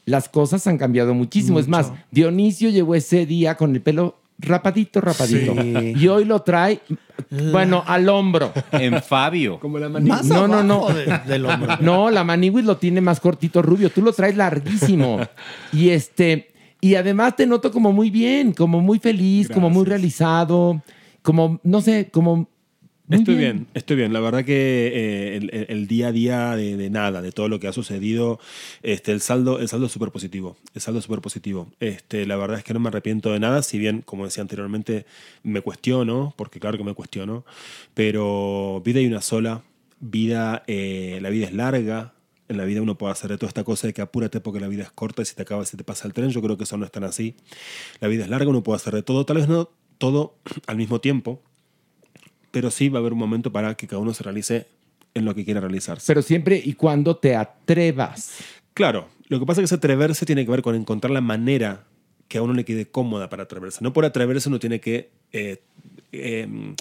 [0.08, 1.60] Las cosas han cambiado muchísimo.
[1.60, 5.54] Es más, Dionisio llegó ese día con el pelo rapadito, rapadito.
[5.62, 5.94] Sí.
[5.98, 6.80] Y hoy lo trae,
[7.52, 8.54] bueno, al hombro.
[8.72, 9.60] En Fabio.
[9.60, 10.88] Como la Más No, no, no.
[10.94, 11.76] de- del hombro.
[11.82, 13.90] No, la Maniwis lo tiene más cortito rubio.
[13.90, 15.20] Tú lo traes larguísimo.
[15.74, 20.82] y este, y además te noto como muy bien, como muy feliz, como muy realizado,
[21.22, 22.48] como, no sé, como.
[23.08, 23.68] Muy Estoy bien.
[23.74, 24.12] estoy bien.
[24.12, 27.68] La verdad que eh, el, día a día de, de nada, de todo lo que
[27.68, 28.40] ha sucedido,
[28.84, 30.58] este, el saldo, el saldo es súper positivo.
[30.74, 31.72] El saldo es súper positivo.
[31.80, 35.06] Este, la verdad es que no me arrepiento de nada, si bien, como decía anteriormente,
[35.44, 37.46] me cuestiono, porque claro que me cuestiono,
[37.94, 39.64] pero vida hay una sola,
[40.00, 42.14] vida, eh, la vida es larga.
[42.50, 44.70] En la vida uno puede hacer de toda esta cosa de que apúrate porque la
[44.70, 46.30] vida es corta y si te acaba, se te pasa el tren.
[46.30, 47.36] Yo creo que eso no es tan así.
[48.00, 50.36] La vida es larga, uno puede hacer de todo, tal vez no todo
[50.66, 51.42] al mismo tiempo,
[52.52, 54.68] pero sí va a haber un momento para que cada uno se realice
[55.14, 56.06] en lo que quiera realizarse.
[56.08, 58.38] Pero siempre y cuando te atrevas.
[58.74, 61.86] Claro, lo que pasa es que ese atreverse tiene que ver con encontrar la manera
[62.28, 63.80] que a uno le quede cómoda para atreverse.
[63.82, 65.62] No por atreverse uno tiene que eh,
[66.12, 66.76] em,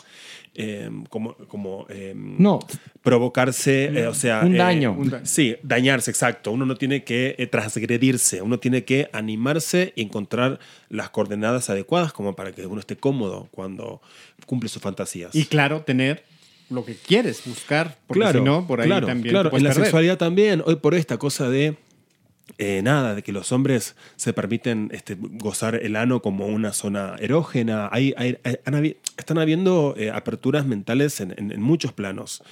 [0.57, 2.59] em, como, como em, No.
[3.03, 4.41] provocarse, eh, o sea...
[4.45, 4.93] Un eh, daño.
[4.93, 6.51] un da- sí, dañarse, exacto.
[6.53, 10.59] Uno no tiene que eh, transgredirse, uno tiene que animarse y encontrar
[10.89, 14.01] las coordenadas adecuadas como para que uno esté cómodo cuando
[14.47, 15.35] cumple sus fantasías.
[15.35, 16.24] Y claro, tener
[16.69, 19.51] lo que quieres buscar, porque claro, si no, por ahí claro, también claro.
[19.51, 19.85] te en la perder.
[19.85, 21.77] sexualidad también, hoy por esta cosa de
[22.59, 27.16] eh, nada, de que los hombres se permiten este, gozar el ano como una zona
[27.18, 27.89] erógena.
[27.93, 28.14] Hay,
[29.16, 32.43] están habiendo eh, aperturas mentales en, en- en muchos planos.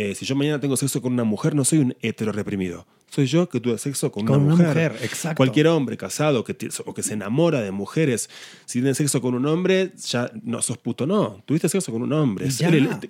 [0.00, 2.86] Eh, si yo mañana tengo sexo con una mujer, no soy un hetero reprimido.
[3.10, 4.92] Soy yo que tuve sexo con, Con una, una mujer.
[4.92, 5.38] mujer, exacto.
[5.38, 6.54] Cualquier hombre casado que
[6.86, 8.30] o que se enamora de mujeres,
[8.64, 11.42] si tiene sexo con un hombre, ya no sos puto, no.
[11.44, 12.46] Tuviste sexo con un hombre.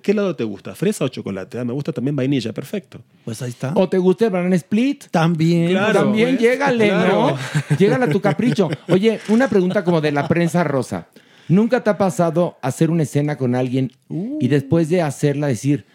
[0.01, 0.73] ¿Qué lado te gusta?
[0.73, 1.59] ¿Fresa o chocolate?
[1.59, 2.99] Ah, me gusta también vainilla, perfecto.
[3.23, 3.71] Pues ahí está.
[3.75, 5.03] ¿O te gusta el banana split?
[5.11, 5.69] También.
[5.69, 7.37] Claro, También pues, llégale, claro.
[7.69, 7.77] ¿no?
[7.77, 8.67] Llégale a tu capricho.
[8.87, 11.07] Oye, una pregunta como de la prensa rosa.
[11.49, 13.91] ¿Nunca te ha pasado hacer una escena con alguien
[14.39, 15.85] y después de hacerla decir,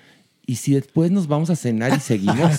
[0.46, 2.52] ¿y si después nos vamos a cenar y seguimos?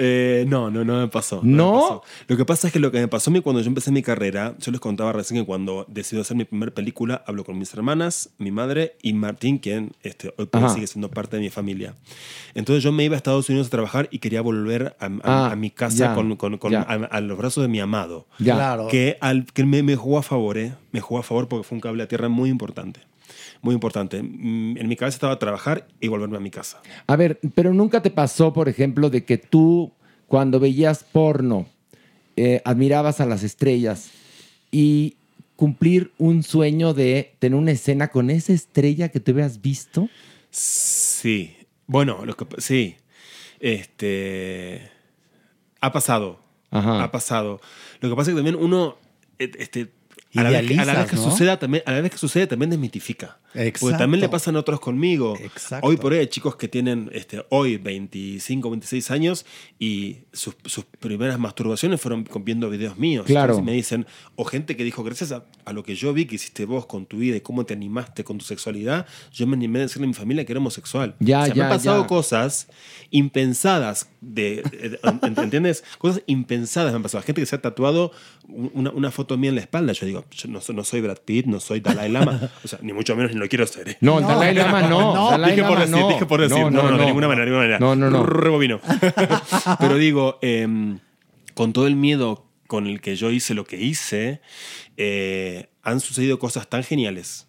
[0.00, 1.40] Eh, no, no, no me pasó.
[1.42, 1.72] ¿No?
[1.72, 2.02] pasó.
[2.28, 4.02] Lo que pasa es que lo que me pasó a mí cuando yo empecé mi
[4.02, 7.72] carrera, yo les contaba recién que cuando decidí hacer mi primera película, hablo con mis
[7.74, 10.74] hermanas, mi madre y Martín, quien este, hoy por hoy Ajá.
[10.74, 11.94] sigue siendo parte de mi familia.
[12.54, 15.10] Entonces yo me iba a Estados Unidos a trabajar y quería volver a, a-
[15.48, 16.82] Ah, a mi casa con, con- con- ya.
[16.82, 18.26] a, a los brazos de mi amado.
[18.38, 18.86] Claro.
[18.88, 20.74] Que, al, que me, me jugó a favor, ¿eh?
[20.92, 23.00] Me jugó a favor porque fue un cable a tierra muy importante.
[23.62, 24.22] Muy importante.
[24.22, 26.80] Mm, En mi cabeza estaba trabajar y volverme a mi casa.
[27.06, 29.92] A ver, pero nunca te pasó, por ejemplo, de que tú,
[30.26, 31.66] cuando veías porno,
[32.36, 34.10] eh, admirabas a las estrellas
[34.70, 35.16] y
[35.56, 40.08] cumplir un sueño de tener una escena con esa estrella que te hubieras visto?
[40.50, 41.56] Sí.
[41.88, 42.94] Bueno, lo que, sí.
[43.58, 44.90] Este.
[45.80, 46.40] Ha pasado.
[46.70, 47.02] Ajá.
[47.02, 47.60] Ha pasado.
[48.00, 48.96] Lo que pasa es que también uno.
[49.38, 49.88] eh, Este,
[50.34, 51.30] a la, vez que, a la vez que Idealizas, ¿no?
[51.30, 53.38] suceda, también, a la vez que sucede, también desmitifica.
[53.58, 53.98] Porque Exacto.
[53.98, 55.36] también le pasan a otros conmigo.
[55.42, 55.86] Exacto.
[55.86, 59.46] Hoy por hoy hay chicos que tienen este, hoy 25, 26 años
[59.78, 63.26] y sus, sus primeras masturbaciones fueron viendo videos míos.
[63.26, 63.54] Claro.
[63.54, 64.06] Entonces me dicen,
[64.36, 67.06] o gente que dijo, gracias a, a lo que yo vi que hiciste vos con
[67.06, 70.08] tu vida y cómo te animaste con tu sexualidad, yo me animé a decirle a
[70.08, 71.16] mi familia que era homosexual.
[71.18, 72.06] Ya, o sea, me ya, han pasado ya.
[72.06, 72.68] cosas
[73.10, 75.84] impensadas, de, de- ¿ent- ¿entiendes?
[75.98, 77.22] Cosas impensadas me han pasado.
[77.24, 78.12] Gente que se ha tatuado
[78.48, 79.92] una, una foto mía en la espalda.
[79.92, 82.50] Yo digo, yo no, soy- no soy Brad Pitt, no soy Dalai Lama.
[82.64, 83.88] O sea, ni mucho menos ni lo quiero ser.
[83.90, 83.96] ¿eh?
[84.00, 85.14] No, el Dalai Lama no.
[85.14, 86.08] No, Dalai dije por Lama decir, no.
[86.08, 86.58] dije por decir.
[86.58, 87.78] No, no, de ninguna manera, de ninguna manera.
[87.78, 88.24] No, no, no.
[88.24, 88.80] Rebobino.
[89.80, 90.98] Pero digo, em,
[91.54, 94.40] con todo el miedo con el que yo hice lo que hice,
[94.96, 97.48] eh, han sucedido cosas tan geniales.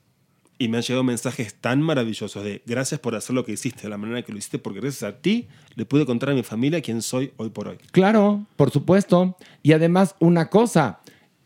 [0.57, 3.89] Y me han llegado mensajes tan maravillosos de gracias por hacer lo que hiciste, de
[3.89, 6.81] la manera que lo hiciste, porque gracias a ti le pude contar a mi familia
[6.81, 7.77] quién soy hoy por hoy.
[7.91, 9.37] Claro, por supuesto.
[9.61, 10.99] Y además, una cosa,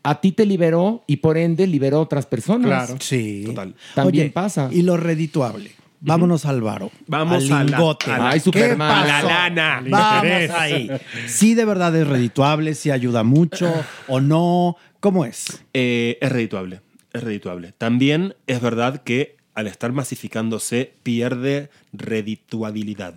[0.04, 2.66] a ti te liberó y por ende liberó a otras personas.
[2.66, 2.96] Claro.
[3.00, 3.42] Sí.
[3.46, 3.74] Total.
[3.94, 4.68] También Oye, pasa.
[4.70, 5.72] Y lo redituable.
[6.06, 6.90] Vámonos al varo.
[7.06, 8.10] Vamos al a la- lingote.
[8.12, 9.82] a la- Ay, la lana.
[9.88, 10.90] Vamos ahí.
[11.26, 13.72] Sí, de verdad es redituable, sí ayuda mucho
[14.06, 14.76] o no.
[15.00, 15.62] ¿Cómo es?
[15.72, 16.82] Eh, es redituable,
[17.12, 17.72] es redituable.
[17.78, 23.14] También es verdad que al estar masificándose pierde redituabilidad.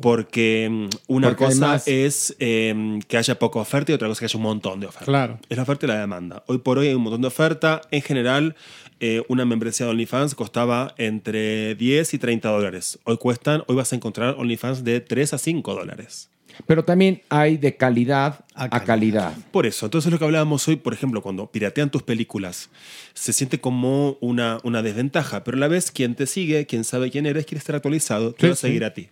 [0.00, 4.18] Porque mm, una Porque cosa es eh, que haya poca oferta y otra cosa es
[4.20, 5.04] que haya un montón de oferta.
[5.06, 5.38] Claro.
[5.48, 6.42] Es la oferta y la demanda.
[6.46, 7.80] Hoy por hoy hay un montón de oferta.
[7.90, 8.54] En general,
[9.00, 12.98] eh, una membresía de OnlyFans costaba entre 10 y 30 dólares.
[13.04, 16.30] Hoy cuestan, hoy vas a encontrar OnlyFans de 3 a 5 dólares.
[16.66, 19.32] Pero también hay de calidad A a calidad.
[19.52, 22.68] Por eso, entonces lo que hablábamos hoy, por ejemplo, cuando piratean tus películas,
[23.14, 27.12] se siente como una, una desventaja, pero a la vez quien te sigue, quien sabe
[27.12, 28.60] quién eres, quiere estar actualizado, te Sí, va a sí.
[28.62, 29.08] seguir a ti.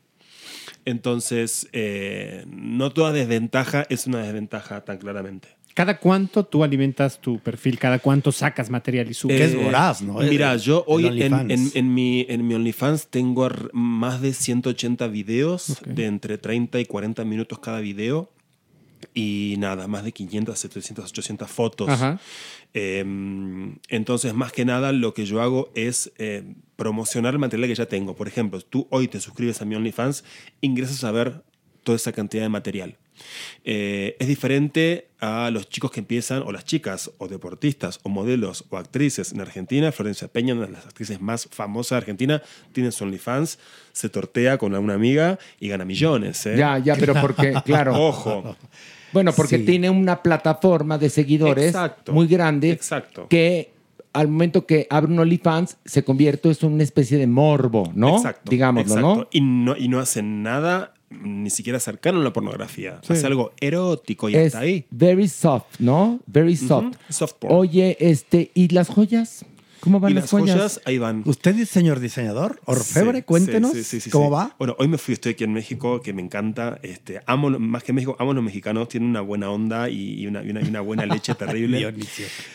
[0.87, 5.49] Entonces, eh, no toda desventaja es una desventaja tan claramente.
[5.75, 7.79] ¿Cada cuánto tú alimentas tu perfil?
[7.79, 9.37] ¿Cada cuánto sacas material y subes?
[9.37, 10.15] Que es voraz, ¿no?
[10.21, 11.53] Mira, El- yo hoy en, OnlyFans.
[11.53, 16.87] en- en mi, en mi OnlyFans tengo más de 180 videos de entre 30 y
[16.87, 18.31] 40 minutos cada video.
[19.15, 21.91] Y nada, más de 500, 700, 800 fotos.
[22.75, 23.05] Eh,
[23.89, 26.43] entonces, más que nada, lo que yo hago es eh,
[26.77, 28.15] promocionar el material que ya tengo.
[28.15, 30.25] Por ejemplo, tú hoy te suscribes a mi OnlyFans,
[30.61, 31.43] ingresas a ver
[31.83, 32.97] toda esa cantidad de material.
[33.65, 38.65] Eh, es diferente a los chicos que empiezan, o las chicas, o deportistas, o modelos,
[38.71, 39.93] o actrices en Argentina.
[39.93, 42.43] Florencia Peña, una de las actrices más famosas de Argentina,
[42.73, 43.59] tiene su OnlyFans,
[43.93, 46.45] se tortea con una amiga y gana millones.
[46.47, 46.57] ¿eh?
[46.57, 47.95] Ya, ya, pero porque, claro.
[47.95, 48.57] Ojo.
[49.13, 49.65] Bueno, porque Sí.
[49.65, 52.13] tiene una plataforma de seguidores Exacto.
[52.13, 53.27] muy grande Exacto.
[53.29, 53.71] que
[54.13, 58.17] al momento que abre un OnlyFans se convierte eso en una especie de morbo, ¿no?
[58.17, 58.51] Exacto.
[58.51, 59.17] Digámoslo, exacto.
[59.17, 59.29] ¿no?
[59.31, 59.77] Y ¿no?
[59.77, 62.99] Y no hacen nada ni siquiera cercano a la pornografía.
[63.03, 63.13] Sí.
[63.13, 64.87] Hace algo erótico y es hasta ahí.
[64.91, 66.19] very soft, ¿no?
[66.27, 66.97] Very soft.
[67.11, 67.55] Soft porn.
[67.55, 69.45] Oye, este, ¿y las joyas?
[69.81, 70.57] ¿Cómo van y las joyas?
[70.57, 71.23] joyas, ahí van.
[71.27, 72.61] ¿Usted es señor diseñador?
[72.65, 74.33] Orfebre, Sí, cuéntenos sí, sí, sí, sí, cómo sí.
[74.33, 74.57] va.
[74.59, 76.79] Bueno, hoy me fui, estoy aquí en México, que me encanta.
[76.83, 80.43] Este, amo, más que México, amo a los mexicanos, tienen una buena onda y, una,
[80.43, 81.93] y una- y una buena leche terrible.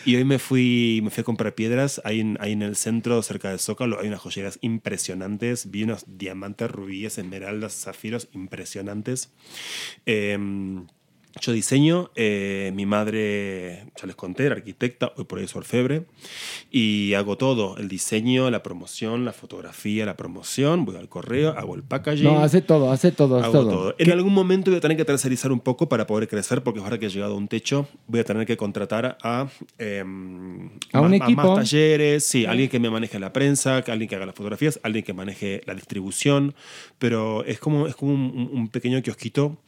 [0.04, 2.00] Y hoy me fui, me fui a comprar piedras.
[2.04, 5.70] Ahí en, ahí en el centro, cerca de Zócalo, hay unas joyeras impresionantes.
[5.70, 9.30] Vi unos diamantes, rubíes, esmeraldas, zafiros impresionantes.
[10.06, 10.86] Em,
[11.40, 16.04] yo diseño, eh, mi madre, ya les conté, era arquitecta, hoy por hoy es orfebre,
[16.70, 21.74] y hago todo, el diseño, la promoción, la fotografía, la promoción, voy al correo, hago
[21.74, 22.24] el packaging.
[22.24, 23.70] No, hace todo, hace todo, hace Hago todo.
[23.70, 23.94] todo.
[23.98, 26.98] En algún momento voy a tener que tercerizar un poco para poder crecer, porque verdad
[26.98, 27.88] que he llegado a un techo.
[28.06, 29.48] Voy a tener que contratar a,
[29.78, 31.42] em, A un más- equipo.
[31.42, 35.04] más talleres, sí, alguien que me maneje la prensa, alguien que haga las fotografías, alguien
[35.04, 36.54] que maneje la distribución.
[36.98, 39.58] Pero es como, es como un, un pequeño kiosquito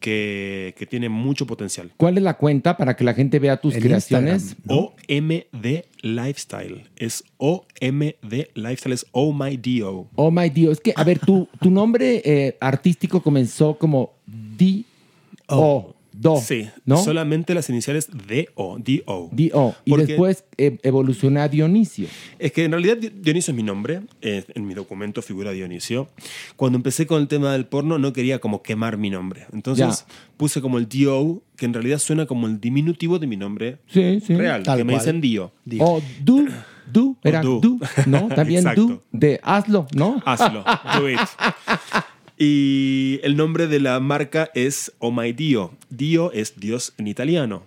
[0.00, 1.92] que, que tiene mucho potencial.
[1.96, 4.56] ¿Cuál es la cuenta para que la gente vea tus El creaciones?
[4.66, 6.88] OMD Lifestyle.
[6.96, 10.08] Es OMD Lifestyle, es Oh My Dio.
[10.16, 15.94] Oh my Dios, es que, a ver, tu, tu nombre eh, artístico comenzó como D-O,
[16.20, 16.98] Do, Sí, ¿no?
[17.02, 19.30] solamente las iniciales D-O, D-O.
[19.32, 19.74] D-O.
[19.86, 22.08] Y Porque- después eh, evolucionó a Dionisio.
[22.38, 26.08] Es que en realidad Di- Dionisio es mi nombre, en mi documento figura Dionisio.
[26.56, 29.46] Cuando empecé con el tema del porno no quería como quemar mi nombre.
[29.54, 30.04] Entonces
[30.36, 34.20] puse como el Dio, que en realidad suena como el diminutivo de mi nombre Sí,
[34.20, 34.34] sí.
[34.34, 35.04] real, Tal que me cual.
[35.04, 35.52] dicen Dio.
[35.78, 36.44] O Do,
[36.92, 37.60] Do, era do.
[37.60, 38.26] Do, ¿no?
[38.34, 38.64] También.
[38.74, 40.20] Do, de hazlo, ¿no?
[40.26, 40.64] Hazlo,
[40.98, 41.18] do it.
[42.42, 45.72] Y el nombre de la marca es Oh My Dio.
[45.90, 47.64] Dio es Dios en italiano.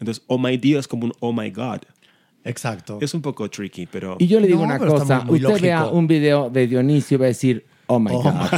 [0.00, 1.82] Entonces, Oh My Dio es como un Oh My God.
[2.42, 2.98] Exacto.
[3.00, 4.16] Es un poco tricky, pero...
[4.18, 7.28] Y yo le digo una cosa, usted vea un video de Dionisio y va a
[7.28, 8.50] decir, oh my God.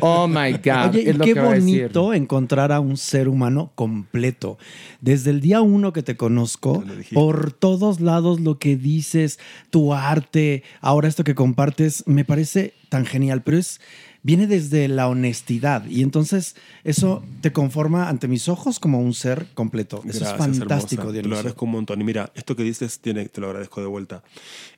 [0.00, 0.90] oh my God.
[0.90, 4.58] Oye, es y lo qué que bonito encontrar a un ser humano completo.
[5.00, 9.38] Desde el día uno que te conozco, por todos lados lo que dices,
[9.70, 13.80] tu arte, ahora esto que compartes, me parece tan genial, pero es
[14.22, 19.46] viene desde la honestidad y entonces eso te conforma ante mis ojos como un ser
[19.54, 20.02] completo.
[20.06, 21.12] Eso es fantástico.
[21.12, 22.00] Te lo agradezco un montón.
[22.00, 24.22] Y mira, esto que dices tiene, te lo agradezco de vuelta.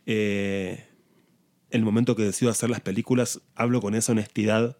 [0.07, 0.85] Eh,
[1.73, 4.77] el momento que decido hacer las películas, hablo con esa honestidad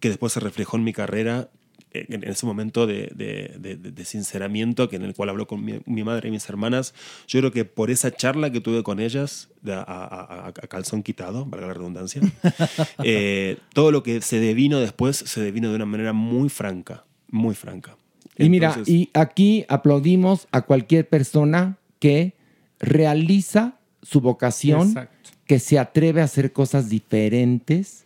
[0.00, 1.48] que después se reflejó en mi carrera,
[1.92, 5.46] eh, en ese momento de, de- de- de- de sinceramiento que en el cual hablo
[5.46, 6.94] con mi, mi madre y mis hermanas.
[7.26, 11.02] Yo creo que por esa charla que tuve con ellas, a, a- a- a calzón
[11.02, 12.20] quitado, valga la redundancia,
[13.04, 17.54] eh, todo lo que se devino después se devino de una manera muy franca, muy
[17.54, 17.96] franca.
[18.36, 22.34] Y mira, y aquí aplaudimos a cualquier persona que
[22.78, 25.16] realiza su vocación, Exacto.
[25.48, 28.04] Que se atreve a hacer cosas diferentes,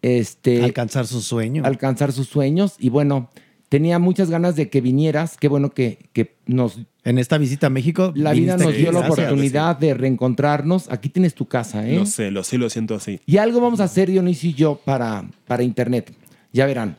[0.00, 1.64] este, Alcanzar su sueño.
[1.66, 2.76] alcanzar sus sueños.
[2.78, 3.30] Y bueno,
[3.68, 5.36] tenía muchas ganas de que vinieras.
[5.36, 6.78] Qué bueno que, que nos...
[7.04, 9.18] En esta visita a México, La vida nos dio la Gracias.
[9.26, 10.90] oportunidad de reencontrarnos.
[10.90, 11.96] Aquí tienes tu casa, ¿eh?
[11.96, 13.20] Lo sé, lo sé, lo siento así.
[13.26, 16.14] Y algo vamos a hacer Dionisio y yo para, para internet.
[16.52, 16.96] Ya verán.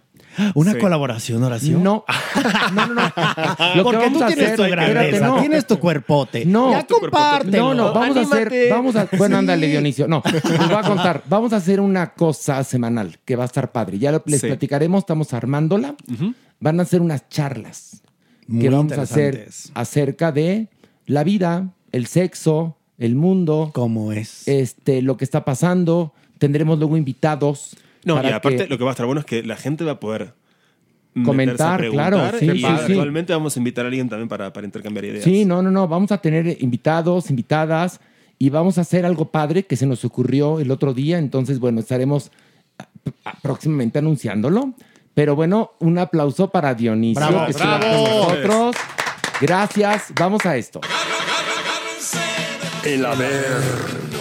[0.53, 0.79] ¿Una Sí.
[0.79, 1.79] colaboración, Horacio?
[1.79, 2.03] No.
[2.73, 3.01] No, no, no.
[3.03, 5.39] Lo que Porque vamos tú a tienes hacer- tu espérate, grandeza, no.
[5.39, 6.45] tienes tu cuerpote.
[6.45, 6.71] No.
[6.71, 7.57] ya compártelo.
[7.57, 8.41] No, no, vamos a Anímate.
[8.47, 9.39] hacer, vamos a, bueno, Sí.
[9.39, 10.07] ándale, Dionisio.
[10.07, 11.23] No, les voy a contar.
[11.29, 13.97] Vamos a hacer una cosa semanal que va a estar padre.
[13.99, 14.47] Ya les Sí.
[14.47, 15.95] platicaremos, estamos armándola.
[16.59, 18.01] Van a ser unas charlas
[18.47, 19.71] Muy que vamos a hacer interesantes.
[19.73, 20.67] acerca de
[21.05, 24.47] la vida, el sexo, el mundo, ¿Cómo es?
[24.47, 26.13] este, lo que está pasando.
[26.39, 27.75] Tendremos luego invitados.
[28.05, 29.93] No, y aparte que- lo que va a estar bueno es que la gente va
[29.93, 30.33] a poder
[31.23, 32.65] Comentar, a claro, sí, y sí, sí.
[32.65, 35.23] actualmente vamos a invitar a alguien también para, para intercambiar ideas.
[35.23, 35.87] Sí, no, no, no.
[35.87, 38.01] Vamos a tener invitados, invitadas
[38.37, 41.17] y vamos a hacer algo padre que se nos ocurrió el otro día.
[41.17, 42.31] Entonces, bueno, estaremos
[43.41, 44.73] próximamente anunciándolo.
[45.13, 47.25] Pero bueno, un aplauso para Dionisio.
[47.25, 48.75] Bravo, que estuvo con nosotros.
[49.39, 50.11] Gracias.
[50.19, 50.81] Vamos a esto.
[52.83, 54.14] El Averno.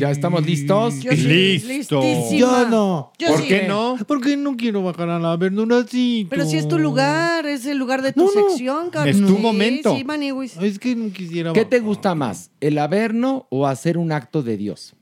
[0.00, 1.00] Ya estamos listos.
[1.00, 2.00] Yo sí, Listo.
[2.00, 2.38] listísima.
[2.38, 3.12] Yo no.
[3.18, 3.48] Yo ¿Por sí.
[3.48, 3.96] qué no?
[4.06, 6.30] Porque no quiero bajar a la verdunacito.
[6.30, 8.48] Pero si es tu lugar, es el lugar de tu No, no.
[8.48, 9.14] sección, Carlos.
[9.16, 9.94] Es tu Sí, momento.
[9.96, 10.56] Sí, Maniwis.
[10.56, 11.52] Es que no quisiera.
[11.52, 12.50] ¿Qué te gusta más?
[12.60, 14.94] ¿El averno o hacer un acto de Dios?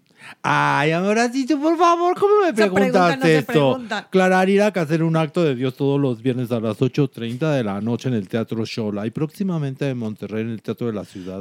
[0.43, 3.53] Ay, Amoracito, por favor, ¿cómo me Esa pregunta preguntas no se esto?
[3.53, 4.09] pregunta.
[4.11, 7.65] Clara irá a hacer un acto de Dios todos los viernes a las 8.30 de
[7.65, 11.05] la noche en el Teatro Shola y próximamente en Monterrey en el Teatro de la
[11.05, 11.41] Ciudad.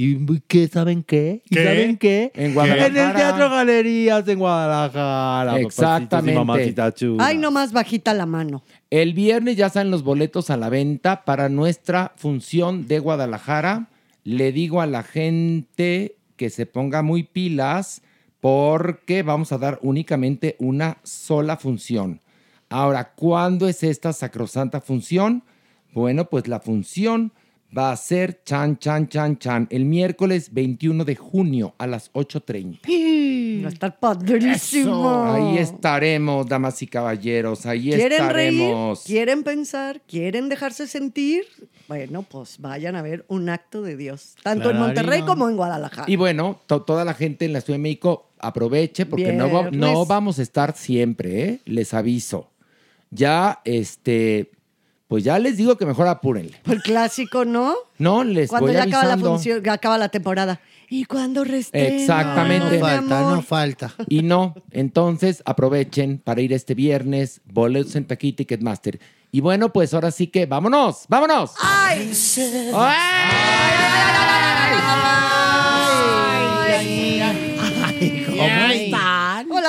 [0.00, 0.16] ¿Y
[0.46, 0.68] qué?
[0.68, 1.42] ¿Saben qué?
[1.50, 1.64] ¿Y ¿Qué?
[1.64, 2.30] saben qué?
[2.36, 2.86] En Guadalajara.
[2.86, 5.50] En el Teatro Galerías en Guadalajara.
[5.50, 7.16] papacitos y Exactamente.
[7.18, 8.62] Ay, no más bajita la mano.
[8.90, 13.88] El viernes ya salen los boletos a la venta para nuestra función de Guadalajara.
[14.22, 18.02] Le digo a la gente que se ponga muy pilas
[18.38, 22.20] porque vamos a dar únicamente una sola función.
[22.68, 25.42] Ahora, ¿cuándo es esta sacrosanta función?
[25.92, 27.32] Bueno, pues la función
[27.76, 33.62] va a ser chan, chan, chan, chan, el miércoles 21 de junio a las 8.30.
[33.62, 35.24] Va a estar padrísimo.
[35.24, 38.62] Ahí estaremos, damas y caballeros, ahí ¿Quieren reír?
[38.62, 39.02] estaremos.
[39.04, 40.00] ¿Quieren pensar?
[40.06, 41.44] ¿Quieren dejarse sentir?
[41.88, 44.78] Bueno, pues vayan a ver un acto de Dios, tanto en.
[44.78, 46.04] Monterrey como en Guadalajara.
[46.10, 49.70] Y bueno, to- toda la gente en la Ciudad de México aproveche porque no, va-
[49.70, 51.60] no vamos a estar siempre, ¿eh?
[51.64, 52.50] Les aviso.
[53.10, 54.50] Ya, este,
[55.08, 56.60] pues ya les digo que mejor apúrenle.
[56.66, 57.74] El clásico, ¿no?
[57.96, 60.60] No, les Cuando voy ya acaba la función, acaba la temporada.
[60.90, 61.96] ¿Y cuando reste?
[61.96, 62.78] Exactamente.
[62.78, 63.42] mi amor?
[63.42, 63.94] falta.
[64.08, 69.00] Y no, entonces aprovechen para ir este viernes, boletos en Taquí Ticketmaster.
[69.32, 71.52] Y bueno, pues ahora sí que vámonos, vámonos.
[71.60, 72.12] ¡Ay!
[72.70, 72.84] ¿Cómo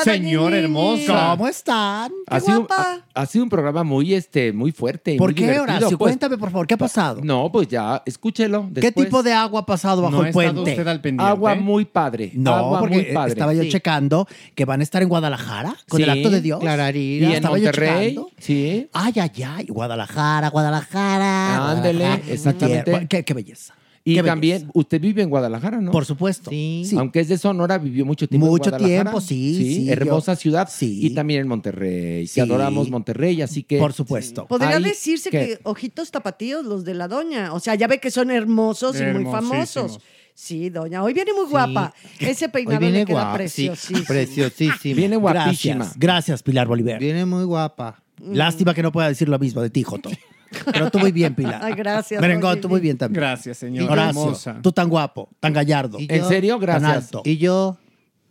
[0.01, 0.63] Hola, Señor Dani.
[0.63, 1.13] hermoso.
[1.31, 2.11] ¿Cómo están?
[2.27, 5.15] Ha sido, ha, ha sido un programa muy, este, muy fuerte.
[5.17, 5.97] ¿Por muy qué, divertido, Horacio?
[5.97, 6.09] pues.
[6.11, 7.21] Cuéntame, por favor, ¿qué ha pasado?
[7.23, 8.69] No, pues ya, escúchelo.
[8.73, 10.61] ¿Qué tipo de agua ha pasado bajo No el puente?
[10.61, 11.29] usted al pendiente.
[11.31, 12.31] Agua muy padre.
[12.35, 13.31] No, agua porque muy padre.
[13.33, 13.69] estaba yo Sí.
[13.69, 16.59] checando que van a estar en Guadalajara con el acto de Dios.
[16.59, 17.27] Clararira.
[17.27, 18.31] Y en Estaba yo Monterrey, checando.
[18.37, 18.89] Sí.
[18.93, 19.65] Ay, ay, ay.
[19.67, 21.71] Guadalajara, Guadalajara.
[21.71, 23.07] Ándele, exactamente.
[23.09, 23.73] Qué, qué belleza.
[24.05, 25.91] Y Qué también, usted vive en Guadalajara, ¿no?
[25.91, 26.49] Por supuesto.
[26.49, 26.89] Sí.
[26.97, 29.03] Aunque es de Sonora, vivió mucho tiempo en Mucho Guadalajara.
[29.11, 30.69] tiempo, sí, sí, Hermosa yo- ciudad.
[30.81, 32.25] Y también en Monterrey.
[32.25, 32.35] Sí.
[32.35, 33.77] Que adoramos Monterrey, así que...
[33.77, 34.47] Por supuesto.
[34.47, 35.37] Podría Ahí- decirse ¿qué?
[35.39, 37.53] que ojitos tapatíos los de la doña.
[37.53, 39.99] O sea, ya ve que son hermosos y muy famosos.
[40.33, 41.03] Sí, doña.
[41.03, 41.93] Hoy viene muy guapa.
[42.19, 44.05] Ese peinado viene le queda guapa, sí, preciosísimo.
[44.07, 44.95] preciosísima.
[44.95, 46.97] Viene Gracias, gracias, Pilar Bolívar.
[46.99, 48.01] Viene muy guapa.
[48.23, 50.09] Lástima que no pueda decir lo mismo de ti, Joto.
[50.71, 51.59] Pero tú muy bien, Pilar.
[51.63, 52.19] Ay, gracias.
[52.21, 53.21] Merengón, tú muy bien también.
[53.21, 53.91] Gracias, señor.
[53.91, 54.59] Horacio, Hermosa.
[54.61, 55.99] tú tan guapo, tan gallardo.
[55.99, 56.15] ¿Y yo?
[56.15, 56.53] ¿En serio?
[56.53, 56.95] Tan Gracias.
[57.05, 57.21] alto.
[57.25, 57.77] ¿Y yo?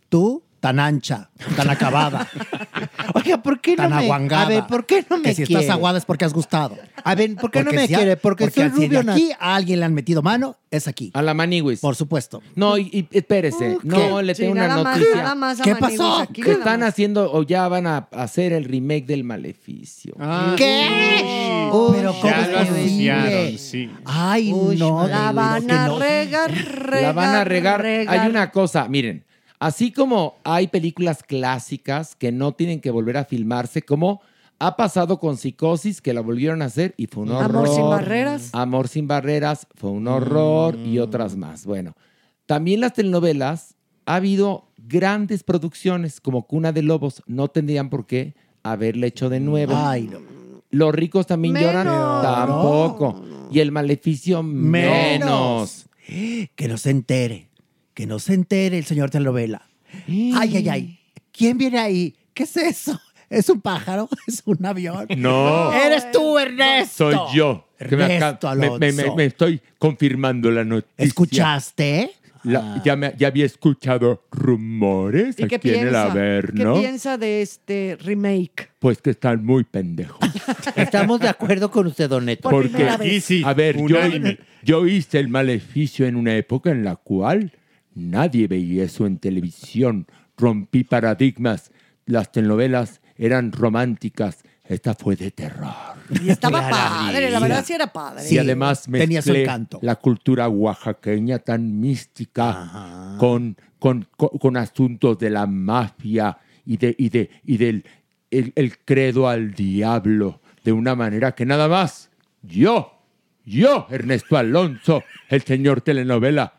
[0.09, 2.27] Tú tan ancha, tan acabada.
[3.15, 4.03] Oiga, ¿por qué tan no me...
[4.03, 4.45] aguangada.
[4.45, 5.61] A ver, ¿por qué no me Que si quiere?
[5.61, 6.77] estás aguada es porque has gustado.
[7.03, 8.17] A ver, ¿por qué no me si quiere?
[8.17, 8.99] Porque, soy si rubio.
[8.99, 11.11] aquí a alguien le han metido mano, es aquí.
[11.13, 11.79] A la Maniwis.
[11.79, 12.41] Por supuesto.
[12.55, 13.77] No, y, y espérese.
[13.83, 14.23] no, ¿qué?
[14.23, 15.21] le Sí, tengo una nada más, noticia.
[15.23, 16.17] nada más a ¿Qué Maniguis, pasó?
[16.19, 16.89] aquí Que están más.
[16.89, 20.13] haciendo o ya van a hacer el remake del Maleficio.
[20.19, 21.69] Ah, ¿Qué?
[21.71, 23.11] Uy, Pero ¿cómo ya es lo posible?
[23.11, 23.91] anunciaron, sí.
[24.05, 25.07] Ay, Uy, no.
[25.07, 27.81] La van a regar, regar, la van a regar.
[27.81, 28.19] regar.
[28.19, 29.23] Hay una cosa, miren,
[29.59, 34.21] así como hay películas clásicas que no tienen que volver a filmarse, como
[34.57, 37.65] ha pasado con Psicosis, que la volvieron a hacer y fue un horror.
[37.65, 38.49] Amor sin barreras.
[38.53, 41.65] Amor sin barreras fue un horror y otras más.
[41.65, 41.93] Bueno,
[42.45, 43.75] también las telenovelas
[44.05, 49.39] ha habido grandes producciones como Cuna de Lobos, no tendrían por qué haberle hecho de
[49.39, 49.73] nuevo.
[49.75, 50.19] Ay, no.
[50.71, 52.21] Los ricos también lloran, Menos.
[52.21, 53.23] tampoco.
[53.51, 55.87] Y el maleficio menos.
[56.05, 57.48] Que no se entere.
[57.99, 59.61] Que no se entere el señor telenovela.
[60.07, 60.99] Ay, ay, ay.
[61.33, 62.15] ¿Quién viene ahí?
[62.33, 62.97] ¿Qué es eso?
[63.29, 64.07] ¿Es un pájaro?
[64.25, 65.05] ¿Es un avión?
[65.17, 65.73] No.
[65.73, 67.11] Eres tú, Ernesto.
[67.11, 67.67] Soy yo.
[67.77, 70.93] Ernesto me- me- me- me estoy confirmando la noticia.
[70.95, 72.11] ¿Escuchaste?
[72.43, 76.13] La- ya, me- ya había escuchado rumores ¿Y qué aquí en el piensa?
[76.55, 78.69] ¿Qué piensa de este remake?
[78.79, 80.19] Pues que están muy pendejos.
[80.77, 82.49] Estamos de acuerdo con usted, Don Neto.
[82.49, 83.25] Por Porque, vez.
[83.25, 83.97] sí, a ver, yo,
[84.63, 87.51] yo hice el maleficio en una época en la cual
[87.93, 90.07] nadie veía eso en televisión.
[90.37, 91.71] Rompí paradigmas.
[92.05, 94.39] Las telenovelas eran románticas.
[94.63, 95.73] Esta fue de terror.
[96.23, 98.23] Y estaba padre, la verdad sí era padre.
[98.29, 99.79] y además tenía su mezclé encanto.
[99.81, 106.95] la cultura oaxaqueña tan mística con, con, con- con asuntos de la mafia y, de,
[106.99, 107.83] y, de, y del
[108.31, 112.11] el, el credo al diablo de una manera que nada más
[112.43, 112.93] yo,
[113.45, 116.53] yo, Ernesto Alonso, el señor telenovela,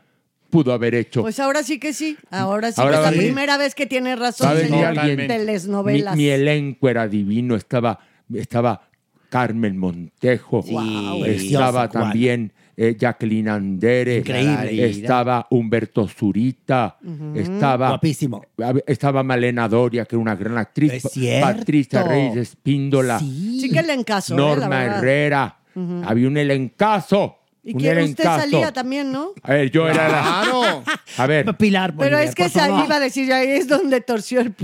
[0.50, 1.22] pudo haber hecho.
[1.22, 2.16] Pues ahora sí que sí.
[2.30, 5.26] Ahora sí Ahora que es la venir- primera vez que tiene razón, alguien.
[5.28, 6.16] Telenovelas.
[6.16, 7.98] Mi, mi elenco era divino, estaba,
[8.34, 8.82] estaba
[9.28, 11.24] Carmen Montejo, Wow.
[11.24, 14.88] estaba también eh, Jacqueline Andere, Increíble.
[14.90, 16.96] estaba Humberto Zurita,
[17.34, 18.42] estaba, Guapísimo.
[18.86, 21.46] estaba Malena Doria, que era una gran actriz, Es cierto.
[21.46, 23.60] Patricia Reyes Espíndola, Sí.
[23.60, 24.38] Sí que le encaso, ¿eh?
[24.38, 24.84] la Norma.
[24.84, 25.58] Herrera,
[26.06, 27.36] había un elencazo.
[27.62, 29.32] Y un que usted salía también, ¿no?
[29.42, 30.22] A ver, yo era la...
[30.22, 30.82] Claro.
[31.18, 34.40] A ver, Pilar Pero Bolívar, es que por iba a decir, ahí es donde torció
[34.40, 34.54] el...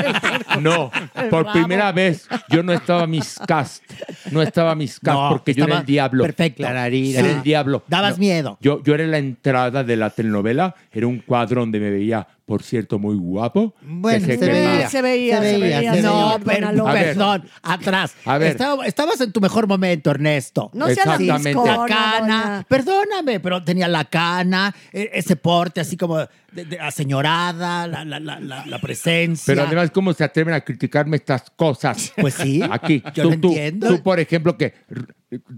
[0.60, 0.92] No,
[1.28, 3.82] por primera vez yo no estaba miscast.
[4.30, 6.24] No estaba miscast No, porque yo era estaba el diablo.
[6.24, 6.58] perfecto.
[6.58, 7.20] Clararira.
[7.20, 7.82] Era el diablo.
[7.88, 8.58] Dabas No, miedo.
[8.60, 10.74] Yo, yo era la entrada de la telenovela.
[10.92, 13.74] Era un cuadro donde me veía por cierto, muy guapo.
[13.82, 17.04] Bueno, Se veía, se veía, Se veía, se pero, ver.
[17.14, 18.14] perdón, atrás.
[18.24, 18.52] A ver.
[18.52, 20.70] Estaba- estabas en tu mejor momento, Ernesto.
[20.72, 21.48] No sea la Exactamente.
[21.48, 22.66] discona, la cana, doña.
[22.68, 28.20] perdóname, pero tenía la cana, e- ese porte así como de, de aseñorada, la, la,
[28.20, 29.44] la, la, la presencia.
[29.52, 32.12] Pero además, ¿cómo se atreven a criticarme estas cosas?
[32.16, 33.88] Pues sí, Aquí, yo tú, lo tú, entiendo.
[33.88, 34.72] tú, por ejemplo, que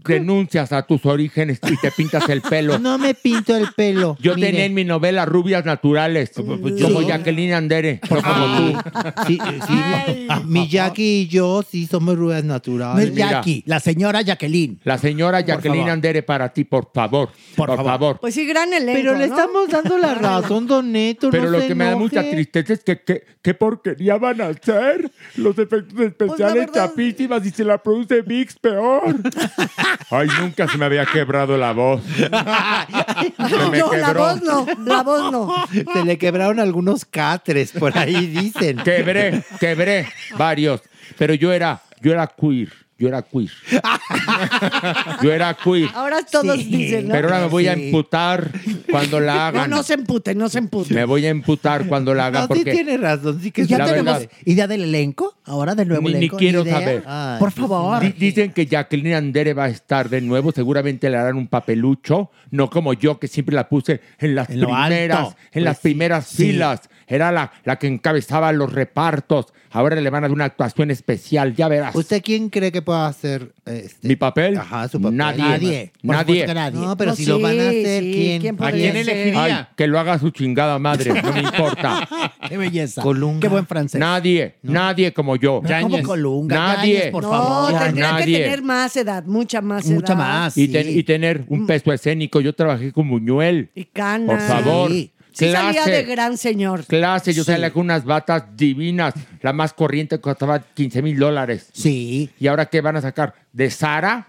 [0.02, 2.78] renuncias a tus orígenes y te pintas el pelo.
[2.88, 4.16] No me pinto el pelo.
[4.20, 4.48] Yo mire.
[4.48, 7.06] tenía en mi novela rubias naturales, como Sí.
[7.06, 8.78] Jacqueline Andere, no como tú.
[9.26, 13.08] Sí, sí, mi Jackie y yo sí somos ruedas no naturales.
[13.08, 13.30] es mira.
[13.30, 14.80] Jackie, la señora Jacqueline.
[14.84, 15.90] La señora Jacqueline favor.
[15.92, 17.30] Andere para ti, por favor.
[17.56, 18.20] Por, favor.
[18.20, 19.34] Pues sí, gran elenco, Pero le ¿no?
[19.34, 21.28] estamos dando la razón, don Neto.
[21.30, 22.04] Pero no lo se que me da enoje.
[22.04, 25.10] mucha tristeza es que que- qué porquería van a hacer.
[25.36, 29.16] Los efectos especiales verdad- chapísimas y se la produce VIX peor.
[30.10, 32.02] Ay, nunca se me había quebrado la voz.
[32.16, 34.20] Se me No, la quebró.
[34.20, 35.66] voz no, la voz no.
[35.92, 38.78] Se le quebraron algunos catres, por ahí dicen.
[38.78, 40.80] Quebré, quebré varios.
[41.16, 42.72] Pero yo era, yo era queer.
[42.98, 43.50] Yo era queer.
[45.22, 45.88] Yo era queer.
[45.94, 46.64] Ahora todos Sí.
[46.64, 47.12] dicen, ¿no?
[47.14, 47.84] Pero ahora me voy a Sí.
[47.86, 48.50] emputar
[48.90, 49.70] cuando la No, hagan.
[49.70, 50.96] no se emputen, no se emputen.
[50.96, 53.66] Me voy a emputar cuando la hagan No, sí porque tiene razón, sí que ¿Y
[53.66, 55.36] ya La tenemos verdad- idea del elenco?
[55.44, 56.36] Ahora del nuevo Ni- ni elenco.
[56.38, 56.72] quiero idea?
[56.80, 57.04] saber.
[57.06, 58.00] Ay, Por favor.
[58.02, 60.50] Di- Dicen que Jacqueline Andere va a estar de nuevo.
[60.52, 62.30] Seguramente le harán un papelucho.
[62.50, 66.26] No como yo, que siempre la puse en las En primeras, en las Pues, primeras
[66.26, 66.46] sí.
[66.48, 66.80] filas.
[67.08, 69.46] Era la, la que encabezaba los repartos.
[69.70, 71.54] Ahora le van a dar una actuación especial.
[71.54, 71.94] Ya verás.
[71.94, 74.08] ¿Usted quién cree que pueda hacer este?
[74.08, 74.56] ¿Mi papel?
[74.56, 75.16] Ajá, su papel.
[75.16, 75.42] Nadie.
[75.42, 75.92] Nadie.
[76.02, 76.20] Por Nadie.
[76.24, 76.80] supuesto que nadie.
[76.80, 78.40] No, pero No, si lo van a hacer, sí, ¿quién?
[78.40, 79.14] ¿quién ¿A podría quién ser?
[79.16, 79.44] elegiría?
[79.58, 81.22] Ay, que lo haga su chingada madre.
[81.22, 82.08] No me importa.
[82.48, 83.02] Qué belleza.
[83.02, 83.40] Colunga.
[83.40, 83.98] Qué buen francés.
[84.00, 84.54] Nadie.
[84.62, 85.60] Nadie como yo.
[85.62, 86.56] No, ¿Cómo Colunga?
[86.56, 86.94] Nadie.
[86.94, 87.78] Yáñez, por No, favor.
[87.84, 88.38] tendría nadie.
[88.38, 89.94] que tener más edad, mucha más edad.
[89.94, 90.56] Mucha más.
[90.56, 90.72] Y, sí.
[90.72, 92.40] ten- y tener un peso escénico.
[92.40, 93.70] Yo trabajé con Buñuel.
[93.74, 94.26] Y cana.
[94.26, 94.90] Por favor.
[94.90, 95.12] Sí.
[95.38, 95.90] Sí salía Clase.
[95.92, 96.84] de gran señor.
[96.86, 97.52] Clase, yo Sí.
[97.52, 99.14] salía con unas batas divinas.
[99.40, 101.68] La más corriente costaba 15 mil dólares.
[101.72, 102.30] Sí.
[102.40, 103.34] ¿Y ahora qué van a sacar?
[103.52, 104.26] ¿De Sara?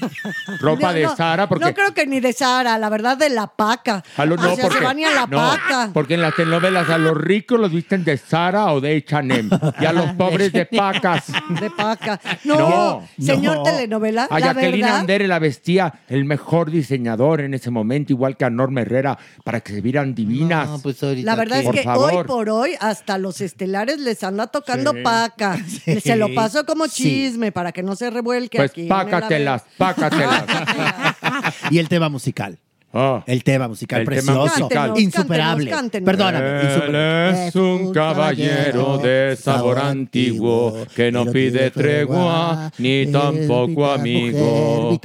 [0.60, 1.48] ¿Ropa No, de no, Sara?
[1.48, 4.02] Porque, No creo que ni de Sara, la verdad de la paca.
[4.16, 5.90] A lo- no, o sea, porque, se van ni a la no, paca.
[5.92, 9.48] porque en las telenovelas a los ricos los visten de Sara o de H&M
[9.80, 11.24] y a los pobres de pacas.
[11.60, 12.20] De paca.
[12.44, 13.62] No, No, señor no.
[13.62, 14.98] telenovela, A la Jacqueline verdad.
[15.00, 19.60] Andere la vestía el mejor diseñador en ese momento, igual que a Norma Herrera, para
[19.60, 20.68] que se vieran divinas.
[20.68, 22.12] No, pues La verdad que- es que favor.
[22.14, 25.02] hoy por hoy hasta los estelares les anda tocando Sí.
[25.02, 25.56] paca.
[25.66, 26.00] Sí.
[26.00, 27.02] Se lo paso como Sí.
[27.04, 28.86] chisme para que no se revuelque pues aquí.
[28.88, 29.64] pácatelas.
[31.70, 32.58] Y el tema musical.
[32.98, 33.22] Ah.
[33.26, 34.40] El tema musical El tema precioso.
[34.42, 34.68] musical.
[34.68, 35.70] Cántenos, Insuperable.
[35.70, 36.46] cántenos, Perdóname.
[36.60, 37.46] Él insuperable.
[37.48, 44.98] es un caballero de sabor antiguo que no pide tregua ni tampoco amigo.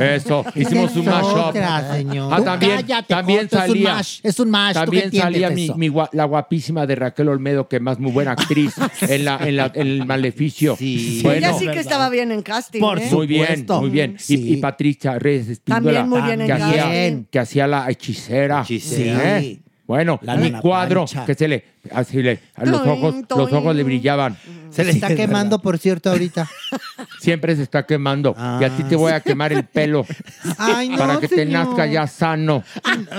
[0.00, 1.36] Eso, hicimos un mashup.
[1.48, 2.32] Otra, señor.
[2.32, 3.94] Ah, también, cállate, también Joto, es un salía.
[3.94, 5.76] mash, es un mash, ¿tú qué También entiendes salía mi, eso?
[5.76, 9.56] mi gua- la guapísima de Raquel Olmedo, que más muy buena actriz en, la, en,
[9.56, 10.76] la- en el maleficio.
[10.76, 11.20] Sí.
[11.22, 12.80] Bueno, Ella sí que estaba bien en casting.
[12.80, 13.08] Por ¿eh?
[13.10, 13.80] muy bien, supuesto.
[13.80, 14.16] muy bien.
[14.18, 14.52] Y- Sí.
[14.54, 18.62] Y, Patricia Reyes Espíndola, También muy bien en que hacía, que hacía la hechicera.
[18.62, 19.40] Hechicera.
[19.40, 19.60] ¿eh?
[19.86, 23.52] Bueno, La mi Nana cuadro, que se le, así le, a los Toin, ojos, los
[23.52, 24.36] ojos le brillaban.
[24.70, 26.48] Se le Sí, está es quemando, por cierto, ahorita.
[27.20, 28.34] Siempre se está quemando.
[28.60, 30.04] y a ti te voy a quemar el pelo
[30.58, 31.66] Ay, no, para que te señor.
[31.66, 32.64] nazca ya sano.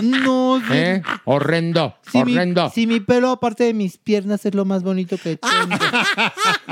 [0.04, 0.74] No, sí.
[0.74, 1.02] ¿eh?
[1.24, 2.70] Horrendo, Si mi, horrendo.
[2.70, 5.78] si mi pelo, aparte de mis piernas, es lo más bonito que tengo.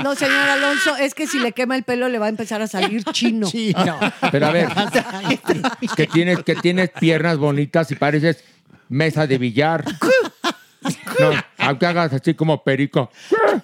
[0.02, 2.66] No, señor Alonso, es que si le quema el pelo le va a empezar a
[2.66, 3.48] salir chino.
[3.50, 3.98] Chino.
[4.30, 4.68] Pero a ver,
[5.96, 8.44] que tienes, que tienes piernas bonitas y pareces
[8.88, 9.84] mesa de billar.
[11.18, 13.10] No, aunque hagas así como perico.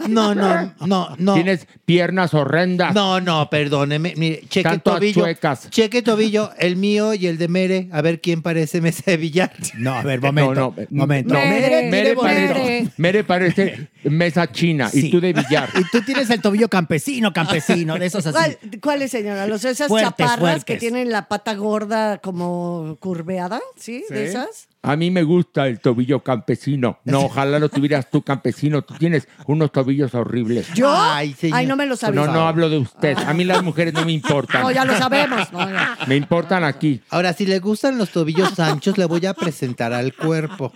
[0.08, 1.34] No, no, no, no.
[1.34, 2.94] Tienes piernas horrendas.
[2.94, 4.14] No, no, perdóneme.
[4.16, 5.22] Mire, cheque todas tobillo.
[5.22, 5.70] chuecas.
[5.70, 7.88] Cheque tobillo, el mío y el de Mere.
[7.92, 9.52] A ver quién parece mesa de billar.
[9.74, 10.54] No, a ver, momento.
[10.54, 11.34] No, no, momento.
[11.34, 11.40] no.
[11.40, 12.16] Mere, Mere Mere.
[12.16, 15.68] parece, Mere parece mesa china y tú de billar.
[15.78, 18.36] Y tú tienes el tobillo campesino, campesino, de esos así.
[18.36, 19.68] ¿Cuál, cuál es, señor Alonso?
[19.68, 20.64] Esas Fuertes, chaparras fuertes.
[20.64, 24.04] que tienen la pata gorda como curveada, ¿sí?
[24.08, 24.68] ¿De esas?
[24.84, 26.98] A mí me gusta el tobillo campesino.
[27.04, 28.82] No, ojalá lo tuvieras tú campesino.
[28.82, 30.74] Tú tienes unos tobillos horribles.
[30.74, 30.92] ¿Yo?
[30.92, 31.58] Ay, señor.
[31.58, 32.20] Ay, no me lo sabía.
[32.20, 33.16] No, no hablo de usted.
[33.16, 34.62] A mí las mujeres no me importan.
[34.62, 35.52] No, ya lo sabemos.
[35.52, 35.96] No, ya.
[36.08, 37.00] Me importan aquí.
[37.10, 40.72] Ahora, si le gustan los tobillos anchos, le voy a presentar al cuerpo.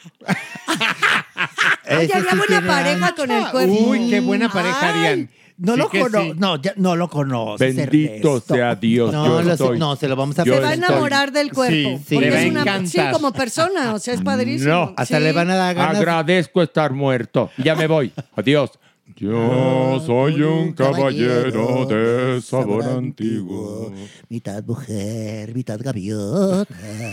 [1.89, 3.17] Oye, había sí buena pareja ancho.
[3.17, 3.75] con el cuerpo.
[3.89, 5.31] Uy, qué buena pareja Ay, harían.
[5.59, 6.33] No Sí lo sí.
[6.37, 7.75] No, ya no lo conoces.
[7.77, 8.55] Bendito Ernesto.
[8.55, 9.11] sea Dios.
[9.13, 11.73] No, yo lo- estoy- no, se lo vamos a Se va a enamorar del cuerpo.
[11.99, 14.71] Sí, sí, porque le va es una, sí, como persona, o sea, es padrísimo.
[14.73, 15.23] No, Hasta Sí.
[15.25, 15.97] le van a dar ganas.
[15.97, 17.51] Agradezco estar muerto.
[17.57, 18.13] Ya me voy.
[18.37, 18.71] Adiós.
[19.19, 23.91] Yo soy un caballero de sabor antiguo.
[24.29, 26.67] Mitad mujer, mitad gaviota.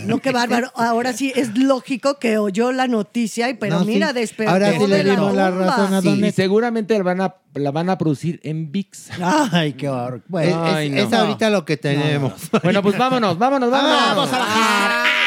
[0.04, 0.70] No, qué bárbaro.
[0.76, 3.86] Ahora sí es lógico que oyó la noticia, y pero No, sí.
[3.88, 5.64] mira, despertó Ahora sí le la dimos la tumba.
[5.66, 9.10] razón a Sí, y seguramente la van a, la van a producir en VIX.
[9.52, 10.22] Ay, qué horror.
[10.28, 11.00] Bueno, Ay, es, no.
[11.08, 12.34] es ahorita lo que tenemos.
[12.62, 13.98] Bueno, pues vámonos, vámonos, vámonos.
[14.14, 15.23] Vamos a bajar.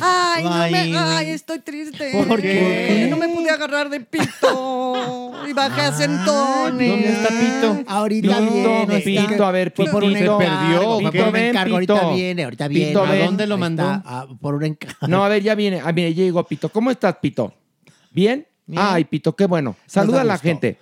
[0.00, 1.30] Ay, ay, no me- Ay.
[1.30, 2.10] estoy triste.
[2.26, 3.06] ¿Por qué?
[3.10, 6.90] No me pude agarrar de pito y bajé a centones.
[6.90, 7.84] ¿Dónde está Pito?
[7.86, 9.00] Ahorita Pito, viene.
[9.00, 10.40] Pito, está- a ver, por un Pitito.
[10.40, 11.92] encargo, Pito, un ven, encargo, Pito.
[11.94, 13.22] ahorita viene, ahorita Pito, viene.
[13.22, 13.82] ¿A dónde lo mandó?
[13.84, 15.06] ah, por un encargo.
[15.08, 15.80] No, a ver, ya viene.
[15.84, 16.68] Ah, mire, ya llegó Pito.
[16.68, 17.52] ¿Cómo estás, Pito?
[18.10, 18.46] ¿Bien?
[18.74, 19.76] Ay, Pito, qué bueno.
[19.86, 20.78] Saluda da a la gente.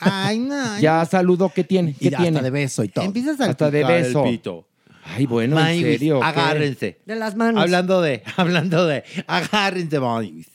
[0.00, 0.78] Ay, no.
[0.80, 1.50] Ya saludo.
[1.54, 1.92] ¿Qué tiene?
[1.92, 2.40] ¿Qué Y hasta tiene?
[2.40, 3.04] de beso y todo.
[3.04, 4.22] Empiezas a Hasta de el beso.
[4.24, 4.67] pito.
[5.08, 6.20] Ay, bueno, en serio.
[6.20, 6.26] ¿qué?
[6.26, 6.98] agárrense.
[7.06, 7.62] De las manos.
[7.62, 10.48] Hablando de, hablando de, agárrense, Maniwis.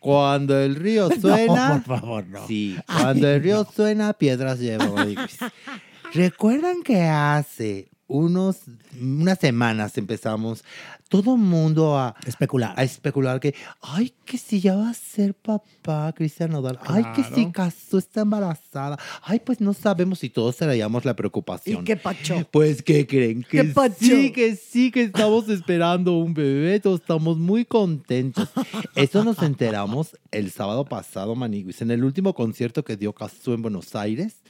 [0.00, 1.68] Cuando el río suena.
[1.68, 2.46] No, por favor, no.
[2.46, 4.86] Sí, cuando el río suena, piedras lleva.
[4.88, 5.38] Maniwis.
[6.14, 8.58] ¿Recuerdan que hace unos,
[9.00, 10.62] unas semanas empezamos
[11.08, 12.74] todo mundo a Especular.
[12.76, 17.22] a especular que, ay, que si ya va a ser papá, Cristian Nodal, ay, que
[17.22, 21.84] si casó, está embarazada, ay, pues no sabemos si todos traíamos la ¿Y preocupación.
[21.84, 22.48] qué pacho?
[22.50, 23.42] Pues, ¿qué creen?
[23.42, 23.94] Que ¿Qué pacho?
[24.00, 28.48] sí, que sí, que estamos esperando un bebé, todos estamos muy contentos.
[28.94, 33.62] Eso nos enteramos el sábado pasado, Maniguis, en el último concierto que dio Castro en
[33.62, 34.42] Buenos Aires.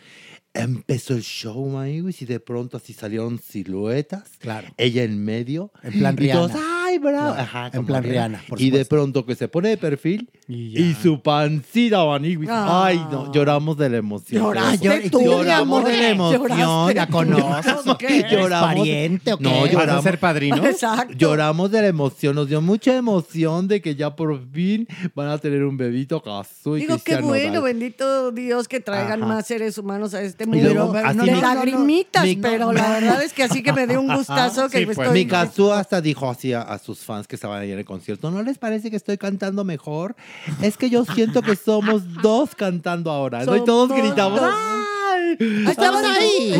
[0.55, 4.23] Empezó el show, Maniguis, y de pronto así salieron siluetas.
[4.39, 4.69] Claro.
[4.77, 5.73] Ella en medio.
[5.83, 6.53] En plan y todos.
[6.95, 7.35] Ay, bravo.
[7.35, 10.95] Claro, Ajá, en plan Rihanna, por y de pronto que se pone de perfil Y
[10.95, 12.49] su pancita, Maniguis.
[12.51, 12.85] Ah.
[12.87, 14.43] Ay, no, lloramos de la emoción.
[14.43, 16.95] Lloraste Lloramos tú, de la emoción.
[16.95, 18.19] ¿La conoces o qué?
[18.21, 18.69] ¿Eres Lloramos.
[18.75, 19.45] pariente o qué?
[19.45, 20.03] No, ¿Vas a lloramos.
[20.05, 20.57] ser padrino?
[20.67, 21.15] Exacto.
[21.17, 25.39] Lloramos de la emoción, nos dio mucha emoción de que ya por fin van a
[25.39, 27.63] tener un bebito Cazú y Digo, qué bueno, Nodal.
[27.63, 29.35] bendito Dios que traigan Ajá.
[29.35, 30.73] más seres humanos a este mundo.
[30.73, 34.01] luego, de así mi- lagrimitas, mi- pero la verdad es que así que me dio
[34.01, 34.99] un gustazo que Sí, pues.
[34.99, 35.13] estoy...
[35.15, 38.31] Mi Cazú hasta dijo así a, a sus fans que estaban ahí en el concierto,
[38.31, 40.15] ¿no les parece que estoy cantando mejor?
[40.63, 43.57] Es que yo siento que somos dos cantando ahora, ¿no?
[43.57, 44.41] Y todos gritamos.
[44.43, 45.37] ¡ay!
[45.69, 46.53] Estabas ahí.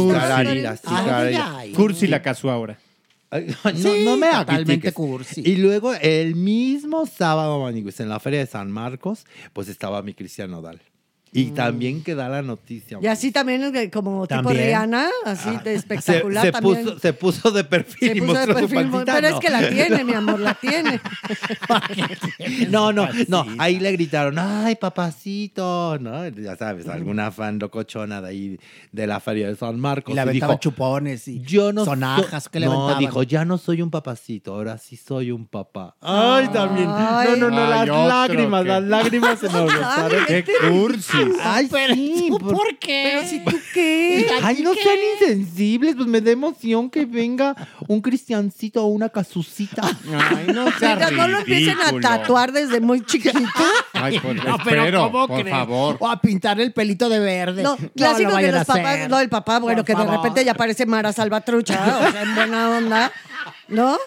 [1.75, 2.79] Cursi la casó ahora.
[3.35, 5.43] No, Sí, no me totalmente cursi.
[5.45, 10.53] Y luego el mismo sábado, en la feria de San Marcos, pues estaba mi Cristian
[10.53, 10.81] Nodal.
[11.37, 12.99] Y también que da la noticia.
[13.03, 14.67] Y así también como tipo También.
[14.67, 16.85] Rihanna, así de espectacular se también.
[16.85, 19.35] puso, se puso de perfil Se y puso de mostró su perfil, pancita, pero no.
[19.35, 21.01] es que la tiene, mi amor, la tiene.
[22.71, 23.45] No, no, no.
[23.59, 26.27] Ahí le gritaron, ay, papacito, ¿no?
[26.29, 28.59] Ya sabes, alguna fan locochona de ahí
[28.93, 30.13] de la feria de San Marcos.
[30.13, 32.99] Y le y aventaban dijo, chupones y yo no sonajas soy- que le No, aventaban.
[33.01, 35.97] dijo, ya no soy un papacito, ahora sí soy un papá.
[36.01, 36.89] Ay, también.
[36.91, 37.31] Ay.
[37.41, 40.25] No, no, no, Ay, las lágrimas, que- las lágrimas se nos brotaron.
[40.27, 41.24] ¡Qué cursi!
[41.43, 43.11] Ay, sí, ¿Tú por- por qué?
[43.13, 44.27] Pero si tú qué.
[44.43, 47.55] Ay, no sean insensibles, pues me da emoción que venga
[47.89, 49.83] un cristiancito o una casucita.
[49.85, 53.39] Ay, no seas Mientras no lo empiecen a tatuar desde muy chiquito.
[53.93, 55.57] Ay, por, No, pero espero, ¿cómo por crees?
[55.57, 55.97] favor.
[56.01, 57.63] O a pintar el pelito de verde.
[57.63, 60.87] No, clásico a los papás, no, el papá, bueno, Por que de repente ya parece
[60.87, 63.13] Mara Salvatrucha, o sea, en buena onda,
[63.69, 63.99] ¿no?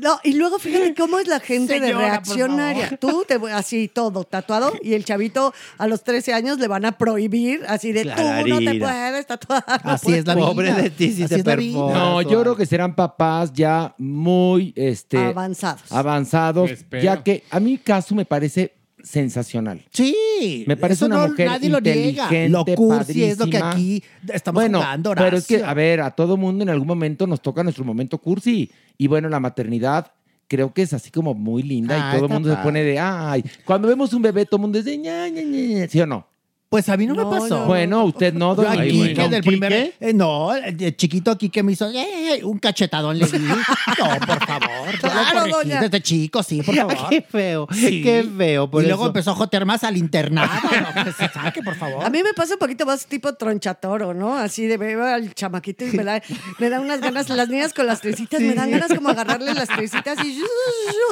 [0.00, 2.96] No, y luego fíjate cómo es la gente de Señora, reaccionaria.
[2.96, 6.96] Tú, te, así todo tatuado, y el chavito a los 13 años le van a
[6.98, 9.64] prohibir, así de tú no te puedes tatuar.
[9.84, 10.46] no Así es la vida.
[10.46, 11.78] Pobre de ti si Así te es la vida.
[11.78, 11.98] perfora.
[11.98, 15.92] No, yo creo que serán papás ya muy este, Avanzados.
[15.92, 16.70] avanzados,
[17.02, 19.82] ya que a mi caso me parece sensacional.
[19.92, 20.64] Sí.
[20.66, 24.02] Me parece eso una no- mujer nadie lo inteligente, Lo cursi es lo que aquí
[24.32, 27.40] estamos bueno, jugando, pero es que, a ver, a todo mundo en algún momento nos
[27.40, 28.70] toca nuestro momento cursi.
[28.98, 30.12] Y bueno, la maternidad
[30.48, 32.98] creo que es así como muy linda Ah, y todo el mundo se pone de,
[32.98, 36.06] ay, cuando vemos un bebé, todo el mundo dice, ña, ña, ña, ña", ¿sí o
[36.06, 36.26] no?
[36.70, 37.58] Pues a mí no, No, me pasó.
[37.58, 37.66] no.
[37.66, 39.28] Bueno, usted no, Yo don a Ay, bueno.
[39.28, 39.72] del primer...
[39.98, 43.38] eh, no, el de chiquito aquí que me hizo eh, un cachetadón le di.
[43.98, 44.98] No, por favor.
[45.00, 45.80] Claro, doña.
[45.80, 46.96] Desde chico, sí, por favor.
[47.10, 48.02] Qué feo, Sí.
[48.04, 48.70] qué feo.
[48.70, 50.48] Por y luego empezó a jotear más al internado.
[50.62, 52.04] No, que se saque, por favor.
[52.04, 54.36] A mí me pasa un poquito más tipo tronchatoro, ¿no?
[54.38, 56.22] Así de veo al chamaquito y me da,
[56.60, 59.66] me da unas ganas, las niñas con las tresitas, me dan ganas como agarrarle las
[59.68, 60.40] tresitas y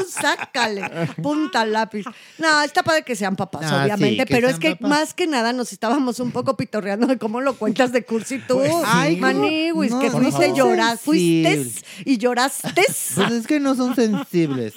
[0.09, 0.83] sácale,
[1.21, 2.05] punta lápiz.
[2.39, 4.89] No, está padre que sean papás, Ah, sí, obviamente, que pero es que papás.
[4.89, 8.57] más que nada nos estábamos un poco pitorreando de cómo lo cuentas de cursi tú.
[8.57, 11.67] Pues, ay, Maniwis, no, que no fuiste llorar, fuiste
[12.05, 12.85] y lloraste.
[13.15, 14.75] Pues es que no son sensibles.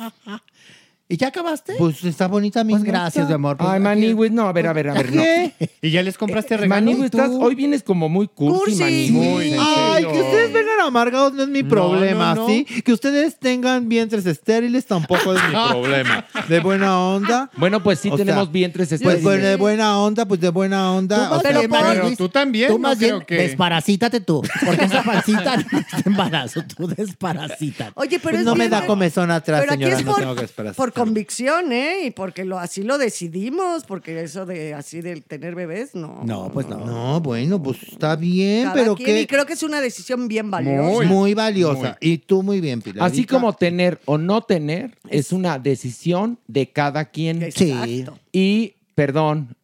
[1.11, 1.75] ¿Y ya acabaste?
[1.77, 3.57] Pues está bonita mi Pues gracias, mi amor.
[3.57, 5.23] Pues, Ay, Maniwis, no, a ver, a ver, a ver, no.
[5.81, 6.85] ¿Y ya les compraste regalo?
[6.85, 9.11] Maniwis, estás, hoy vienes como muy cursi, Cursi.
[9.11, 9.55] Maniwis.
[9.59, 12.47] Ay, que ustedes vengan amargados no es mi No, problema, no, no.
[12.47, 12.65] ¿sí?
[12.65, 16.25] Que ustedes tengan vientres estériles tampoco es mi problema.
[16.47, 17.49] De buena onda.
[17.57, 19.23] Bueno, pues sí O tenemos sea, vientres Pues, estériles.
[19.23, 21.31] pues, de buena onda, pues de buena onda.
[21.31, 24.41] o sea, tú también, Tú no más bien que- desparasítate tú.
[24.65, 26.61] Porque esa pancita no es de embarazo.
[26.75, 27.91] Tú desparasítate.
[27.95, 30.21] Oye, pero Pues es no me da comezón atrás, pero aquí señora, es no por,
[30.21, 30.75] tengo que esperar.
[30.75, 32.05] por convicción, ¿eh?
[32.05, 36.21] Y porque lo, así lo decidimos, porque eso de así de tener bebés, no.
[36.23, 36.77] No, pues no.
[36.85, 40.27] No, bueno, pues está bien, Cada pero quien, que Y creo que es una decisión
[40.27, 41.07] bien valiosa.
[41.07, 41.97] muy, valiosa.
[41.99, 43.07] Y tú muy bien, Pilar.
[43.07, 47.43] Así como tener o no tener es una decisión de cada quien.
[47.43, 48.17] Exacto.
[48.31, 49.55] Y, perdón,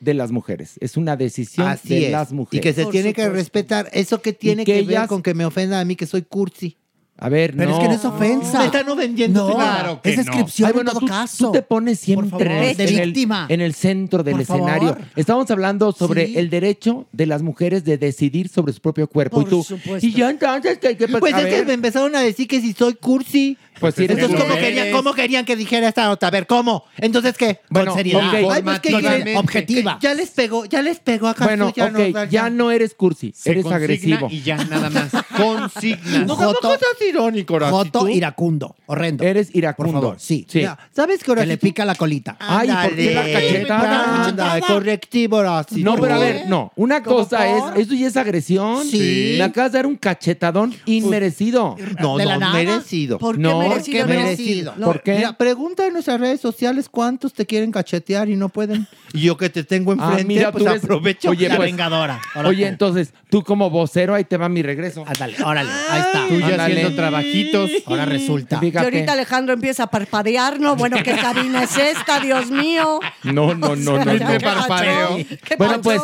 [0.00, 0.76] de las mujeres.
[0.80, 2.12] Es una decisión Así de es.
[2.12, 2.58] las mujeres.
[2.58, 3.88] Y que se tiene que respetar.
[3.92, 6.76] Eso que tiene que que, ver con que me ofenda a mí que soy cursi.
[7.20, 7.76] A ver, Pero no.
[7.76, 8.58] es que no es ofensa.
[8.60, 9.48] Me están ofendiendo.
[9.48, 10.22] No, Claro que es no.
[10.22, 11.46] descripción Ay, bueno, en todo tú, caso.
[11.46, 13.46] tú te pones siempre en, el, víctima.
[13.48, 14.88] en el centro del Por escenario.
[14.90, 15.04] favor.
[15.16, 16.38] Estamos hablando sobre Sí.
[16.38, 19.38] el derecho de las mujeres de decidir sobre su propio cuerpo.
[19.38, 20.06] Por y tú, supuesto.
[20.06, 22.72] y ya entonces, ¿qué, qué Pues a es que me empezaron a decir que si
[22.72, 23.58] soy cursi.
[23.80, 26.26] Pues si eres Entonces, ¿cómo querían, ¿cómo querían que dijera esta nota?
[26.26, 26.84] A ver, ¿cómo?
[26.96, 27.60] Entonces, ¿qué?
[27.70, 28.28] Bueno, Con seriedad.
[28.28, 28.34] ok.
[28.34, 29.22] Ay, pues, ¿qué Formativamente.
[29.24, 29.36] quieren?
[29.36, 29.98] Objetiva.
[30.00, 31.44] Ya les pegó, ya les pegó acá.
[31.44, 33.76] Bueno, ya ok, no, ya, no eres cursi, Se eres consigna
[34.16, 34.28] agresivo.
[34.30, 35.10] Y ya nada más.
[35.36, 36.26] Consignas.
[36.26, 38.08] No, Joto- tampoco seas irónico, Horacio, Joto tú.
[38.08, 38.74] iracundo.
[38.86, 39.24] Horrendo.
[39.24, 39.92] Eres iracundo.
[39.92, 40.46] Por favor, sí.
[40.48, 40.62] Sí.
[40.62, 42.36] Ya, ¿Sabes qué, Que le pica la colita.
[42.40, 44.24] Ay, ¿por qué la cachetada?
[44.26, 45.84] Anda, correctivo, Horacio.
[45.84, 46.48] No, pero a ¿Por ver, qué?
[46.48, 46.72] no.
[46.76, 47.78] Una ¿Cómo cosa por?
[47.78, 48.84] es, eso ya es agresión.
[48.86, 49.34] Sí.
[49.38, 51.76] Me acabas de dar un cachetadón inmerecido.
[52.00, 52.52] No, ¿De la no, nada?
[52.54, 53.18] merecido.
[53.18, 54.06] ¿Por qué No, merecido?
[54.06, 54.20] ¿Qué no?
[54.20, 54.74] merecido?
[54.76, 55.14] No, ¿Por qué?
[55.16, 58.86] Mira, pregunta en nuestras redes sociales cuántos te quieren cachetear y no pueden.
[59.14, 61.30] Y yo que te tengo Ah, enfrente, mira, pues tú aprovecho.
[61.30, 62.20] Oye, la pues- vengadora.
[62.44, 65.02] Oye, entonces, tú como vocero, ahí te va mi regreso.
[65.06, 65.70] Ándale, órale.
[65.88, 66.28] Ahí está.
[66.28, 66.74] Tú ya Ándale.
[66.74, 67.70] haciendo trabajitos.
[67.86, 68.56] Ahora resulta.
[68.56, 68.84] Y Fíjate.
[68.84, 70.76] ahorita Alejandro empieza a parpadear, ¿no?
[70.76, 73.00] Bueno, ¿qué cabina es esta, Dios mío?
[73.22, 74.04] No, no, no, no.
[74.04, 74.38] No.
[74.40, 75.16] parpadeo.
[75.42, 76.02] ¿Qué Bueno, pues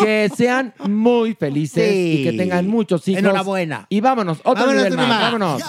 [0.00, 2.18] que sean muy felices Sí.
[2.20, 3.20] y que tengan muchos hijos.
[3.20, 3.86] Enhorabuena.
[3.88, 5.62] Y vámonos, otro Vámonos, nivel más, vámonos.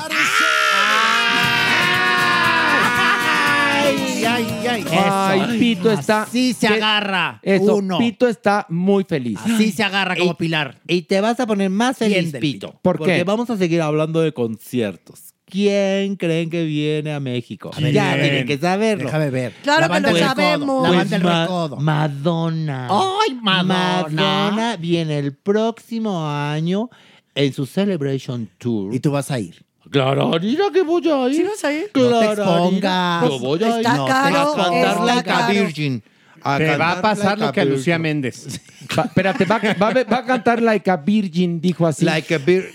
[4.92, 5.60] Ay.
[5.60, 7.40] Pito está- Así se agarra.
[7.44, 7.98] Eso, Uno.
[7.98, 9.40] Pito está muy feliz.
[9.44, 10.80] Así se agarra como Y- Pilar.
[10.88, 12.40] Y te vas a poner más feliz, Pito.
[12.40, 12.80] Pito.
[12.82, 13.24] ¿Por Porque qué?
[13.24, 15.34] vamos a seguir hablando de conciertos.
[15.48, 17.70] ¿Quién creen que viene a México?
[17.78, 19.06] Ya tienen que saberlo.
[19.06, 19.54] Déjame ver.
[19.62, 20.84] Claro La que lo sabemos.
[20.84, 21.78] La Pues banda del Ma- recodo.
[21.78, 22.88] Madonna.
[22.90, 24.08] ¡Ay, Madonna!
[24.10, 26.90] Madonna viene el próximo año
[27.36, 28.94] en su Celebration Tour.
[28.96, 29.64] Y tú vas a ir.
[29.96, 31.36] Claro, mira que voy a ir.
[31.36, 31.90] ¿Sí vas a ir?
[31.96, 33.24] No te Claro, expongas.
[33.30, 33.76] Yo voy a ir.
[33.78, 35.54] Está No, caro, a cantar está like a caro.
[35.54, 36.04] virgin.
[36.44, 37.78] A Te va a cantar pasar like lo que a virgin.
[37.78, 38.60] Lucía Méndez.
[38.98, 42.04] Va, espérate, va, va, va a cantar Like a Virgin, dijo así.
[42.04, 42.74] Like a virgin.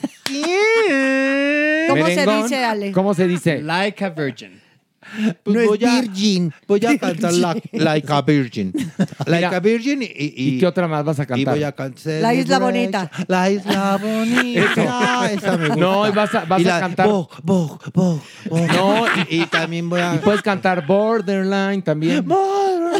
[1.88, 2.92] ¿Cómo se Merengón, dice, Ale?
[2.92, 3.62] ¿Cómo se dice?
[3.62, 4.59] Like a virgin.
[5.42, 6.52] Pues no es voy a- virgin.
[6.66, 8.72] Voy a cantar like, like a virgin.
[9.26, 11.54] Like Mira, a virgin y, y, ¿Y qué otra más vas a y cantar?
[11.54, 12.12] voy a cantar.
[12.22, 13.10] La Isla Bonita.
[13.26, 15.26] La isla bonita.
[15.30, 15.76] Esa me gusta.
[15.80, 18.20] No, y vas a- vas Y a la- cantar- Bo, bo, bo.
[18.50, 20.14] No, y, y también voy a.
[20.14, 22.26] Y puedes cantar Borderline también.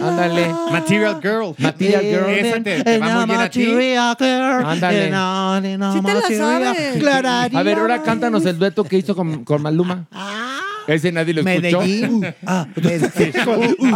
[0.03, 0.49] Ándale.
[0.71, 1.55] Material Girl.
[1.59, 2.31] Material Girl.
[2.31, 3.65] Esa te, te va muy bien a ti.
[4.65, 5.05] Ándale.
[5.93, 6.97] Sí te la sabes.
[6.99, 7.59] Clararía.
[7.59, 10.07] A ver, ahora cántanos el dueto que hizo con, con Maluma.
[10.87, 11.81] Ese nadie lo escuchó.
[11.81, 12.35] Medellín.
[12.47, 13.91] Ah, Medellín.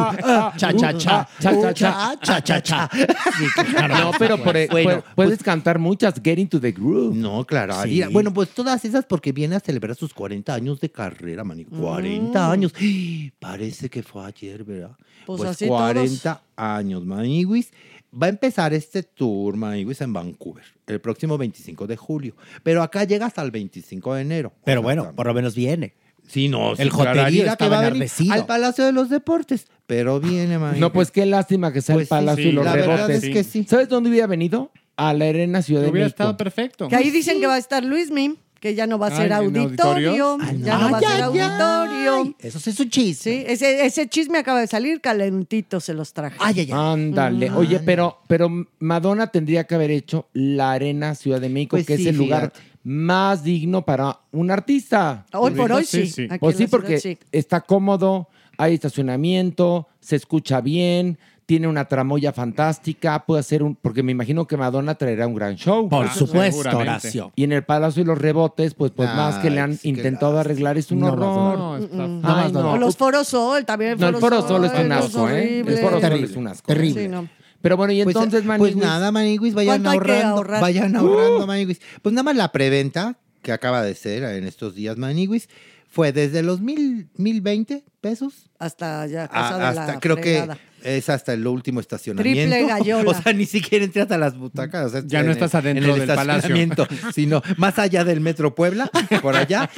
[0.56, 1.28] Cha, cha, cha.
[1.40, 2.16] Cha, cha, cha.
[2.23, 2.90] Cha, cha, cha.
[2.93, 3.97] Sí, claro.
[3.98, 6.15] No, pero por- e- Bueno, pu- puedes cantar muchas.
[6.23, 7.15] Get into the groove.
[7.16, 7.74] No, claro.
[7.82, 8.02] Sí.
[8.12, 11.65] Bueno, pues todas esas porque viene a celebrar sus 40 años de carrera, mani.
[11.65, 12.73] 40 años.
[13.39, 14.97] Parece que fue ayer, ¿verdad?
[15.27, 17.70] Pues Pues, así 40 años, Maniguis.
[18.16, 22.36] Va a empezar este tour, Maniguis, en Vancouver, el próximo 25 de julio.
[22.62, 24.52] Pero acá llega hasta el 25 de enero.
[24.65, 25.94] Pero bueno, por lo menos viene.
[26.27, 28.33] Sí, no, El sí, estaba que va a venir enardecido.
[28.35, 29.67] al Palacio de los Deportes.
[29.87, 30.81] Pero viene, Maniguis.
[30.81, 33.11] No, pues qué lástima que sea Pues el sí, Palacio sí, y los la verdad
[33.11, 33.65] es que sí.
[33.69, 34.71] ¿Sabes dónde hubiera venido?
[34.97, 36.23] A la Arena Ciudad de Hubiera México.
[36.23, 36.89] estado perfecto.
[36.89, 39.31] Que ahí dicen que va a estar Luis Mim, que ya no va a ser
[39.31, 40.39] Ay, ¿en auditorio.
[40.39, 40.53] no.
[40.65, 42.35] Ya no va a ser ay, auditorio.
[42.39, 43.15] Eso sí es un chisme.
[43.23, 46.39] Sí, ese, ese chisme acaba de salir, calentito se los traje.
[46.41, 46.73] Ay, ay, ay.
[46.73, 47.51] Ándale.
[47.51, 51.99] Oye, pero, pero Madonna tendría que haber hecho la Arena Ciudad de México, Pues que
[51.99, 52.78] sí, es el lugar fíjate.
[52.85, 55.27] más digno para un artista.
[55.35, 56.07] Hoy por hoy sí.
[56.07, 56.27] Sí, sí.
[56.31, 57.19] aquí Pues sí, la ciudad, porque sí.
[57.32, 63.75] está cómodo, hay estacionamiento, se escucha bien, tiene una tramoya fantástica, puede hacer un...
[63.75, 65.89] Porque me imagino que Madonna traerá un gran show.
[65.89, 66.77] Por supuesto.
[66.77, 67.33] Horacio.
[67.37, 70.39] Y en el Palacio y los Rebotes, pues, pues Ay, más que le han intentado
[70.39, 71.59] arreglar, es un No, horror.
[71.59, 72.73] No, está- Ay, no, no.
[72.73, 75.61] O los Foro Sol, también el No, el Foro Sol es un es asco, ¿eh?
[75.61, 75.79] El.
[75.79, 76.66] Foro Sol Terrible, es un asco.
[76.66, 77.03] terrible.
[77.03, 77.29] Sí, no.
[77.61, 80.37] Pero bueno, y Pues, entonces, pues Maniguis, nada, Maniguis, vayan ¿Cuánto hay que ahorrando.
[80.37, 80.61] ahorrar?
[80.61, 81.81] Vayan ahorrando, Maniguis.
[82.03, 85.49] Pues nada más la preventa que acaba de ser en estos días, Maniguis,
[85.89, 90.55] fue desde los mil, 1020 pesos Hasta ya, a- casa de hasta la creo fregada.
[90.57, 92.40] que es hasta el último estacionamiento.
[92.55, 93.11] Triple gallola.
[93.19, 94.86] O sea, ni siquiera entré hasta las butacas.
[94.86, 96.56] o sea, Ya no estás el- adentro en el del palacio.
[97.15, 98.90] Sino más allá del Metro Puebla,
[99.23, 99.70] por allá,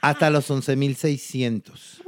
[0.00, 2.01] hasta los 11,600.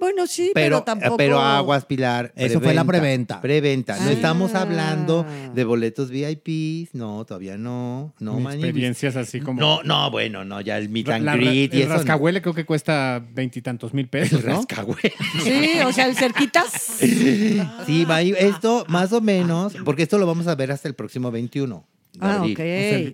[0.00, 1.16] Bueno, sí, Pero, pero, eh, tampoco.
[1.16, 2.32] pero aguas, Pilar.
[2.36, 3.40] Eso fue la preventa.
[3.40, 3.96] Preventa.
[3.98, 4.12] No Ah.
[4.12, 6.94] estamos hablando de boletos VIPs.
[6.94, 8.14] No, todavía no.
[8.18, 8.62] No, Manny.
[8.62, 9.60] experiencias así como.
[9.60, 11.88] No, no, bueno, no, ya el meet and La- la- greet y el eso.
[11.90, 11.94] no.
[11.96, 14.56] rascahuele creo que cuesta veintitantos mil pesos, ¿no?
[14.56, 15.12] Rascahuele.
[15.42, 16.70] Sí, o sea, el cerquitas.
[17.86, 21.30] Sí, Manny, esto más o menos, porque esto lo vamos a ver hasta el próximo
[21.30, 21.86] 21.
[22.12, 22.52] De Ah, abril.
[22.52, 22.60] ok,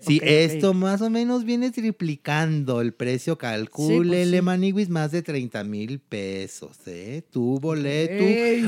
[0.06, 0.28] Sí, ok, ok.
[0.28, 3.36] esto más o menos viene triplicando el precio.
[3.38, 4.42] Calcúlele, sí.
[4.42, 7.22] Maniwis, más de 30 mil pesos, ¿eh?
[7.30, 8.24] Tu boleto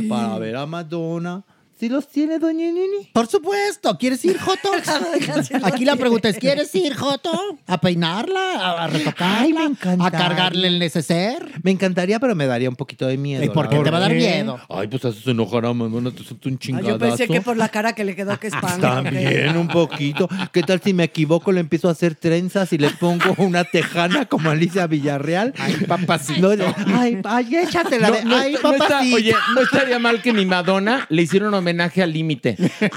[0.09, 1.45] para ver a Madonna.
[1.79, 3.11] ¿Sí los tiene, doña Nini?
[3.13, 4.71] Por supuesto, ¿quieres ir, Joto?
[5.63, 7.31] Aquí la pregunta es, ¿quieres ir, Joto?
[7.67, 8.53] ¿A peinarla?
[8.59, 9.41] ¿A, a retocarla?
[9.43, 10.07] Ay, me encantaría.
[10.07, 11.53] ¿A cargarle el neceser?
[11.63, 13.45] Me encantaría, pero me daría un poquito de miedo.
[13.45, 14.59] ¿Y por qué te va a dar miedo?
[14.71, 16.89] Ay, pues eso se enojará, Madonna, te suelta un Ah, chingadazo.
[16.93, 18.81] yo pensé que por la cara que le quedó que espanto.
[18.81, 20.31] También un poquito.
[20.53, 24.25] ¿Qué tal si me equivoco, le empiezo a hacer trenzas y le pongo una tejana
[24.25, 25.53] como Alicia Villarreal?
[25.59, 26.53] Ay, papacito.
[26.87, 28.11] ay, ay, échatela.
[28.13, 29.17] de- No, no ay, no está- papacito.
[29.17, 32.57] oye, no estaría mal que mi Madonna le hiciera un homenaje al límite.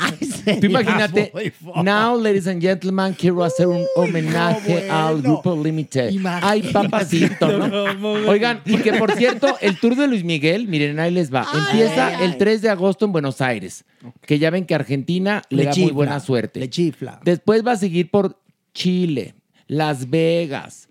[0.61, 1.31] Tú imagínate,
[1.83, 6.09] now, ladies and gentlemen, quiero hacer un homenaje al grupo Límite.
[6.41, 7.83] Ay, papacito, ¿no?
[8.29, 11.47] Oigan, y que por cierto, el tour de Luis Miguel, miren, ahí les va.
[11.53, 13.85] Empieza el 3 de agosto en Buenos Aires,
[14.21, 16.59] que ya ven que Argentina le, Le da muy buena suerte.
[16.59, 17.19] le chifla.
[17.23, 18.37] Después va a seguir por
[18.73, 19.35] Chile,
[19.67, 20.89] Las Vegas,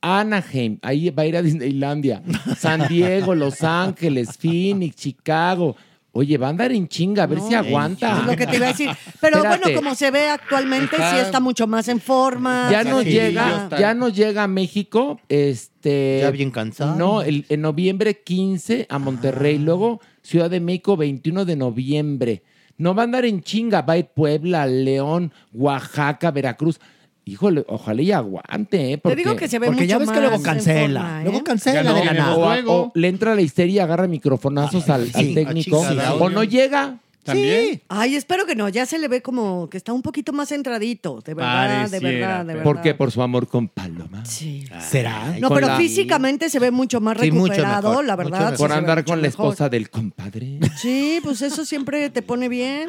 [0.00, 2.22] Anaheim, ahí va a ir a Disneylandia,
[2.56, 5.76] San Diego, Los Ángeles, Phoenix, Chicago.
[6.16, 8.20] Oye, va a andar en chinga, a ver si aguanta.
[8.20, 8.88] Es lo que te iba a decir.
[9.20, 9.60] Pero Espérate.
[9.64, 11.20] bueno, como se ve actualmente, sí Ajá.
[11.20, 12.68] está mucho más en forma.
[12.70, 13.78] Ya nos Sí, llega, ya.
[13.78, 16.20] ya nos llega a México, este.
[16.22, 16.96] Ya bien cansado.
[16.96, 22.42] No, el- en noviembre 15 a Monterrey, luego Ciudad de México 21 de noviembre.
[22.78, 26.80] No va a andar en chinga, va a ir Puebla, León, Oaxaca, Veracruz.
[27.28, 28.98] Híjole, ojalá y aguante, ¿eh?
[28.98, 31.00] Te digo que se ve Porque ya mucho ves que luego en cancela.
[31.00, 31.24] forma, ¿eh?
[31.24, 32.36] Luego cancela Ya no, de la nada.
[32.36, 35.80] o, o le entra la histeria y agarra microfonazos al, al sí, técnico.
[36.20, 37.00] o no llega.
[37.32, 37.82] Sí.
[37.88, 38.68] Ay, espero que no.
[38.68, 41.20] Ya se le ve como que está un poquito más centradito.
[41.24, 42.62] De verdad, de verdad, de verdad.
[42.64, 42.94] ¿Por qué?
[42.94, 44.24] Por su amor con Paloma.
[44.24, 44.64] Sí.
[44.80, 45.34] ¿Será?
[45.40, 48.24] No, Con pero la- físicamente se ve mucho más Sí, mucho recuperado, mejor, la mucho
[48.30, 48.38] verdad.
[48.38, 48.56] mejor.
[48.56, 49.46] sí Por se ve andar mucho con la mejor.
[49.46, 50.58] esposa del compadre.
[50.76, 52.88] Sí, pues eso siempre te pone bien.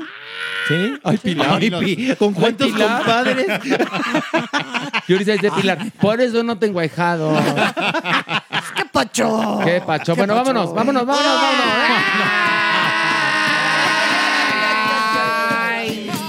[0.68, 0.76] ¿Sí?
[1.04, 1.60] Ay, Pilar.
[1.62, 2.98] Ay, Pi, ¿Con cuántos Pilar.
[3.04, 3.48] compadres?
[5.08, 7.34] Y ahorita dice Pilar, por eso no tengo ahijado.
[8.76, 9.60] ¡Qué pacho!
[9.64, 10.16] Qué pacho.
[10.18, 12.47] Bueno, vámonos, vámonos, vámonos, vámonos.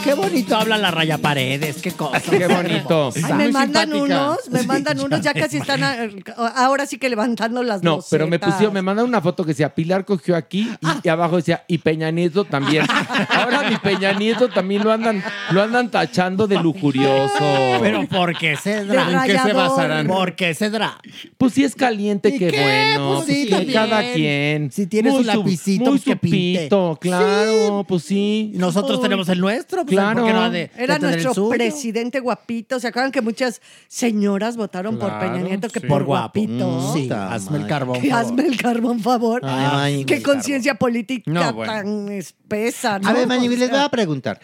[0.09, 2.21] Qué bonito habla la raya paredes, qué cosa.
[2.21, 3.11] Qué bonito.
[3.15, 6.09] Ay, me mandan unos, me mandan unos, ya casi están a-
[6.57, 9.75] ahora sí que levantando las No, pero me pusieron, me mandaron una foto que decía
[9.75, 12.87] Pilar cogió aquí y, y abajo decía y Peña Nieto también.
[13.31, 17.35] Ahora mi Peña Nieto también lo andan, lo andan tachando de lujurioso.
[17.81, 19.05] Pero ¿por qué Cedra?
[19.07, 19.55] De ¿En qué se rayador.
[19.69, 20.07] basarán?
[20.07, 20.99] ¿Por qué Cedra?
[21.37, 22.63] Pues si es caliente, ¿Y qué, qué?
[22.95, 23.17] bueno.
[23.17, 23.73] Pues sí, también.
[23.73, 24.73] cada quien.
[24.73, 26.59] Si tienes Muy un lapicito, muy pues que pinte.
[26.61, 28.53] supito, claro, pues sí.
[28.55, 30.21] Y nosotros tenemos el nuestro, pues Claro.
[30.21, 32.81] ¿por qué no ha de, de Era nuestro presidente guapito.
[32.81, 35.87] ¿Se acuerdan que muchas señoras votaron por Peña Nieto que sí.
[35.87, 36.71] por guapito?
[36.71, 38.01] Mm, sí, Puta hazme el carbón.
[38.01, 39.41] Que hazme el carbón, favor.
[39.45, 41.73] Ay, Qué conciencia política No, bueno.
[41.73, 43.09] tan espesa, ¿no?
[43.09, 44.41] A ver, Mañi, les voy a preguntar.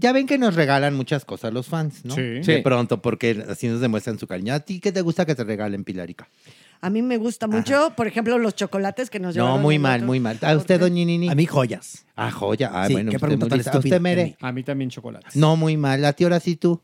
[0.00, 2.14] Ya ven que nos regalan muchas cosas los fans, ¿no?
[2.14, 2.20] Sí.
[2.22, 2.56] De Sí.
[2.62, 4.54] pronto, porque así nos demuestran su cariño.
[4.54, 6.28] ¿A ti qué te gusta que te regalen, Pilarica?
[6.80, 10.02] A mí me gusta mucho, por ejemplo, los chocolates que nos No, llevaron muy mal,
[10.04, 10.38] muy mal.
[10.42, 11.28] ¿A usted, doña Nini?
[11.28, 12.06] A mí joyas.
[12.14, 12.70] Ah, joya.
[12.72, 13.74] Ah, Sí, bueno, ¿qué usted pregunta tan.
[13.74, 14.00] ¿A usted?
[14.00, 14.36] Mere?
[14.40, 15.34] A mí también chocolates.
[15.34, 16.04] No, muy mal.
[16.04, 16.80] ¿A ti ahora sí tú?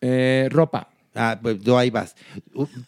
[0.00, 0.88] Eh, ropa.
[1.18, 2.14] Ah, pues tú ahí vas.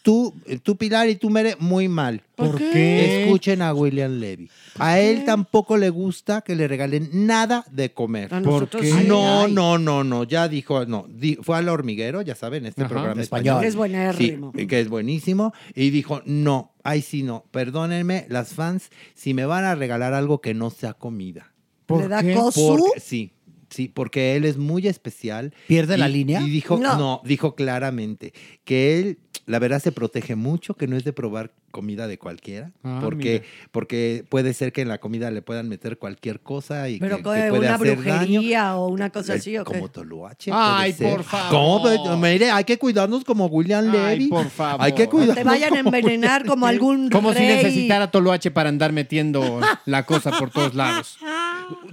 [0.03, 0.33] Tú,
[0.63, 2.23] tú, Pilar, y tú, Mere, muy mal.
[2.37, 3.25] ¿Por qué?
[3.25, 4.49] Escuchen a William Levy.
[4.79, 8.33] A él tampoco le gusta que le regalen nada de comer.
[8.33, 8.91] A nosotros qué?
[8.93, 9.05] sí.
[9.07, 9.53] No, Ay.
[9.53, 10.25] no, no, no.
[10.25, 11.07] Ya dijo, no.
[11.09, 13.65] di- fue al hormiguero, ya saben, este Ajá, programa español.
[13.65, 14.53] Es buenérrimo.
[14.57, 15.53] Sí, que es buenísimo.
[15.75, 17.45] Y dijo, no, ahí sí no.
[17.51, 21.53] Perdónenme, las fans, si me van a regalar algo que no sea comida.
[21.89, 22.77] ¿Le da cosu?
[22.79, 23.33] Porque, sí,
[23.71, 25.55] sí, porque él es muy especial.
[25.67, 26.41] ¿Pierde la línea?
[26.43, 26.99] Y dijo, No.
[26.99, 27.21] no.
[27.25, 28.33] dijo claramente
[28.65, 32.73] que él, la verdad, se protege mucho, que no es de probar comida de cualquiera,
[32.83, 33.45] Ah, porque, mira.
[33.71, 37.23] porque puede ser que en la comida le puedan meter cualquier cosa y Pero que,
[37.23, 38.19] que puede una hacer daño.
[38.19, 39.75] brujería o una cosa así, ¿o qué?
[39.75, 40.51] Como toloache.
[40.53, 41.17] Ay, puede ser.
[41.17, 41.93] por favor.
[41.97, 42.17] ¿Cómo?
[42.17, 44.29] Mire, hay que cuidarnos como William Ay, Levy.
[44.31, 44.85] por favor.
[44.85, 45.37] Hay que No cuidarnos.
[45.37, 50.05] te vayan a como- envenenar como algún Como si necesitara Toloache para andar metiendo la
[50.07, 51.19] cosa por todos lados.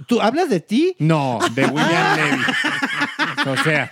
[0.08, 0.96] ¿Tú hablas de ti?
[0.98, 2.42] No, de William Levy.
[3.52, 3.90] O sea,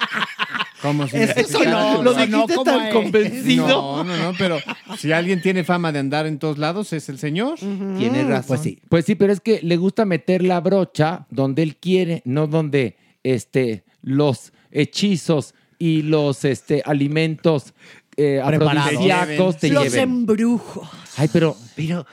[0.83, 2.95] Como si Eso no, Lo no, dijiste ¿cómo tan es?
[2.95, 3.66] convencido.
[3.66, 4.59] No, no, no, pero
[4.99, 7.59] si alguien tiene fama de andar en todos lados, es el señor.
[7.59, 8.49] Tiene razón.
[8.49, 8.78] Pues sí.
[8.89, 12.97] Pues sí, pero es que le gusta meter la brocha donde él quiere, no donde
[13.23, 17.74] este, los hechizos y los este, alimentos
[18.16, 18.41] eh,
[19.61, 20.01] te Los lleven.
[20.01, 20.89] embrujos.
[21.16, 21.57] Ay, pero,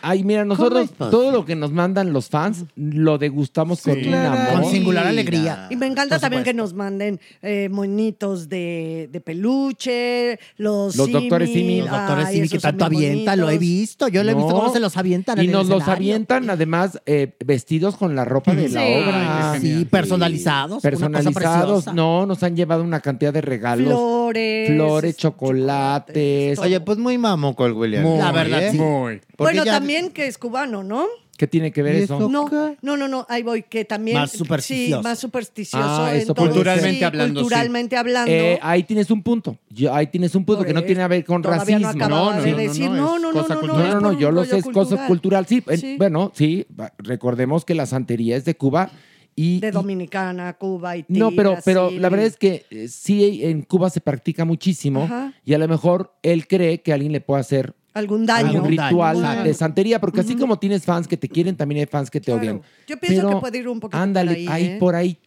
[0.02, 4.61] ay, mira, nosotros todo lo que nos mandan los fans lo degustamos con un amor.
[4.61, 5.68] Con singular alegría.
[5.69, 11.52] Y me encanta también que nos manden eh, monitos de, de peluche, los Los doctores.
[11.52, 11.81] Simi.
[11.81, 14.07] Los doctores Simi que tanto avientan, lo he visto.
[14.07, 17.02] Yo lo he visto cómo se los avientan en Y el nos los avientan además
[17.06, 19.52] eh, vestidos con la ropa de la obra.
[19.53, 20.84] Ay, Sí, personalizados.
[20.84, 23.88] una cosa Personalizados, no, nos han llevado una cantidad de regalos.
[23.88, 24.69] Flores.
[24.69, 26.60] Flores, chocolates.
[26.60, 28.03] Oye, pues muy mamoco el William.
[28.03, 28.72] Muy, La verdad, ¿eh?
[28.72, 28.77] sí.
[28.77, 29.22] Muy.
[29.35, 31.05] Porque Bueno, ya- también que es cubano, ¿no?
[31.35, 32.30] ¿Qué tiene que ver ¿Y eso?
[32.30, 32.47] No,
[32.84, 34.17] no, no, no, ahí voy, que también...
[34.17, 35.01] Más supersticioso.
[35.01, 35.84] Sí, más supersticioso.
[35.84, 37.43] Ah, eso entonces, Culturalmente sí, hablando, sí.
[37.43, 38.31] Culturalmente hablando.
[38.31, 39.57] Eh, ahí tienes un punto.
[39.69, 41.91] Yo- ahí tienes un punto Por que no tiene que ver con no racismo.
[41.93, 44.01] No, no, de no, no, no, no, no, no, cosa no, No, no, es no,
[44.11, 45.47] por yo lo sé, es cosa cultural.
[45.47, 45.95] Sí, eh, Sí.
[45.97, 46.67] bueno, sí,
[46.99, 48.91] recordemos que la santería es de Cuba
[49.35, 49.59] y...
[49.59, 53.89] De Dominicana, Cuba, Haití, no, pero, pero la verdad es que eh, sí en Cuba
[53.89, 55.34] se practica muchísimo Ajá.
[55.43, 58.49] y a lo mejor él cree que alguien le puede hacer Algún daño.
[58.49, 61.86] algún ritual daño, de santería, porque así como tienes fans que te quieren, también hay
[61.86, 62.40] fans que te Claro.
[62.41, 62.61] odian.
[62.88, 64.78] Yo pienso Pero, que puede ir un poquito Ándale, por ahí, ¿eh?
[64.80, 65.18] por ahí.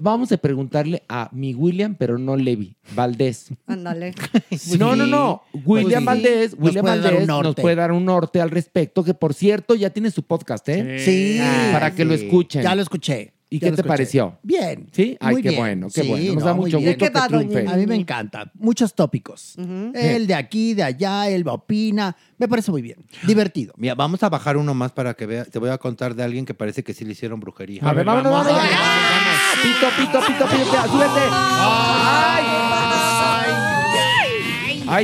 [0.00, 3.48] Vamos a preguntarle a mi William, pero no Levi, Valdés.
[3.66, 4.14] Ándale.
[4.78, 5.42] No, no, no.
[5.64, 6.06] William sí.
[6.06, 10.10] Valdés, William Valdés nos puede dar un norte al respecto, que por cierto ya tiene
[10.10, 10.98] su podcast, ¿eh?
[11.00, 11.40] Sí.
[11.72, 12.62] Para que lo escuchen.
[12.62, 13.32] Ya lo escuché.
[13.52, 13.88] ¿Y Ya qué te escuché.
[13.88, 14.38] pareció?
[14.42, 14.88] Bien.
[14.92, 15.16] ¿Sí?
[15.20, 15.60] Ay, Muy qué bien.
[15.60, 16.32] bueno, qué Sí, bueno.
[16.34, 16.90] Nos no, da muy mucho bien.
[16.92, 17.58] gusto ¿De qué va, que triunfe.
[17.60, 18.50] doña A mí me encanta.
[18.54, 19.56] Muchos tópicos.
[19.94, 22.16] Él de aquí, de allá, él opina.
[22.38, 22.96] Me parece muy bien.
[23.26, 23.74] Divertido.
[23.76, 25.48] Mira, vamos a bajar uno más para que veas.
[25.50, 27.82] Te voy a contar de alguien que parece que sí le hicieron brujería.
[27.84, 28.62] A ver, vámonos, vámonos.
[29.62, 31.20] Pito, pito, pito, pito, pito, súbete.
[31.30, 32.44] Ay.
[32.46, 33.71] Ay,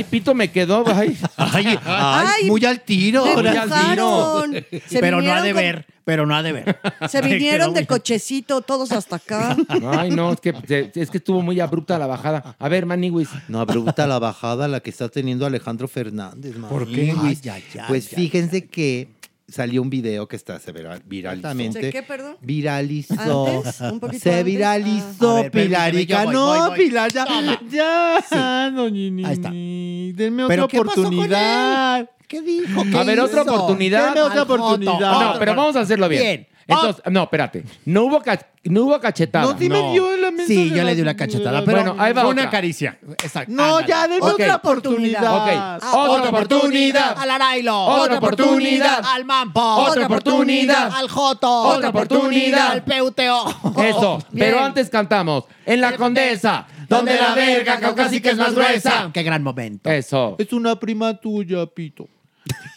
[0.09, 0.83] pito me quedó.
[0.87, 1.17] Ay.
[1.37, 3.23] Ay, Ay, muy al tiro.
[3.25, 4.65] Sí, empujaron.
[4.87, 5.85] Se pero no ha de con- ver.
[6.05, 6.79] Pero no ha de ver.
[7.07, 9.55] Se vinieron de muy- cochecito todos hasta acá.
[9.91, 12.55] Ay, no, es que, es que estuvo muy abrupta la bajada.
[12.57, 13.29] A ver, Maniwis.
[13.47, 16.55] No, abrupta la bajada la que está teniendo Alejandro Fernández.
[16.69, 17.13] ¿Por qué?
[17.21, 19.09] Ay, ay, ay, pues ay, fíjense que
[19.51, 21.79] salió un video que está se vira- viralizó.
[21.79, 22.37] ¿De qué, perdón?
[22.41, 23.47] Viralizó.
[23.57, 23.81] ¿Antes?
[23.81, 24.45] ¿Un poquito Se antes?
[24.45, 25.41] viralizó, Ah.
[25.41, 26.23] Ver, Pilarica.
[26.25, 26.77] voy, no, voy, voy.
[26.77, 27.25] Pilar, ya.
[27.25, 27.59] Toma.
[27.69, 29.49] Ya, doña Ahí está.
[29.51, 31.99] Denme ¿Pero otra qué pasó con oportunidad.
[32.01, 32.09] él?
[32.27, 32.83] ¿Qué dijo?
[32.91, 33.53] ¿Qué A ver, otra hizo?
[33.55, 34.09] oportunidad.
[34.09, 34.53] Deme otra Al Joto.
[34.65, 35.11] oportunidad.
[35.33, 36.21] No, pero vamos a hacerlo bien.
[36.21, 36.47] Bien.
[36.69, 37.63] Entonces, no, espérate.
[37.85, 39.45] No hubo, ca- no hubo cachetada.
[39.51, 41.63] No, sí me dio la mesa Sí, de yo la- le di una cachetada.
[41.65, 42.49] Pero Bueno, ahí va Una otra.
[42.51, 42.99] caricia.
[43.23, 43.51] Exacto.
[43.53, 43.87] No, ándale.
[43.87, 44.31] ya, deme Ok.
[44.33, 45.35] otra oportunidad.
[45.35, 45.49] Ok.
[45.51, 47.17] Ah, Otra oportunidad.
[47.17, 47.75] Al Arailo.
[47.85, 49.01] Otra oportunidad.
[49.03, 49.61] Al Mampo.
[49.61, 50.91] Otra oportunidad.
[50.95, 51.49] Al Joto.
[51.49, 52.71] Otra oportunidad.
[52.71, 53.45] Al Peuteo.
[53.83, 54.19] Eso.
[54.37, 55.45] Pero antes cantamos.
[55.65, 59.09] En la condesa, donde la verga caucásica es más gruesa.
[59.13, 59.89] Qué gran momento.
[59.89, 60.35] Eso.
[60.37, 62.07] Es una prima tuya, Pito.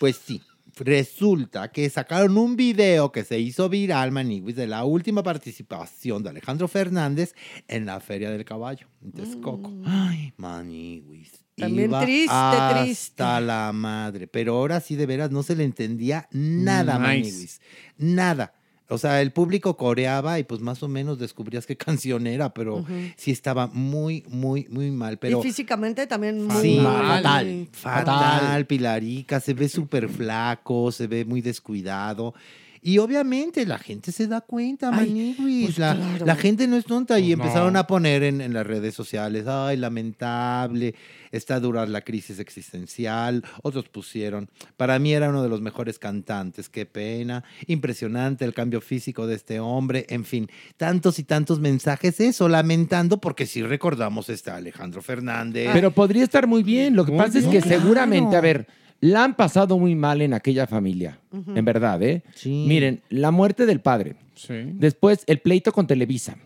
[0.00, 0.40] Pues sí.
[0.76, 6.30] Resulta que sacaron un video que se hizo viral, Maniwis, de la última participación de
[6.30, 7.34] Alejandro Fernández
[7.68, 9.72] en la Feria del Caballo, en Texcoco.
[9.84, 11.44] Ay, Maniwis.
[11.56, 13.22] También Iba triste, hasta triste.
[13.22, 14.26] la madre.
[14.26, 17.02] Pero ahora sí, de veras, no se le entendía nada, Nice.
[17.06, 17.60] Maniwis.
[17.98, 18.54] Nada.
[18.92, 22.84] O sea, el público coreaba y pues más o menos descubrías qué canción era, pero
[23.16, 25.18] sí estaba muy, muy, muy mal.
[25.18, 27.22] Pero y físicamente también muy Sí, mal.
[27.22, 27.68] fatal.
[27.72, 32.34] Fatal, Pilarica, se ve súper flaco, se ve muy descuidado.
[32.84, 35.66] Y obviamente la gente se da cuenta, Ay, Maniwis.
[35.66, 36.26] pues la, claro.
[36.26, 37.44] la gente no es tonta y Pues no.
[37.44, 40.94] empezaron a poner en, en las redes sociales, ay, lamentable,
[41.30, 43.44] está dura la crisis existencial.
[43.62, 48.80] Otros pusieron, para mí era uno de los mejores cantantes, qué pena, impresionante el cambio
[48.80, 54.28] físico de este hombre, en fin, tantos y tantos mensajes, eso, lamentando, porque sí recordamos
[54.28, 55.70] está Alejandro Fernández.
[55.72, 56.96] Pero podría estar muy bien.
[56.96, 58.66] Lo que Muy pasa es que seguramente, a ver,
[59.02, 61.18] la han pasado muy mal en aquella familia.
[61.32, 62.22] En verdad, ¿eh?
[62.34, 62.66] Sí.
[62.68, 64.14] Miren, la muerte del padre.
[64.36, 64.54] Sí.
[64.74, 66.36] Después, el pleito con Televisa,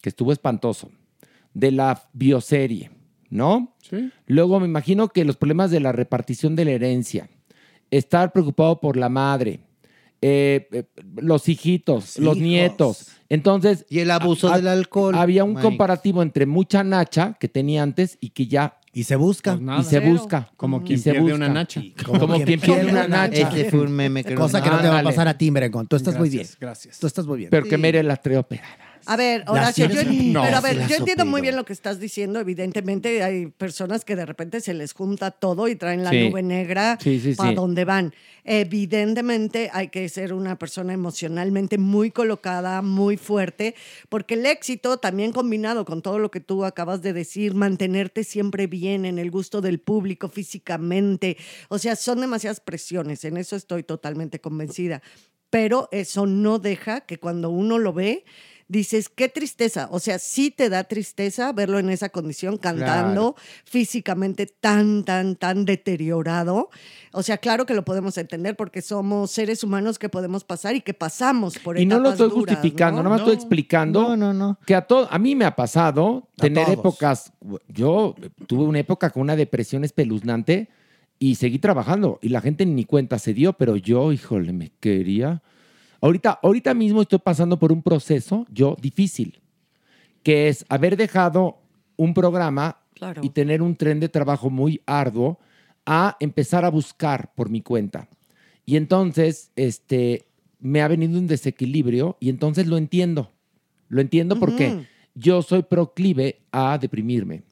[0.00, 0.90] que estuvo espantoso.
[1.52, 2.90] De la bioserie,
[3.28, 3.76] ¿no?
[3.82, 4.10] Sí.
[4.26, 7.28] Luego me imagino que los problemas de la repartición de la herencia,
[7.90, 9.60] estar preocupado por la madre,
[10.22, 10.84] eh, eh,
[11.16, 12.48] los hijitos, los hijos.
[12.48, 13.08] nietos.
[13.28, 13.84] Entonces.
[13.90, 15.14] Y el abuso del alcohol.
[15.16, 15.62] Había un Mike.
[15.62, 18.78] comparativo entre mucha nacha que tenía antes y que ya.
[18.94, 19.52] Y se busca.
[19.52, 19.80] Pues nada.
[19.80, 20.06] y se Cero.
[20.12, 20.50] busca.
[20.56, 21.36] Como quien se pierde busca.
[21.36, 21.82] una nacha.
[22.06, 23.50] Como, quien pierde una nacha.
[23.50, 25.86] Ese fue un meme que Cosa que no te va a pasar a ti, Merecón.
[25.86, 26.46] Tú estás muy bien.
[26.60, 26.98] Gracias.
[26.98, 27.50] Tú estás muy bien.
[27.50, 28.70] Pero que Mere las trae operadas.
[29.06, 30.02] A ver, Horacio, yo,
[30.32, 32.40] No, pero a sí ver, yo entiendo muy bien lo que estás diciendo.
[32.40, 36.30] Evidentemente, hay personas que de repente se les junta todo y traen la Sí.
[36.30, 37.54] nube negra Sí, sí, para sí.
[37.54, 38.14] donde van.
[38.44, 43.74] Evidentemente, hay que ser una persona emocionalmente muy colocada, muy fuerte,
[44.10, 48.66] porque el éxito, también combinado con todo lo que tú acabas de decir, mantenerte siempre
[48.66, 51.38] bien en el gusto del público físicamente,
[51.68, 53.24] o sea, son demasiadas presiones.
[53.24, 55.02] En eso estoy totalmente convencida
[55.50, 58.24] pero eso no deja que cuando uno lo ve,
[58.68, 59.88] dices, qué tristeza.
[59.90, 65.64] O sea, sí te da tristeza verlo en esa condición, cantando, físicamente tan, tan, tan
[65.64, 66.70] deteriorado.
[67.12, 70.80] O sea, claro que lo podemos entender porque somos seres humanos que podemos pasar y
[70.80, 73.04] que pasamos por Y no lo estoy duras, justificando, ¿no?
[73.04, 76.78] nada más estoy explicando que a todo, a mí me ha pasado tener todos.
[76.78, 77.32] épocas,
[77.68, 78.14] yo
[78.46, 80.68] tuve una época con una depresión espeluznante
[81.18, 85.42] y seguí trabajando y la gente ni cuenta se dio, pero yo, híjole, me quería.
[86.04, 89.40] Ahorita, ahorita mismo estoy pasando por un proceso, yo, difícil,
[90.22, 91.62] que es haber dejado
[91.96, 93.22] un programa Claro.
[93.24, 95.38] y tener un tren de trabajo muy arduo
[95.86, 98.06] a empezar a buscar por mi cuenta.
[98.66, 100.26] Y entonces, este,
[100.60, 103.32] me ha venido un desequilibrio y entonces lo entiendo.
[103.88, 107.44] Lo entiendo porque yo soy proclive a deprimirme.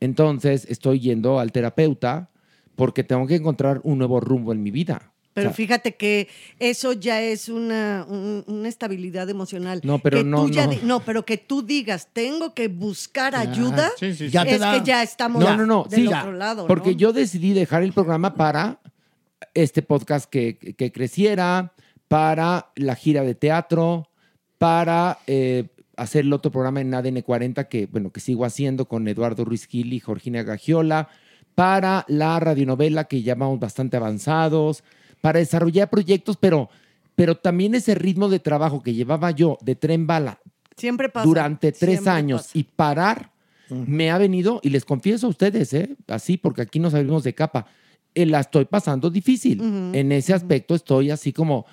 [0.00, 2.28] Entonces estoy yendo al terapeuta
[2.74, 5.13] porque tengo que encontrar un nuevo rumbo en mi vida.
[5.34, 6.28] Pero O sea, fíjate que
[6.60, 9.80] eso ya es una, un- una estabilidad emocional.
[9.84, 10.72] No, pero Que no, tú ya no.
[10.72, 14.36] di- no, pero que tú digas, tengo que buscar ayuda, sí, sí, sí.
[14.36, 16.66] es que ya estamos no, no, no, del sí, otro lado.
[16.68, 16.96] porque ¿no?
[16.98, 18.78] yo decidí dejar el programa para
[19.54, 21.72] este podcast que, que creciera,
[22.08, 24.08] para la gira de teatro,
[24.58, 25.66] para eh,
[25.96, 29.66] hacer el otro programa en ADN 40 que, bueno, que sigo haciendo con Eduardo Ruiz
[29.66, 31.08] Gil y Georgina Gagiola,
[31.54, 34.82] para la radionovela que ya vamos bastante avanzados,
[35.24, 36.68] para desarrollar proyectos, pero,
[37.14, 40.38] pero también ese ritmo de trabajo que llevaba yo de tren bala
[40.76, 41.24] Siempre pasa.
[41.26, 42.58] durante tres siempre años pasa.
[42.58, 43.30] y parar
[43.70, 45.96] me ha venido, y les confieso a ustedes, ¿eh?
[46.08, 47.64] así, porque aquí nos salimos de capa,
[48.14, 49.62] eh, la estoy pasando difícil.
[49.62, 51.64] Ujú, En ese aspecto estoy así como,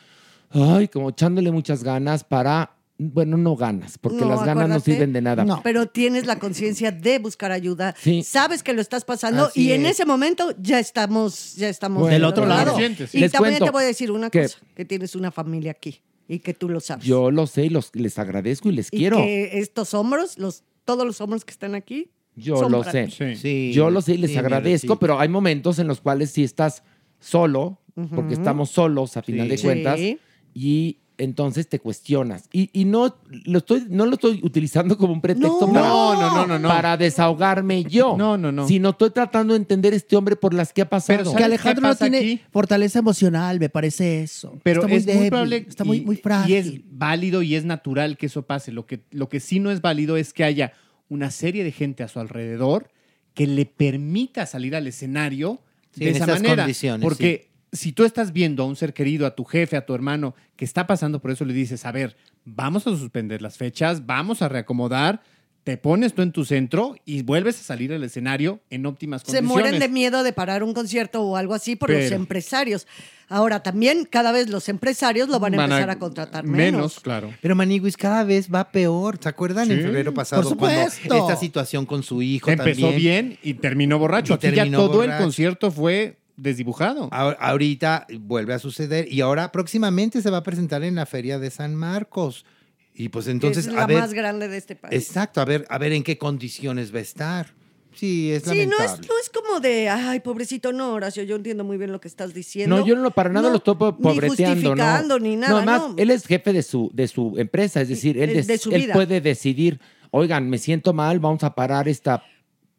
[0.52, 2.72] ay, como echándole muchas ganas para,
[3.04, 5.44] bueno, no ganas, porque No, las ganas no sirven de nada.
[5.64, 7.96] Pero tienes la conciencia de buscar ayuda.
[8.00, 8.22] Sí.
[8.24, 9.94] Sabes que lo estás pasando Así y en es.
[9.94, 12.78] ese momento ya estamos, ya estamos Bueno, Del otro lado.
[12.80, 16.02] Y Les también te voy a decir una que- cosa, que tienes una familia aquí
[16.28, 17.04] y que tú lo sabes.
[17.06, 19.18] Yo lo sé y los, les agradezco y les y quiero.
[19.18, 23.08] que estos hombros, los, todos los hombros que están aquí, Yo son lo para sé.
[23.08, 23.36] ti.
[23.36, 23.72] Sí.
[23.74, 26.84] Yo lo sé y les agradezco, pero hay momentos en los cuales si estás
[27.20, 27.80] solo,
[28.16, 29.56] porque estamos solos a final Sí.
[29.56, 30.20] de cuentas, Sí.
[30.54, 32.46] y entonces te cuestionas.
[32.52, 33.16] Y, y no,
[33.46, 35.74] lo estoy, no lo estoy utilizando como un pretexto No.
[35.74, 36.68] para, No, no, no, no, no.
[36.70, 38.16] para desahogarme yo.
[38.18, 38.68] No, no, no.
[38.68, 41.36] Sino estoy tratando de entender este hombre por las que ha pasado.
[41.36, 42.42] que Alejandro no tiene aquí?
[42.52, 44.58] fortaleza emocional, me parece eso.
[44.64, 46.52] Pero está muy es muy débil, probable está muy, y- muy frágil.
[46.52, 48.72] Y es válido y es natural que eso pase.
[48.72, 50.74] Lo que, lo que sí no es válido es que haya
[51.10, 52.90] una serie de gente a su alrededor
[53.34, 55.60] que le permita salir al escenario
[55.94, 56.64] Sí, de en esa esas manera.
[56.64, 59.94] condiciones, Porque si tú estás viendo a un ser querido, a tu jefe, a tu
[59.96, 64.06] hermano, que está pasando por eso, le dices, a ver, vamos a suspender las fechas,
[64.06, 65.22] vamos a reacomodar,
[65.64, 69.28] te pones tú en tu centro y vuelves a salir al escenario en óptimas se
[69.28, 69.50] condiciones.
[69.52, 72.88] mueren de miedo de parar un concierto o algo así por los empresarios.
[73.30, 77.00] Ahora también cada vez los empresarios lo van a Van empezar a contratar menos.
[77.00, 77.32] claro.
[77.42, 79.20] Pero Maniguis cada vez va peor.
[79.22, 82.96] ¿Se acuerdan en febrero pasado por cuando esta situación con su hijo Empezó también?
[82.98, 84.34] bien y terminó borracho.
[84.42, 87.10] Y Aquí ya todo el concierto fue desdibujado.
[87.12, 91.40] Ahor- Ahorita vuelve a suceder y ahora próximamente se va a presentar en la Feria
[91.40, 92.46] de San Marcos.
[92.94, 94.94] Y pues entonces, es la a ver, más grande de este país.
[95.08, 97.48] exacto, a ver, a ver en qué condiciones va a estar.
[97.94, 99.02] Sí, es Sí, no lamentable.
[99.04, 102.08] es, no es como de, ay, pobrecito, no, Horacio, yo entiendo muy bien lo que
[102.08, 102.78] estás diciendo.
[102.78, 105.26] No, yo no para nada No, lo estoy po- ni pobreteando, justificando, no.
[105.26, 105.96] ni nada, además, no.
[105.98, 108.72] él es jefe de su, de su empresa, es decir, él, de- des- de su
[108.72, 108.94] él vida.
[108.94, 112.24] puede decidir, oigan, me siento mal, vamos a parar esta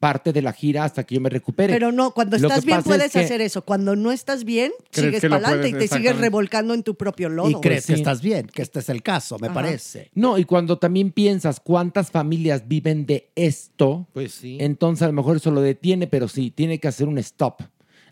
[0.03, 1.73] parte de la gira hasta que yo me recupere.
[1.73, 3.63] Pero no, cuando Lo estás que bien puedes es que- hacer eso.
[3.63, 6.97] Cuando no estás bien, ¿Crees sigues que para adelante y te sigues revolcando en tu
[6.97, 7.49] propio lodo.
[7.51, 8.01] Y crees que sí.
[8.01, 9.55] estás bien, que este es el caso, me Ajá.
[9.55, 10.11] parece.
[10.13, 14.57] No, y cuando también piensas cuántas familias viven de esto, pues sí.
[14.61, 17.63] entonces a lo mejor eso lo detiene, pero sí, tiene que hacer un stop.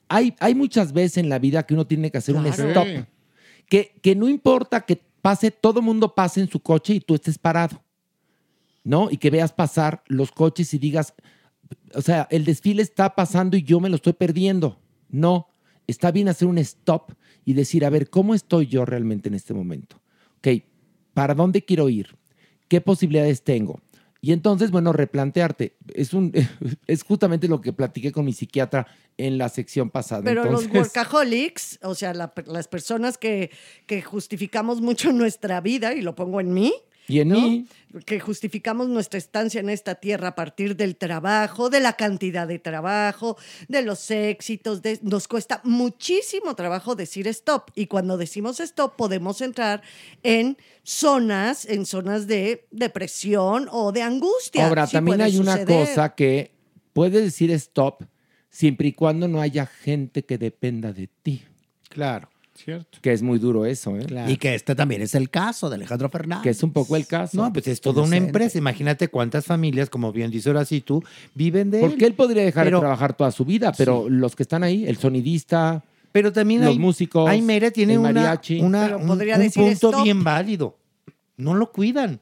[0.08, 2.68] Hay, hay muchas veces en la vida que uno tiene que hacer un Claro.
[2.68, 2.86] stop.
[2.86, 3.04] Sí.
[3.68, 7.36] Que, que no importa que pase, todo mundo pase en su coche y tú estés
[7.36, 7.82] parado,
[8.84, 9.08] ¿no?
[9.10, 11.14] Y que veas pasar los coches y digas,
[11.94, 14.78] o sea, el desfile está pasando y yo me lo estoy perdiendo.
[15.08, 15.48] No,
[15.86, 17.12] está bien hacer un stop
[17.44, 20.00] y decir, a ver, ¿cómo estoy yo realmente en este momento?
[20.38, 20.62] Ok,
[21.14, 22.16] ¿para dónde quiero ir?
[22.68, 23.80] ¿Qué posibilidades tengo?
[24.22, 25.76] Y entonces, bueno, replantearte.
[25.94, 26.32] Es, un,
[26.86, 28.86] es justamente lo que platiqué con mi psiquiatra
[29.16, 30.22] en la sección pasada.
[30.22, 33.50] Pero Entonces, los workaholics, o sea, la- las personas que,
[33.86, 36.72] que justificamos mucho nuestra vida, y lo pongo en mí,
[37.12, 37.40] Y en ¿no?
[37.40, 37.66] mí.
[38.06, 42.58] que justificamos nuestra estancia en esta tierra a partir del trabajo, de la cantidad de
[42.60, 43.36] trabajo,
[43.68, 44.80] de los éxitos.
[44.82, 47.70] de- nos cuesta muchísimo trabajo decir stop.
[47.74, 49.82] Y cuando decimos stop, podemos entrar
[50.22, 54.66] en zonas, en zonas de depresión o de angustia.
[54.68, 56.52] Ahora, Sí también puede hay una cosa que
[56.92, 58.04] puedes decir stop
[58.50, 61.42] siempre y cuando no haya gente que dependa de ti.
[61.88, 62.28] Claro.
[62.64, 62.98] Cierto.
[63.00, 64.06] Que es muy duro eso, ¿eh?
[64.28, 66.42] Y que este también es el caso de Alejandro Fernández.
[66.42, 67.36] Que es un poco el caso.
[67.36, 68.58] No, pues es toda una empresa.
[68.58, 71.02] Imagínate cuántas familias, como bien dice Horacio, tú,
[71.34, 71.88] viven de él.
[71.90, 74.84] Porque él podría dejar Pero- de trabajar toda su vida, pero los que están ahí,
[74.86, 75.82] el sonidista,
[76.12, 78.60] Pero también los hay, músicos, hay Mere tiene el mariachi.
[78.60, 80.02] una- Pero un, podría un decir punto stop.
[80.04, 80.76] bien válido.
[81.36, 82.20] No lo cuidan.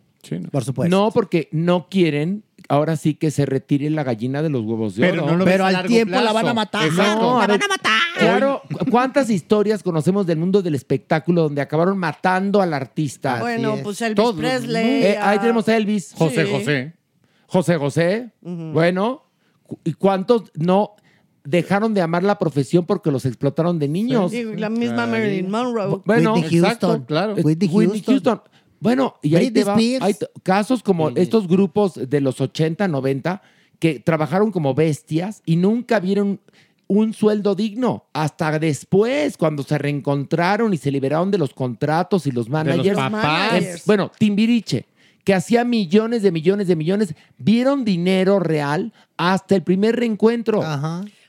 [0.51, 0.94] Por supuesto.
[0.94, 5.03] No, porque no quieren, ahora sí que se retire la gallina de los huevos de
[5.09, 5.32] Pero oro.
[5.32, 6.85] no lo Pero al tiempo la van a matar.
[6.86, 7.23] Exacto.
[7.39, 7.93] La a van ver, a matar.
[8.19, 13.40] Claro, ¿cu- ¿cuántas historias conocemos del mundo del espectáculo donde acabaron matando al artista?
[13.40, 14.36] Bueno, pues Elvis Todos.
[14.36, 15.03] Presley.
[15.05, 16.12] Eh, ahí ah, tenemos a Elvis.
[16.16, 16.53] José Sí.
[16.53, 16.93] José.
[17.47, 18.31] José José.
[18.43, 19.23] Bueno,
[19.85, 20.97] ¿y cuántos no
[21.45, 24.35] dejaron de amar la profesión porque los explotaron de niños?
[24.35, 26.03] Y la misma Marilyn Monroe.
[26.05, 27.07] Bueno, Whitney exacto, Houston.
[27.07, 27.35] claro.
[27.36, 27.69] Whitney
[28.05, 28.43] Houston.
[28.81, 29.75] Bueno, y ahí Britney te va.
[29.75, 30.05] Spears.
[30.05, 33.43] Hay casos como estos grupos de los 80, 90
[33.79, 36.41] que trabajaron como bestias y nunca vieron
[36.87, 42.31] un sueldo digno hasta después cuando se reencontraron y se liberaron de los contratos y
[42.31, 42.97] los managers.
[42.99, 43.63] papás.
[43.63, 44.87] Em, bueno, Timbiriche
[45.25, 50.63] que hacía millones de millones de millones, vieron dinero real hasta el primer reencuentro.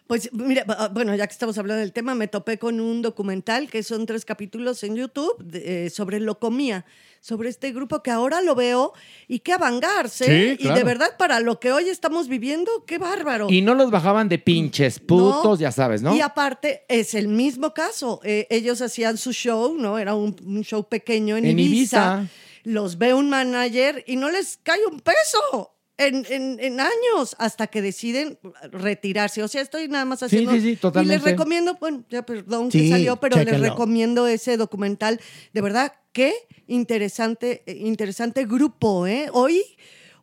[0.07, 3.69] Pues mira, ah, bueno, ya que estamos hablando del tema, me topé con un documental
[3.69, 6.85] que son tres capítulos en YouTube de- eh, sobre Locomía,
[7.21, 8.93] sobre este grupo que ahora lo veo
[9.27, 10.25] y qué avangarse.
[10.57, 13.47] Sí, Y de verdad, para lo que hoy estamos viviendo, qué bárbaro.
[13.49, 16.15] Y no los bajaban de pinches putos, ya sabes, ¿no?
[16.15, 18.21] Y aparte, es el mismo caso.
[18.23, 19.97] Eh, ellos hacían su show, ¿no?
[19.97, 22.19] Era un, un show pequeño en, En Ibiza.
[22.19, 22.27] Ibiza.
[22.63, 25.73] Los ve un manager y no les cae un peso.
[25.99, 28.39] En, en- en años hasta que deciden
[28.71, 29.43] retirarse.
[29.43, 30.51] O sea, estoy nada más Sí, haciendo.
[30.53, 31.25] sí, sí, Y les totalmente.
[31.29, 35.19] recomiendo, bueno, ya perdón que salió, pero les recomiendo ese documental.
[35.53, 36.33] De verdad, qué
[36.67, 39.29] interesante, eh, interesante grupo, ¿eh?
[39.33, 39.61] Hoy.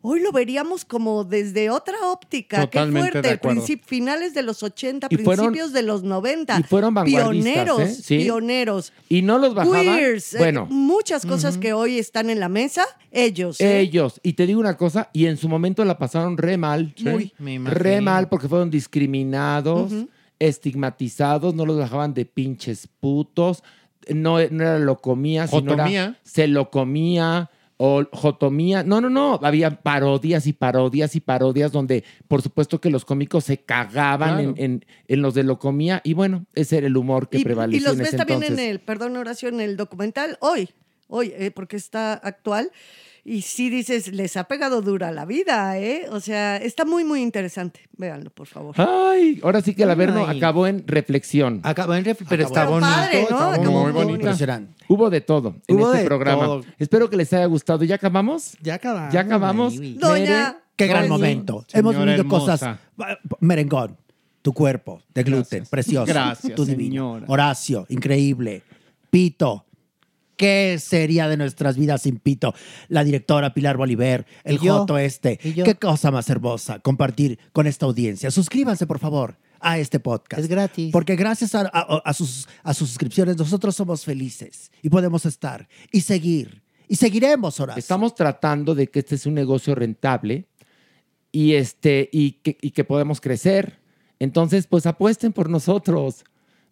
[0.09, 2.61] Hoy lo veríamos como desde otra óptica.
[2.61, 3.27] Totalmente Qué fuerte.
[3.27, 3.65] de acuerdo.
[3.85, 6.59] Finales de los 80, Y fueron- principios de los 90.
[6.59, 7.93] y fueron vanguardistas, Pioneros, ¿eh?
[8.03, 8.17] Sí.
[8.19, 8.93] pioneros.
[9.09, 9.81] Y no los bajaban.
[9.83, 13.59] Queers, eh, bueno, muchas cosas que hoy están en la mesa, ellos.
[13.59, 13.79] ¿eh?
[13.81, 14.21] ellos.
[14.23, 16.93] Y te digo una cosa, y en su momento la pasaron re mal.
[17.01, 17.33] Muy.
[17.37, 17.59] Me.
[17.59, 19.91] Re mal porque fueron discriminados,
[20.39, 23.63] estigmatizados, no los bajaban de pinches putos.
[24.09, 28.83] No, no era lo comía, sino era se lo comía o jotomía.
[28.83, 29.39] No, no, no.
[29.43, 34.49] Había parodias y parodias y parodias donde, por supuesto, que los cómicos se cagaban Claro.
[34.57, 36.01] en, en- en los de lo comía.
[36.03, 38.41] Y bueno, ese era el humor que y, prevaleció y los en ves ese también
[38.43, 38.65] entonces.
[38.65, 40.69] en el, perdón Horacio, en el documental hoy,
[41.07, 42.71] hoy, eh, porque está actual.
[43.29, 46.05] Y sí dices, les ha pegado dura la vida, ¿eh?
[46.11, 47.81] O sea, está muy, muy interesante.
[47.97, 48.73] Véanlo, por favor.
[48.77, 50.37] Ay, ahora sí que el Averno Ay.
[50.37, 51.59] acabó en reflexión.
[51.63, 52.87] Acabó en ref- pero está bonito.
[52.89, 53.37] padre, ¿no?
[53.37, 54.15] está Acabó muy bonito.
[54.21, 54.73] Impresionante.
[54.87, 56.45] Hubo de todo en Hubo este de programa.
[56.45, 56.63] todo.
[56.79, 57.83] Espero que les haya gustado.
[57.83, 58.53] ¿Ya acabamos?
[58.61, 59.13] Ya acabamos.
[59.13, 59.75] ¿Ya acabamos?
[59.75, 59.93] baby.
[59.99, 60.57] Doña.
[60.77, 61.65] Qué gran Ay, momento.
[61.67, 62.51] señora Hemos vivido hermosa.
[62.53, 62.79] cosas.
[63.41, 63.97] Merengón,
[64.41, 65.69] tu cuerpo de gluten, Gracias.
[65.69, 66.05] precioso.
[66.05, 67.15] Gracias, tu divino.
[67.15, 67.25] señora.
[67.27, 68.63] Horacio, increíble.
[69.09, 69.65] Pito.
[70.37, 72.53] ¿Qué sería de nuestras vidas sin Pito?
[72.87, 74.57] La directora Pilar Bolívar, el.
[74.59, 75.37] Joto este.
[75.37, 78.31] Qué cosa más hermosa compartir con esta audiencia.
[78.31, 80.41] Suscríbanse, por favor, a este podcast.
[80.43, 80.91] Es gratis.
[80.93, 85.67] Porque gracias a, a- a sus, a sus suscripciones nosotros somos felices y podemos estar
[85.91, 86.61] y seguir.
[86.87, 87.79] Y seguiremos, Horacio.
[87.79, 90.47] Estamos tratando de que este es un negocio rentable
[91.31, 93.79] y, este, y, que, y que podemos crecer.
[94.19, 96.23] Entonces, pues apuesten por nosotros.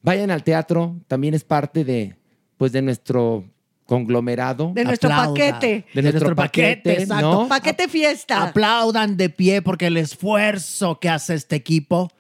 [0.02, 2.16] Vayan al teatro, también es parte de,
[2.58, 3.44] pues, de nuestro
[3.86, 4.72] conglomerado.
[4.74, 5.34] De nuestro Aplauda.
[5.34, 5.86] paquete.
[5.94, 7.32] de nuestro paquete, exacto.
[7.44, 7.48] ¿no?
[7.48, 8.44] Paquete fiesta.
[8.44, 12.12] Aplaudan de pie porque el esfuerzo que hace este equipo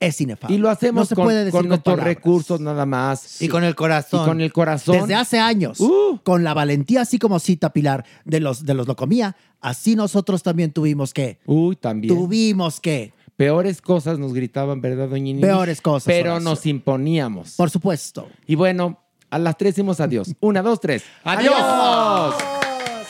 [0.00, 0.54] es inefable.
[0.54, 3.42] Y lo hacemos No se con, puede decir con con nuestros recursos nada más.
[3.42, 4.22] Y con el corazón.
[4.22, 4.96] Y con el corazón.
[5.00, 6.20] Desde hace años, Uh.
[6.22, 10.72] con la valentía, así como cita Pilar de los, de los Locomía, así nosotros también
[10.72, 11.40] tuvimos que.
[11.46, 12.14] Uy, también.
[12.14, 13.12] Tuvimos que.
[13.36, 15.42] Peores cosas nos gritaban, ¿verdad, doña Inés?
[15.42, 16.48] Peores cosas, Pero Horacio.
[16.50, 17.54] nos imponíamos.
[17.54, 18.28] Por supuesto.
[18.46, 20.34] Y bueno, a las tres decimos adiós.
[20.40, 21.04] Una, dos, tres.
[21.24, 22.34] ¡Adiós!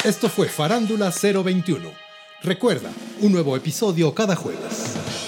[0.04, 1.90] Esto fue Farándula 021.
[2.42, 2.90] Recuerda,
[3.20, 5.27] un nuevo episodio cada jueves.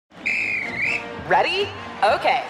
[1.31, 1.65] Ready?
[2.03, 2.43] Okay.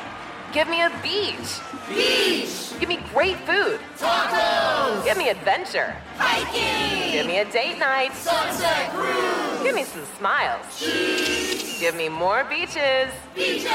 [0.54, 1.60] Give me a beach.
[1.88, 2.74] Beach.
[2.80, 3.80] Give me great food.
[4.00, 5.06] Tacos.
[5.06, 5.96] Give me adventure.
[6.18, 7.12] Hiking.
[7.12, 8.12] Give me a date night.
[8.14, 9.62] Sunset cruise.
[9.62, 10.66] Give me some smiles.
[10.80, 11.80] Cheese.
[11.80, 13.14] Give me more beaches.
[13.36, 13.70] Beaches.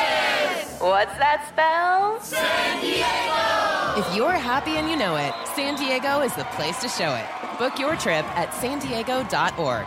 [0.80, 2.20] What's that spell?
[2.20, 4.00] San Diego.
[4.00, 7.26] If you're happy and you know it, San Diego is the place to show it.
[7.60, 9.86] Book your trip at san diego.org.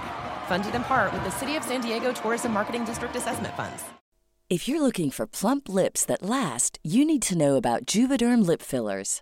[0.49, 3.83] Funded in part with the City of San Diego Tourism Marketing District Assessment Funds.
[4.49, 8.63] If you're looking for plump lips that last, you need to know about Juvederm lip
[8.63, 9.21] fillers.